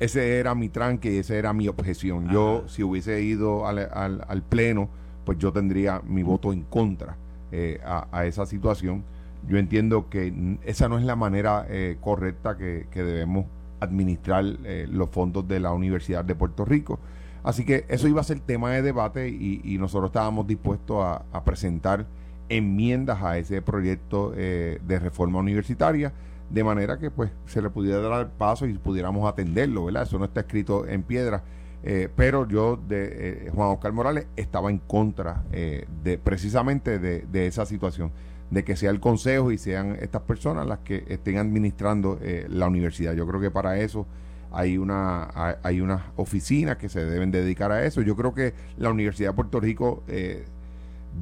ese 0.00 0.38
era 0.38 0.54
mi 0.54 0.68
tranque 0.68 1.12
y 1.12 1.18
esa 1.18 1.34
era 1.36 1.52
mi 1.52 1.68
objeción. 1.68 2.28
Yo, 2.30 2.64
si 2.68 2.82
hubiese 2.82 3.22
ido 3.22 3.66
al, 3.66 3.78
al, 3.88 4.42
Pleno, 4.42 4.88
pues 5.24 5.38
yo 5.38 5.52
tendría 5.52 6.02
mi 6.06 6.22
voto 6.22 6.52
en 6.52 6.62
contra 6.62 7.16
eh, 7.52 7.80
a, 7.84 8.26
esa 8.26 8.46
situación. 8.46 9.04
Yo 9.48 9.58
entiendo 9.58 10.08
que 10.08 10.58
esa 10.64 10.88
no 10.88 10.98
es 10.98 11.04
la 11.04 11.16
manera 11.16 11.66
eh, 11.68 11.96
correcta 12.00 12.56
que, 12.56 12.86
que 12.90 13.02
debemos 13.02 13.46
administrar 13.80 14.44
eh, 14.64 14.86
los 14.90 15.10
fondos 15.10 15.46
de 15.46 15.60
la 15.60 15.72
Universidad 15.72 16.24
de 16.24 16.34
Puerto 16.34 16.64
Rico. 16.64 16.98
Así 17.42 17.64
que 17.64 17.84
eso 17.88 18.08
iba 18.08 18.20
a 18.20 18.24
ser 18.24 18.40
tema 18.40 18.72
de 18.72 18.82
debate 18.82 19.28
y, 19.28 19.78
nosotros 19.78 20.08
estábamos 20.08 20.46
dispuestos 20.46 21.04
a, 21.04 21.44
presentar 21.44 22.06
enmiendas 22.48 23.22
a 23.22 23.38
ese 23.38 23.62
proyecto 23.62 24.32
eh, 24.36 24.80
de 24.86 24.98
reforma 24.98 25.38
universitaria 25.38 26.12
de 26.50 26.64
manera 26.64 26.98
que 26.98 27.10
pues 27.10 27.30
se 27.46 27.60
le 27.60 27.70
pudiera 27.70 28.00
dar 28.00 28.30
paso 28.30 28.66
y 28.66 28.74
pudiéramos 28.74 29.28
atenderlo, 29.28 29.86
¿verdad? 29.86 30.04
Eso 30.04 30.18
no 30.18 30.24
está 30.24 30.40
escrito 30.40 30.86
en 30.86 31.02
piedra. 31.02 31.42
Eh, 31.82 32.08
pero 32.14 32.48
yo 32.48 32.76
de 32.76 33.50
Juan 33.54 33.68
Oscar 33.68 33.92
Morales 33.92 34.26
estaba 34.36 34.70
en 34.70 34.78
contra 34.78 35.44
de 35.50 36.18
precisamente 36.22 36.98
de 36.98 37.46
esa 37.46 37.64
situación 37.64 38.12
de 38.50 38.64
que 38.64 38.76
sea 38.76 38.90
el 38.90 39.00
consejo 39.00 39.50
y 39.50 39.58
sean 39.58 39.96
estas 40.00 40.22
personas 40.22 40.66
las 40.66 40.80
que 40.80 41.04
estén 41.08 41.38
administrando 41.38 42.18
eh, 42.22 42.46
la 42.48 42.68
universidad. 42.68 43.14
Yo 43.14 43.26
creo 43.26 43.40
que 43.40 43.50
para 43.50 43.78
eso 43.78 44.06
hay 44.52 44.78
una 44.78 45.58
hay 45.62 45.80
unas 45.80 46.02
oficinas 46.16 46.76
que 46.76 46.88
se 46.88 47.04
deben 47.04 47.30
dedicar 47.30 47.72
a 47.72 47.84
eso. 47.84 48.02
Yo 48.02 48.16
creo 48.16 48.34
que 48.34 48.54
la 48.78 48.90
Universidad 48.90 49.30
de 49.30 49.34
Puerto 49.34 49.60
Rico 49.60 50.04
eh, 50.08 50.44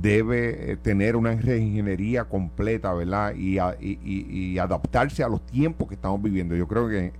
debe 0.00 0.72
eh, 0.72 0.76
tener 0.76 1.16
una 1.16 1.32
ingeniería 1.32 2.24
completa, 2.24 2.92
¿verdad? 2.92 3.34
Y, 3.36 3.58
adaptarse 4.58 5.22
a 5.22 5.28
los 5.28 5.44
tiempos 5.46 5.88
que 5.88 5.94
estamos 5.94 6.22
viviendo. 6.22 6.54
Yo 6.56 6.66
creo 6.68 6.88
que 6.88 7.12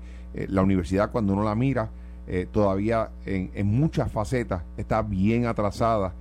la 0.49 0.62
universidad 0.62 1.12
cuando 1.12 1.33
uno 1.33 1.45
la 1.45 1.55
mira 1.55 1.91
todavía 2.51 3.11
en, 3.27 3.51
en, 3.55 3.66
muchas 3.66 4.11
facetas 4.11 4.62
está 4.77 5.03
bien 5.03 5.47
atrasada 5.47 6.14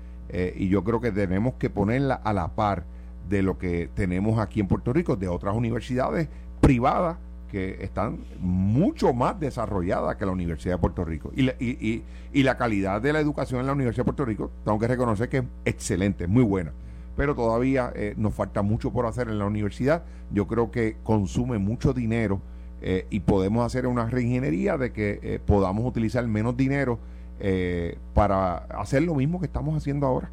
y 0.56 0.68
yo 0.68 0.84
creo 0.84 1.00
que 1.00 1.12
tenemos 1.12 1.54
que 1.56 1.70
ponerla 1.70 2.16
a 2.16 2.34
la 2.34 2.50
par 2.50 2.84
de 3.30 3.42
lo 3.42 3.58
que 3.58 3.90
tenemos 3.96 4.38
aquí 4.40 4.60
en 4.60 4.68
Puerto 4.68 4.92
Rico, 4.94 5.16
de 5.16 5.30
otras 5.30 5.56
universidades 5.56 6.28
privadas 6.60 7.18
que 7.54 7.78
están 7.84 8.18
mucho 8.40 9.14
más 9.14 9.40
desarrolladas 9.40 10.16
que 10.16 10.26
la 10.26 10.32
Universidad 10.32 10.74
de 10.74 10.80
Puerto 10.80 11.06
Rico. 11.06 11.32
Y 11.36 11.44
la, 11.44 11.54
y, 11.60 12.04
y, 12.34 12.44
la 12.44 12.58
calidad 12.58 13.00
de 13.00 13.14
la 13.14 13.20
educación 13.20 13.60
en 13.60 13.68
la 13.68 13.74
Universidad 13.74 14.02
de 14.02 14.06
Puerto 14.06 14.26
Rico, 14.26 14.50
tengo 14.66 14.80
que 14.80 14.88
reconocer 14.88 15.30
que 15.30 15.38
es 15.38 15.44
excelente, 15.64 16.26
muy 16.26 16.44
buena. 16.44 16.74
Pero 17.16 17.36
todavía 17.36 17.94
eh, 17.96 18.16
nos 18.18 18.34
falta 18.34 18.64
mucho 18.64 18.92
por 18.92 19.06
hacer 19.06 19.28
en 19.28 19.38
la 19.38 19.46
universidad. 19.46 20.04
Yo 20.32 20.48
creo 20.48 20.72
que 20.72 20.98
consume 21.04 21.60
mucho 21.60 21.94
dinero 21.94 22.42
eh, 22.82 23.06
y 23.12 23.20
podemos 23.20 23.64
hacer 23.64 23.86
una 23.86 24.08
reingeniería 24.08 24.78
de 24.78 24.92
que 24.92 25.20
eh, 25.22 25.40
podamos 25.46 25.86
utilizar 25.86 26.28
menos 26.28 26.58
dinero 26.58 26.98
eh, 27.40 28.00
para 28.16 28.56
hacer 28.58 29.04
lo 29.04 29.14
mismo 29.14 29.40
que 29.40 29.46
estamos 29.46 29.78
haciendo 29.78 30.08
ahora. 30.08 30.32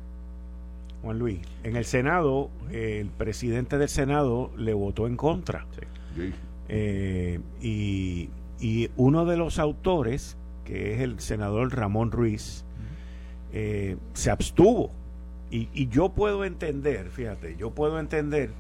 Juan 1.03 1.18
Luis, 1.18 1.41
en 1.64 1.77
el 1.77 1.85
Senado, 1.85 2.49
el 2.73 3.09
presidente 3.11 3.77
del 3.77 3.91
Senado 3.91 4.51
le 4.57 4.73
votó 4.73 5.07
en 5.07 5.18
contra. 5.18 5.66
Y, 6.71 8.31
y, 8.61 8.91
uno 8.97 9.25
de 9.25 9.37
los 9.37 9.59
autores, 9.59 10.37
que 10.64 10.95
es 10.95 11.01
el 11.01 11.18
senador 11.21 11.75
Ramón 11.75 12.12
Ruiz, 12.12 12.64
se 13.51 14.31
abstuvo. 14.31 14.91
Y, 15.51 15.68
y 15.75 15.89
yo 15.89 16.11
puedo 16.11 16.45
entender, 16.45 17.11
fíjate, 17.11 17.57
yo 17.57 17.73
puedo 17.73 17.99
entender 17.99 18.51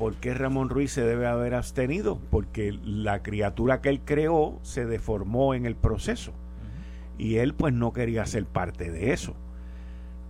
¿por 0.00 0.14
qué 0.14 0.32
Ramón 0.32 0.70
Ruiz 0.70 0.92
se 0.92 1.02
debe 1.02 1.26
haber 1.26 1.54
abstenido? 1.54 2.18
Porque 2.30 2.72
la 2.82 3.22
criatura 3.22 3.82
que 3.82 3.90
él 3.90 4.00
creó 4.02 4.58
se 4.62 4.86
deformó 4.86 5.52
en 5.52 5.66
el 5.66 5.76
proceso 5.76 6.32
y 7.18 7.36
él 7.36 7.52
pues 7.52 7.74
no 7.74 7.92
quería 7.92 8.24
ser 8.24 8.46
parte 8.46 8.90
de 8.90 9.12
eso. 9.12 9.34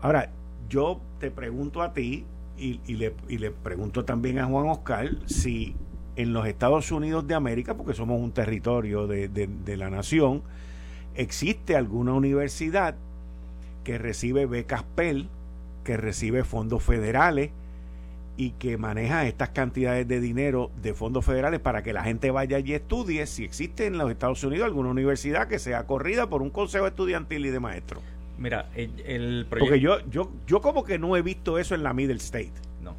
Ahora, 0.00 0.32
yo 0.68 1.00
te 1.20 1.30
pregunto 1.30 1.82
a 1.82 1.92
ti 1.92 2.24
y, 2.58 2.80
le, 2.96 3.12
pregunto 3.52 4.04
también 4.04 4.40
a 4.40 4.46
Juan 4.46 4.68
Oscar 4.68 5.10
si 5.26 5.76
en 6.20 6.32
los 6.32 6.46
Estados 6.46 6.90
Unidos 6.92 7.26
de 7.26 7.34
América, 7.34 7.74
porque 7.74 7.94
somos 7.94 8.20
un 8.20 8.32
territorio 8.32 9.06
de, 9.06 9.28
de 9.28 9.76
la 9.76 9.90
nación, 9.90 10.42
existe 11.14 11.76
alguna 11.76 12.14
universidad 12.14 12.94
que 13.84 13.98
recibe 13.98 14.46
becas 14.46 14.82
PEL, 14.94 15.28
que 15.84 15.96
recibe 15.96 16.44
fondos 16.44 16.82
federales, 16.82 17.50
y 18.40 18.52
que 18.52 18.78
maneja 18.78 19.26
estas 19.26 19.50
cantidades 19.50 20.08
de 20.08 20.18
dinero 20.18 20.70
de 20.80 20.94
fondos 20.94 21.26
federales 21.26 21.60
para 21.60 21.82
que 21.82 21.92
la 21.92 22.02
gente 22.02 22.30
vaya 22.30 22.58
y 22.58 22.72
estudie 22.72 23.26
si 23.26 23.44
existe 23.44 23.84
en 23.84 23.98
los 23.98 24.10
Estados 24.10 24.42
Unidos 24.42 24.64
alguna 24.64 24.88
universidad 24.88 25.46
que 25.46 25.58
sea 25.58 25.84
corrida 25.86 26.30
por 26.30 26.40
un 26.40 26.48
consejo 26.48 26.86
estudiantil 26.86 27.44
y 27.44 27.50
de 27.50 27.60
maestros. 27.60 28.02
Mira, 28.38 28.70
el, 28.74 29.44
proyecto... 29.44 29.58
Porque 29.58 29.80
yo, 29.80 30.00
yo, 30.08 30.30
yo 30.46 30.62
como 30.62 30.84
que 30.84 30.98
no 30.98 31.18
he 31.18 31.20
visto 31.20 31.58
eso 31.58 31.74
en 31.74 31.82
la 31.82 31.92
Middle 31.92 32.16
State. 32.16 32.52
No. 32.82 32.94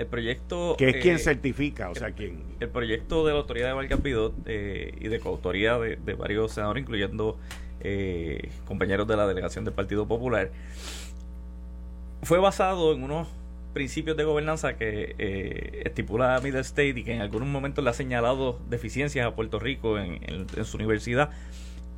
El 0.00 0.06
proyecto... 0.06 0.76
Que 0.78 0.88
es 0.88 0.96
quien 0.96 1.16
eh, 1.16 1.18
certifica, 1.18 1.90
o 1.90 1.94
sea, 1.94 2.12
quien... 2.12 2.42
El 2.58 2.70
proyecto 2.70 3.26
de 3.26 3.32
la 3.32 3.40
autoridad 3.40 3.68
de 3.68 3.72
Vargas 3.74 4.00
eh, 4.46 4.94
y 4.98 5.08
de 5.08 5.20
coautoría 5.20 5.78
de, 5.78 6.14
varios 6.14 6.52
senadores, 6.52 6.82
incluyendo 6.82 7.38
eh, 7.80 8.50
compañeros 8.64 9.06
de 9.06 9.16
la 9.16 9.26
delegación 9.26 9.66
del 9.66 9.74
Partido 9.74 10.08
Popular, 10.08 10.50
fue 12.22 12.38
basado 12.38 12.94
en 12.94 13.02
unos 13.02 13.28
principios 13.74 14.16
de 14.16 14.24
gobernanza 14.24 14.78
que 14.78 15.14
eh, 15.18 15.82
estipula 15.84 16.40
Middle 16.42 16.60
State 16.60 16.94
y 16.96 17.04
que 17.04 17.14
en 17.14 17.20
algún 17.20 17.50
momento 17.52 17.82
le 17.82 17.90
ha 17.90 17.92
señalado 17.92 18.58
deficiencias 18.70 19.26
a 19.26 19.34
Puerto 19.34 19.58
Rico 19.58 19.98
en, 19.98 20.46
su 20.64 20.76
universidad. 20.76 21.30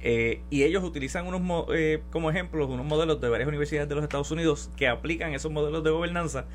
Eh, 0.05 0.41
y 0.51 0.65
ellos 0.65 0.83
utilizan 0.83 1.29
unos 1.29 1.69
eh, 1.73 2.03
como 2.11 2.29
ejemplos 2.29 2.69
unos 2.69 2.85
modelos 2.85 3.21
de 3.21 3.29
varias 3.29 3.49
universidades 3.49 3.89
de 3.89 3.95
los 3.95 4.03
Estados 4.03 4.33
Unidos 4.33 4.69
que 4.77 4.89
aplican 4.89 5.33
esos 5.33 5.53
modelos 5.53 5.85
de 5.85 5.91
gobernanza 5.91 6.47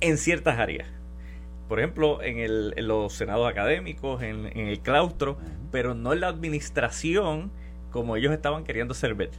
en 0.00 0.18
ciertas 0.18 0.58
áreas. 0.58 0.88
Por 1.68 1.80
ejemplo, 1.80 2.22
en, 2.22 2.38
el, 2.38 2.74
en 2.76 2.86
los 2.86 3.12
senados 3.12 3.48
académicos, 3.48 4.22
en, 4.22 4.46
en 4.46 4.68
el 4.68 4.80
claustro, 4.80 5.36
pero 5.72 5.94
no 5.94 6.12
en 6.12 6.20
la 6.20 6.28
administración 6.28 7.50
como 7.90 8.16
ellos 8.16 8.32
estaban 8.32 8.64
queriendo 8.64 8.94
ser 8.94 9.14
ver. 9.14 9.30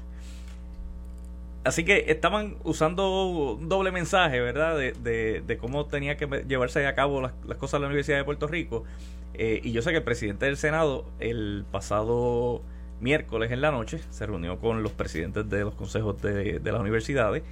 Así 1.68 1.84
que 1.84 2.06
estaban 2.08 2.56
usando 2.64 3.26
un 3.26 3.68
doble 3.68 3.92
mensaje, 3.92 4.40
¿verdad? 4.40 4.78
De, 4.78 5.44
de, 5.46 5.58
cómo 5.58 5.86
tenía 5.86 6.16
que 6.16 6.26
llevarse 6.48 6.88
a 6.88 6.96
cabo 6.96 7.20
las, 7.20 7.34
cosas 7.58 7.76
en 7.76 7.82
la 7.82 7.88
Universidad 7.88 8.18
de 8.18 8.24
Puerto 8.24 8.48
Rico. 8.48 8.86
Eh, 9.34 9.60
y 9.64 9.74
yo 9.74 9.82
sé 9.82 9.92
que 9.92 9.98
el 9.98 10.04
presidente 10.04 10.46
del 10.46 10.56
Senado, 10.56 11.06
el 11.20 11.66
pasado 11.70 12.62
miércoles 13.02 13.52
en 13.52 13.60
la 13.60 13.72
noche, 13.72 14.00
se 14.12 14.26
reunió 14.26 14.60
con 14.60 14.82
los 14.82 14.94
presidentes 14.94 15.50
de 15.50 15.66
los 15.66 15.76
consejos 15.76 16.22
de, 16.22 16.62
las 16.64 16.80
universidades 16.80 17.44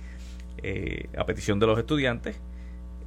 eh, 0.63 1.09
a 1.17 1.25
petición 1.25 1.59
de 1.59 1.67
los 1.67 1.77
estudiantes. 1.77 2.39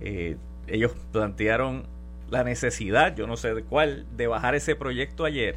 Eh, 0.00 0.36
ellos 0.66 0.92
plantearon 1.12 1.86
la 2.30 2.44
necesidad, 2.44 3.16
yo 3.16 3.26
no 3.26 3.36
sé 3.36 3.54
de 3.54 3.62
cuál, 3.62 4.06
de 4.16 4.26
bajar 4.26 4.54
ese 4.54 4.76
proyecto 4.76 5.24
ayer. 5.24 5.56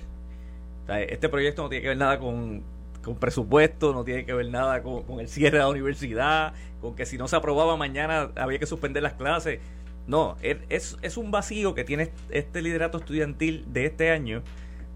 este 0.88 1.30
proyecto 1.30 1.64
no 1.64 1.70
tiene 1.70 1.82
que 1.82 1.90
ver 1.90 1.98
nada 1.98 2.20
con 2.20 2.64
con 3.04 3.16
presupuesto, 3.16 3.94
no 3.94 4.04
tiene 4.04 4.26
que 4.26 4.34
ver 4.34 4.50
nada 4.50 4.82
con, 4.84 5.20
el 5.20 5.28
cierre 5.28 5.58
de 5.58 5.64
la 5.64 5.70
universidad, 5.70 6.54
con 6.80 6.96
que 6.96 7.06
si 7.06 7.18
no 7.18 7.28
se 7.28 7.36
aprobaba 7.36 7.76
mañana 7.78 8.32
había 8.36 8.60
que 8.60 8.66
suspender 8.66 9.04
las 9.04 9.14
clases. 9.14 9.60
No, 10.08 10.36
es, 10.42 10.98
es 11.02 11.18
un 11.18 11.32
vacío 11.32 11.76
que 11.76 11.84
tiene 11.84 12.12
este 12.30 12.62
liderato 12.62 12.98
estudiantil 12.98 13.66
de 13.68 13.86
este 13.86 14.12
año 14.12 14.42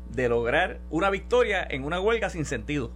de 0.10 0.30
lograr 0.30 0.80
una 0.90 1.10
victoria 1.10 1.66
en 1.70 1.84
una 1.84 2.00
huelga 2.00 2.30
sin 2.30 2.46
sentido. 2.46 2.92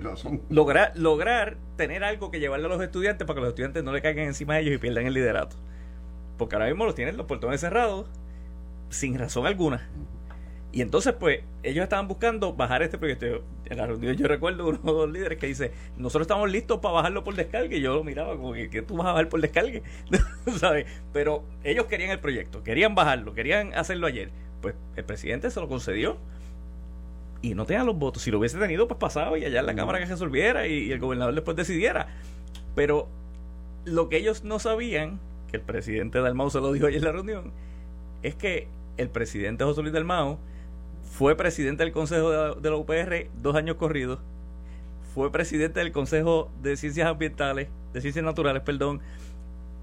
Razón. 0.00 0.40
Lograr, 0.48 0.92
lograr 0.96 1.56
tener 1.76 2.04
algo 2.04 2.30
que 2.30 2.40
llevarle 2.40 2.66
a 2.66 2.68
los 2.68 2.82
estudiantes 2.82 3.26
para 3.26 3.36
que 3.36 3.40
los 3.42 3.48
estudiantes 3.50 3.84
no 3.84 3.92
le 3.92 4.00
caigan 4.00 4.26
encima 4.26 4.54
de 4.54 4.62
ellos 4.62 4.74
y 4.74 4.78
pierdan 4.78 5.06
el 5.06 5.14
liderato. 5.14 5.56
Porque 6.38 6.54
ahora 6.56 6.66
mismo 6.66 6.84
los 6.84 6.94
tienen 6.94 7.16
los 7.16 7.26
portones 7.26 7.60
cerrados 7.60 8.06
sin 8.88 9.18
razón 9.18 9.46
alguna. 9.46 9.88
Y 10.72 10.80
entonces, 10.80 11.12
pues, 11.12 11.40
ellos 11.62 11.82
estaban 11.82 12.08
buscando 12.08 12.54
bajar 12.54 12.82
este 12.82 12.96
proyecto. 12.96 13.44
En 13.66 13.76
la 13.76 13.86
reunión 13.86 14.16
yo 14.16 14.26
recuerdo 14.26 14.66
uno 14.68 14.78
de 14.78 15.06
los 15.06 15.10
líderes 15.10 15.38
que 15.38 15.46
dice, 15.46 15.72
nosotros 15.98 16.22
estamos 16.22 16.50
listos 16.50 16.80
para 16.80 16.94
bajarlo 16.94 17.24
por 17.24 17.34
descargue. 17.34 17.76
Y 17.76 17.80
yo 17.82 17.94
lo 17.94 18.04
miraba 18.04 18.36
como 18.36 18.54
que, 18.54 18.82
tú 18.82 18.96
vas 18.96 19.08
a 19.08 19.12
bajar 19.12 19.28
por 19.28 19.42
descargue? 19.42 19.82
¿Sabes? 20.58 20.86
Pero 21.12 21.44
ellos 21.62 21.86
querían 21.86 22.10
el 22.10 22.20
proyecto, 22.20 22.62
querían 22.62 22.94
bajarlo, 22.94 23.34
querían 23.34 23.74
hacerlo 23.74 24.06
ayer. 24.06 24.30
Pues 24.62 24.74
el 24.96 25.04
presidente 25.04 25.50
se 25.50 25.60
lo 25.60 25.68
concedió 25.68 26.16
y 27.42 27.54
no 27.54 27.66
tenía 27.66 27.84
los 27.84 27.98
votos. 27.98 28.22
Si 28.22 28.30
lo 28.30 28.38
hubiese 28.38 28.58
tenido, 28.58 28.88
pues 28.88 28.98
pasaba 28.98 29.38
y 29.38 29.44
allá 29.44 29.60
en 29.60 29.66
la 29.66 29.74
Cámara 29.74 29.98
que 29.98 30.06
resolviera 30.06 30.66
y, 30.66 30.84
y 30.84 30.92
el 30.92 31.00
gobernador 31.00 31.34
después 31.34 31.56
decidiera. 31.56 32.08
Pero 32.74 33.08
lo 33.84 34.08
que 34.08 34.16
ellos 34.16 34.44
no 34.44 34.58
sabían, 34.58 35.18
que 35.50 35.56
el 35.58 35.62
presidente 35.62 36.20
Dalmau 36.20 36.50
se 36.50 36.60
lo 36.60 36.72
dijo 36.72 36.86
ayer 36.86 36.98
en 36.98 37.04
la 37.04 37.12
reunión, 37.12 37.52
es 38.22 38.34
que 38.34 38.68
el 38.96 39.08
presidente 39.08 39.64
José 39.64 39.82
Luis 39.82 39.92
Dalmau 39.92 40.38
fue 41.02 41.36
presidente 41.36 41.84
del 41.84 41.92
Consejo 41.92 42.54
de 42.54 42.70
la, 42.70 42.76
UPR 42.76 43.28
dos 43.42 43.54
años 43.54 43.76
corridos. 43.76 44.18
Fue 45.14 45.30
presidente 45.30 45.80
del 45.80 45.92
Consejo 45.92 46.50
de 46.62 46.76
Ciencias 46.76 47.06
Ambientales, 47.06 47.68
de 47.92 48.00
Ciencias 48.00 48.24
Naturales, 48.24 48.62
perdón. 48.62 49.00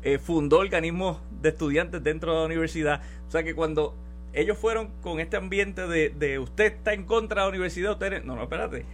Eh, 0.02 0.18
fundó 0.18 0.60
organismos 0.60 1.20
de 1.42 1.50
estudiantes 1.50 2.02
dentro 2.04 2.34
de 2.34 2.40
la 2.40 2.46
universidad. 2.46 3.02
O 3.28 3.32
sea 3.32 3.44
que 3.44 3.54
cuando 3.54 3.94
ellos 4.34 4.58
fueron 4.58 4.90
con 5.02 5.20
este 5.20 5.38
ambiente 5.38 5.88
de, 5.88 6.10
de 6.10 6.40
usted 6.40 6.74
está 6.74 6.94
en 6.94 7.06
contra 7.06 7.42
de 7.42 7.48
la 7.48 7.50
universidad, 7.50 7.94
usted... 7.94 8.24
No, 8.24 8.36
no, 8.36 8.44
espérate. 8.44 8.86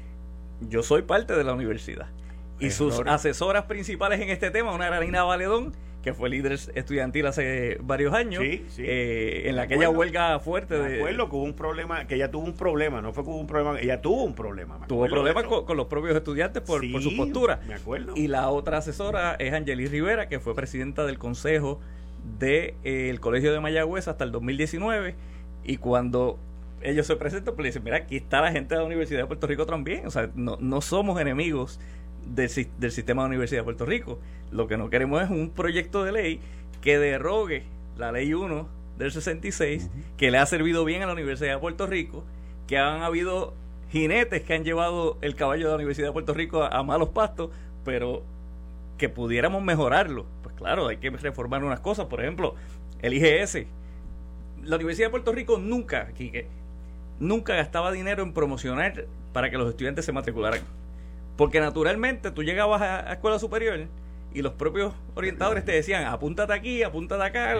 Yo 0.61 0.83
soy 0.83 1.01
parte 1.01 1.35
de 1.35 1.43
la 1.43 1.53
universidad. 1.53 2.07
Y 2.59 2.71
sus 2.71 2.99
asesoras 3.05 3.65
principales 3.65 4.21
en 4.21 4.29
este 4.29 4.49
tema, 4.49 4.73
una 4.73 4.87
era 4.87 4.99
Lina 5.01 5.23
Valedón, 5.23 5.73
que 6.01 6.13
fue 6.13 6.29
líder 6.29 6.53
estudiantil 6.53 7.25
hace 7.25 7.77
varios 7.81 8.13
años, 8.13 8.43
eh, 8.43 9.43
en 9.45 9.55
la 9.55 9.63
aquella 9.63 9.89
huelga 9.89 10.39
fuerte 10.39 10.77
de... 10.77 10.97
acuerdo 10.97 11.29
que 11.29 11.35
hubo 11.35 11.43
un 11.43 11.55
problema, 11.55 12.05
que 12.05 12.15
ella 12.15 12.29
tuvo 12.29 12.45
un 12.45 12.53
problema, 12.53 13.01
no 13.01 13.11
fue 13.11 13.23
que 13.23 13.31
hubo 13.31 13.39
un 13.39 13.47
problema, 13.47 13.79
ella 13.79 14.01
tuvo 14.01 14.23
un 14.23 14.35
problema. 14.35 14.79
Tuvo 14.87 15.07
problemas 15.07 15.45
con, 15.45 15.75
los 15.75 15.87
propios 15.87 16.15
estudiantes 16.15 16.61
por, 16.61 16.81
su 17.01 17.17
postura. 17.17 17.59
Me 17.67 17.73
acuerdo. 17.73 18.13
Y 18.15 18.27
la 18.27 18.49
otra 18.49 18.77
asesora 18.77 19.35
es 19.39 19.51
Angelis 19.51 19.89
Rivera, 19.89 20.29
que 20.29 20.39
fue 20.39 20.53
presidenta 20.53 21.05
del 21.05 21.17
consejo 21.17 21.81
del 22.39 22.39
de, 22.39 22.75
eh, 22.83 23.17
Colegio 23.19 23.53
de 23.53 23.59
Mayagüez 23.59 24.07
hasta 24.07 24.23
el 24.23 24.31
2019, 24.31 25.15
y 25.63 25.77
cuando 25.77 26.37
ellos 26.81 27.07
se 27.07 27.15
presentan, 27.15 27.55
pues 27.55 27.63
le 27.63 27.69
dicen, 27.69 27.83
mira, 27.83 27.97
aquí 27.97 28.17
está 28.17 28.41
la 28.41 28.51
gente 28.51 28.75
de 28.75 28.81
la 28.81 28.85
Universidad 28.85 29.21
de 29.21 29.25
Puerto 29.25 29.47
Rico 29.47 29.65
también, 29.65 30.05
o 30.05 30.11
sea, 30.11 30.29
no, 30.35 30.57
no 30.59 30.81
somos 30.81 31.19
enemigos 31.19 31.79
del, 32.25 32.49
sistema 32.49 33.23
de 33.23 33.29
Universidad 33.29 33.61
de 33.61 33.65
Puerto 33.65 33.85
Rico. 33.85 34.19
Lo 34.51 34.67
que 34.67 34.77
no 34.77 34.89
queremos 34.89 35.21
es 35.23 35.29
un 35.29 35.49
proyecto 35.49 36.03
de 36.03 36.11
ley 36.11 36.39
que 36.81 36.99
derrogue 36.99 37.63
la 37.97 38.11
ley 38.11 38.33
1 38.33 38.67
del 38.97 39.11
66, 39.11 39.89
que 40.17 40.31
le 40.31 40.37
ha 40.37 40.45
servido 40.45 40.85
bien 40.85 41.01
a 41.01 41.07
la 41.07 41.13
Universidad 41.13 41.53
de 41.53 41.59
Puerto 41.59 41.87
Rico, 41.87 42.23
que 42.67 42.77
han 42.77 43.01
habido 43.01 43.53
jinetes 43.91 44.41
que 44.41 44.53
han 44.53 44.63
llevado 44.63 45.17
el 45.21 45.35
caballo 45.35 45.65
de 45.65 45.69
la 45.69 45.75
Universidad 45.75 46.07
de 46.07 46.13
Puerto 46.13 46.33
Rico 46.33 46.63
a, 46.63 46.83
malos 46.83 47.09
pastos, 47.09 47.51
pero 47.83 48.23
que 48.97 49.09
pudiéramos 49.09 49.63
mejorarlo. 49.63 50.25
Pues 50.43 50.55
claro, 50.55 50.87
hay 50.87 50.97
que 50.97 51.09
reformar 51.09 51.63
unas 51.63 51.79
cosas, 51.79 52.05
por 52.05 52.21
ejemplo, 52.21 52.55
el 53.01 53.13
IGS. 53.13 53.65
La 54.63 54.77
Universidad 54.77 55.07
de 55.07 55.11
Puerto 55.11 55.31
Rico 55.31 55.57
nunca, 55.57 56.09
nunca 57.19 57.55
gastaba 57.55 57.91
dinero 57.91 58.23
en 58.23 58.33
promocionar 58.33 59.05
para 59.33 59.49
que 59.49 59.57
los 59.57 59.69
estudiantes 59.69 60.05
se 60.05 60.11
matricularan. 60.11 60.61
Porque 61.37 61.59
naturalmente 61.59 62.31
tú 62.31 62.43
llegabas 62.43 62.81
a, 62.81 63.13
escuela 63.13 63.37
superior 63.39 63.87
y 64.33 64.41
los 64.41 64.53
propios 64.53 64.93
orientadores 65.15 65.65
te 65.65 65.73
decían, 65.73 66.05
apúntate 66.05 66.53
aquí, 66.53 66.83
apúntate 66.83 67.23
acá, 67.23 67.55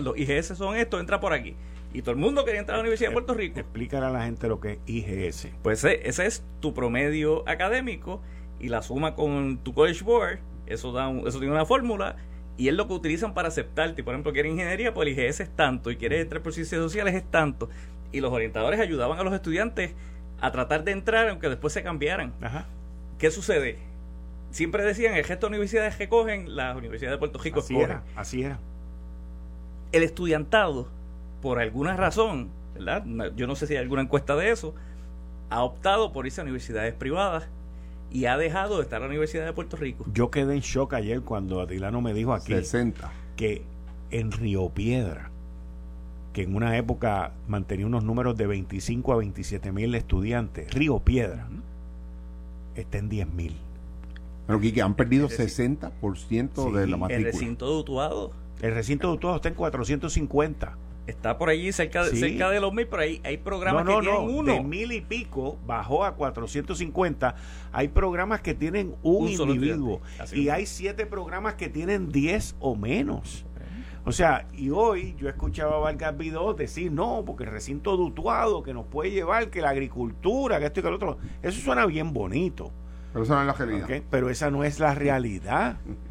los 0.00 0.18
IGS 0.18 0.58
son 0.58 0.76
esto, 0.76 0.98
entra 1.00 1.20
por 1.20 1.32
aquí. 1.32 1.54
Y 1.92 2.02
todo 2.02 2.12
el 2.12 2.18
mundo 2.18 2.44
quería 2.44 2.60
entrar 2.60 2.74
a 2.74 2.78
la 2.78 2.82
Universidad 2.82 3.10
de 3.10 3.14
Puerto 3.14 3.34
Rico. 3.34 3.60
Explícale 3.60 4.06
a 4.06 4.10
la 4.10 4.24
gente 4.24 4.46
lo 4.48 4.60
que 4.60 4.72
es 4.72 4.78
IGS. 4.86 5.48
Pues 5.62 5.84
ese, 5.84 6.26
es 6.26 6.44
tu 6.60 6.74
promedio 6.74 7.48
académico 7.48 8.20
y 8.60 8.68
la 8.68 8.82
suma 8.82 9.14
con 9.14 9.58
tu 9.58 9.72
College 9.72 10.04
Board, 10.04 10.38
eso, 10.68 10.92
da 10.92 11.10
eso 11.26 11.38
tiene 11.38 11.52
una 11.52 11.66
fórmula 11.66 12.16
y 12.56 12.68
es 12.68 12.74
lo 12.74 12.88
que 12.88 12.94
utilizan 12.94 13.34
para 13.34 13.48
aceptarte. 13.48 14.02
Por 14.02 14.14
ejemplo, 14.14 14.32
quieres 14.32 14.52
ingeniería, 14.52 14.92
pues 14.92 15.08
el 15.08 15.18
IGS 15.18 15.40
es 15.40 15.50
tanto 15.50 15.90
y 15.90 15.96
quieres 15.96 16.22
entrar 16.22 16.42
por 16.42 16.52
ciencias 16.52 16.80
sociales 16.80 17.14
es 17.14 17.24
tanto. 17.24 17.68
y 18.10 18.20
los 18.20 18.32
orientadores 18.32 18.80
ayudaban 18.80 19.18
a 19.18 19.22
los 19.22 19.34
estudiantes 19.34 19.94
a 20.40 20.50
tratar 20.50 20.84
de 20.84 20.92
entrar 20.92 21.28
aunque 21.28 21.48
después 21.48 21.72
se 21.72 21.82
cambiaran. 21.82 22.32
¿Qué 23.18 23.30
sucede? 23.30 23.78
Siempre 24.50 24.82
decían, 24.82 25.14
el 25.14 25.24
resto 25.24 25.46
de 25.46 25.50
universidades 25.50 25.96
que 25.96 26.08
cogen, 26.08 26.56
las 26.56 26.76
universidades 26.76 27.16
de 27.16 27.18
Puerto 27.18 27.38
Rico 27.38 27.60
así 27.60 27.76
Era, 27.76 28.02
así 28.16 28.42
era. 28.42 28.58
El 29.92 30.02
estudiantado, 30.02 30.88
por 31.42 31.58
alguna 31.58 31.96
razón, 31.96 32.48
¿verdad? 32.74 33.04
Yo 33.36 33.46
no 33.46 33.56
sé 33.56 33.66
si 33.66 33.74
hay 33.74 33.80
alguna 33.80 34.02
encuesta 34.02 34.36
de 34.36 34.50
eso, 34.50 34.74
ha 35.50 35.62
optado 35.62 36.12
por 36.12 36.26
irse 36.26 36.40
a 36.40 36.44
universidades 36.44 36.94
privadas 36.94 37.48
y 38.10 38.26
ha 38.26 38.36
dejado 38.36 38.76
de 38.78 38.82
estar 38.82 39.00
la 39.00 39.06
Universidad 39.06 39.44
de 39.44 39.52
Puerto 39.52 39.76
Rico. 39.76 40.04
Yo 40.12 40.30
quedé 40.30 40.54
en 40.54 40.60
shock 40.60 40.94
ayer 40.94 41.20
cuando 41.20 41.60
Atilano 41.60 42.00
me 42.00 42.14
dijo 42.14 42.32
aquí 42.32 42.52
60. 42.52 43.10
que 43.36 43.62
en 44.10 44.32
Río 44.32 44.70
Piedra, 44.70 45.30
que 46.32 46.42
en 46.42 46.54
una 46.54 46.76
época 46.76 47.32
mantenía 47.46 47.86
unos 47.86 48.04
números 48.04 48.36
de 48.36 48.46
25 48.46 49.12
a 49.12 49.16
27 49.16 49.72
mil 49.72 49.94
estudiantes, 49.94 50.72
Río 50.72 51.00
Piedra 51.00 51.48
está 52.74 52.98
en 52.98 53.08
10 53.08 53.32
mil. 53.34 53.56
Pero 54.46 54.60
que 54.60 54.80
han 54.80 54.94
perdido 54.94 55.28
60% 55.28 56.72
de 56.72 56.86
la 56.86 56.96
matrícula. 56.96 57.28
El 57.28 57.32
recinto 57.32 57.66
de 57.66 57.80
Utuado. 57.80 58.32
El 58.62 58.74
recinto 58.74 59.08
de 59.08 59.14
Utuado 59.14 59.36
está 59.36 59.48
en 59.48 59.54
450 59.54 60.76
Está 61.08 61.38
por 61.38 61.48
allí 61.48 61.72
cerca 61.72 62.04
de, 62.04 62.14
cerca 62.14 62.50
de 62.50 62.60
los 62.60 62.70
mil, 62.70 62.86
pero 62.86 63.00
hay, 63.00 63.18
hay 63.24 63.38
programas 63.38 63.86
que 63.86 64.00
tienen 64.02 64.28
uno. 64.28 64.52
De 64.52 64.62
mil 64.62 64.92
y 64.92 65.00
pico 65.00 65.58
bajó 65.66 66.04
a 66.04 66.14
450. 66.14 67.34
Hay 67.72 67.88
programas 67.88 68.42
que 68.42 68.52
tienen 68.52 68.94
un, 69.02 69.26
individuo. 69.26 70.02
Y 70.34 70.50
hay 70.50 70.66
siete 70.66 71.06
programas 71.06 71.54
que 71.54 71.70
tienen 71.70 72.10
10 72.10 72.56
o 72.60 72.76
menos. 72.76 73.46
O 74.04 74.12
sea, 74.12 74.46
y 74.52 74.68
hoy 74.68 75.14
yo 75.18 75.30
escuchaba 75.30 75.76
a 75.76 75.78
Vargas 75.78 76.16
Vidó 76.18 76.52
decir, 76.52 76.92
no, 76.92 77.24
porque 77.24 77.44
el 77.44 77.52
recinto 77.52 77.96
dutuado 77.96 78.62
que 78.62 78.74
nos 78.74 78.84
puede 78.84 79.10
llevar, 79.10 79.48
que 79.48 79.62
la 79.62 79.70
agricultura, 79.70 80.58
que 80.58 80.66
esto 80.66 80.80
y 80.80 80.82
que 80.82 80.90
lo 80.90 80.96
otro. 80.96 81.16
Eso 81.42 81.58
suena 81.62 81.86
bien 81.86 82.12
bonito. 82.12 82.70
Pero 83.14 83.24
esa 83.24 83.34
no 83.34 83.40
es 83.40 83.46
la 83.46 83.64
realidad. 83.64 84.02
Pero 84.10 84.28
esa 84.28 84.50
no 84.50 84.62
es 84.62 84.78
la 84.78 84.94
realidad. 84.94 85.78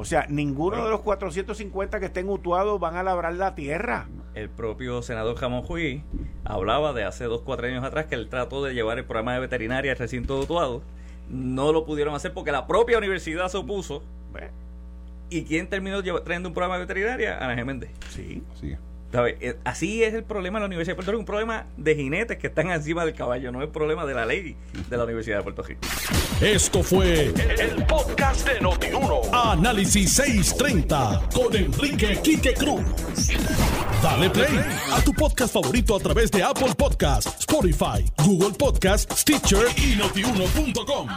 O 0.00 0.04
sea, 0.04 0.26
ninguno 0.28 0.84
de 0.84 0.90
los 0.90 1.00
450 1.00 1.98
que 1.98 2.06
estén 2.06 2.28
utuados 2.28 2.78
van 2.78 2.94
a 2.94 3.02
labrar 3.02 3.34
la 3.34 3.56
tierra. 3.56 4.06
El 4.32 4.48
propio 4.48 5.02
senador 5.02 5.34
Jamón 5.36 5.62
Juí 5.62 6.04
hablaba 6.44 6.92
de 6.92 7.02
hace 7.02 7.24
dos, 7.24 7.40
cuatro 7.40 7.66
años 7.66 7.82
atrás 7.82 8.06
que 8.06 8.14
él 8.14 8.28
trató 8.28 8.62
de 8.62 8.74
llevar 8.74 8.98
el 8.98 9.04
programa 9.04 9.34
de 9.34 9.40
veterinaria 9.40 9.90
al 9.90 9.98
recinto 9.98 10.38
utuado. 10.38 10.82
No 11.28 11.72
lo 11.72 11.84
pudieron 11.84 12.14
hacer 12.14 12.32
porque 12.32 12.52
la 12.52 12.68
propia 12.68 12.96
universidad 12.96 13.48
se 13.48 13.56
opuso. 13.56 14.04
¿Y 15.30 15.42
quién 15.42 15.68
terminó 15.68 16.00
trayendo 16.22 16.48
un 16.48 16.54
programa 16.54 16.76
de 16.76 16.82
veterinaria? 16.82 17.36
Ana 17.44 17.56
Geméndez. 17.56 17.90
Sí, 18.10 18.44
sí. 18.60 18.76
Eh, 19.12 19.56
así 19.64 20.02
es 20.02 20.12
el 20.12 20.22
problema 20.22 20.58
de 20.58 20.62
la 20.62 20.66
Universidad 20.66 20.92
de 20.92 20.96
Puerto 20.96 21.12
Rico, 21.12 21.20
un 21.20 21.26
problema 21.26 21.66
de 21.76 21.94
jinetes 21.94 22.36
que 22.36 22.48
están 22.48 22.70
encima 22.70 23.04
del 23.04 23.14
caballo, 23.14 23.50
no 23.50 23.62
es 23.62 23.70
problema 23.70 24.04
de 24.04 24.14
la 24.14 24.26
ley 24.26 24.56
de 24.88 24.96
la 24.96 25.04
Universidad 25.04 25.38
de 25.38 25.42
Puerto 25.44 25.62
Rico. 25.62 25.80
Esto 26.42 26.82
fue 26.82 27.32
el, 27.58 27.86
podcast 27.86 28.46
de 28.46 28.60
Notiuno. 28.60 29.22
Análisis 29.32 30.12
630 30.12 31.28
con 31.34 31.56
Enrique 31.56 32.20
Quique 32.22 32.52
Cruz. 32.52 32.82
Dale 34.02 34.28
play 34.30 34.60
a 34.92 35.00
tu 35.00 35.12
podcast 35.14 35.54
favorito 35.54 35.96
a 35.96 36.00
través 36.00 36.30
de 36.30 36.42
Apple 36.42 36.74
Podcasts, 36.76 37.34
Spotify, 37.40 38.04
Google 38.24 38.56
Podcasts, 38.58 39.20
Stitcher 39.20 39.66
y 39.76 39.96
notiuno.com. 39.96 41.08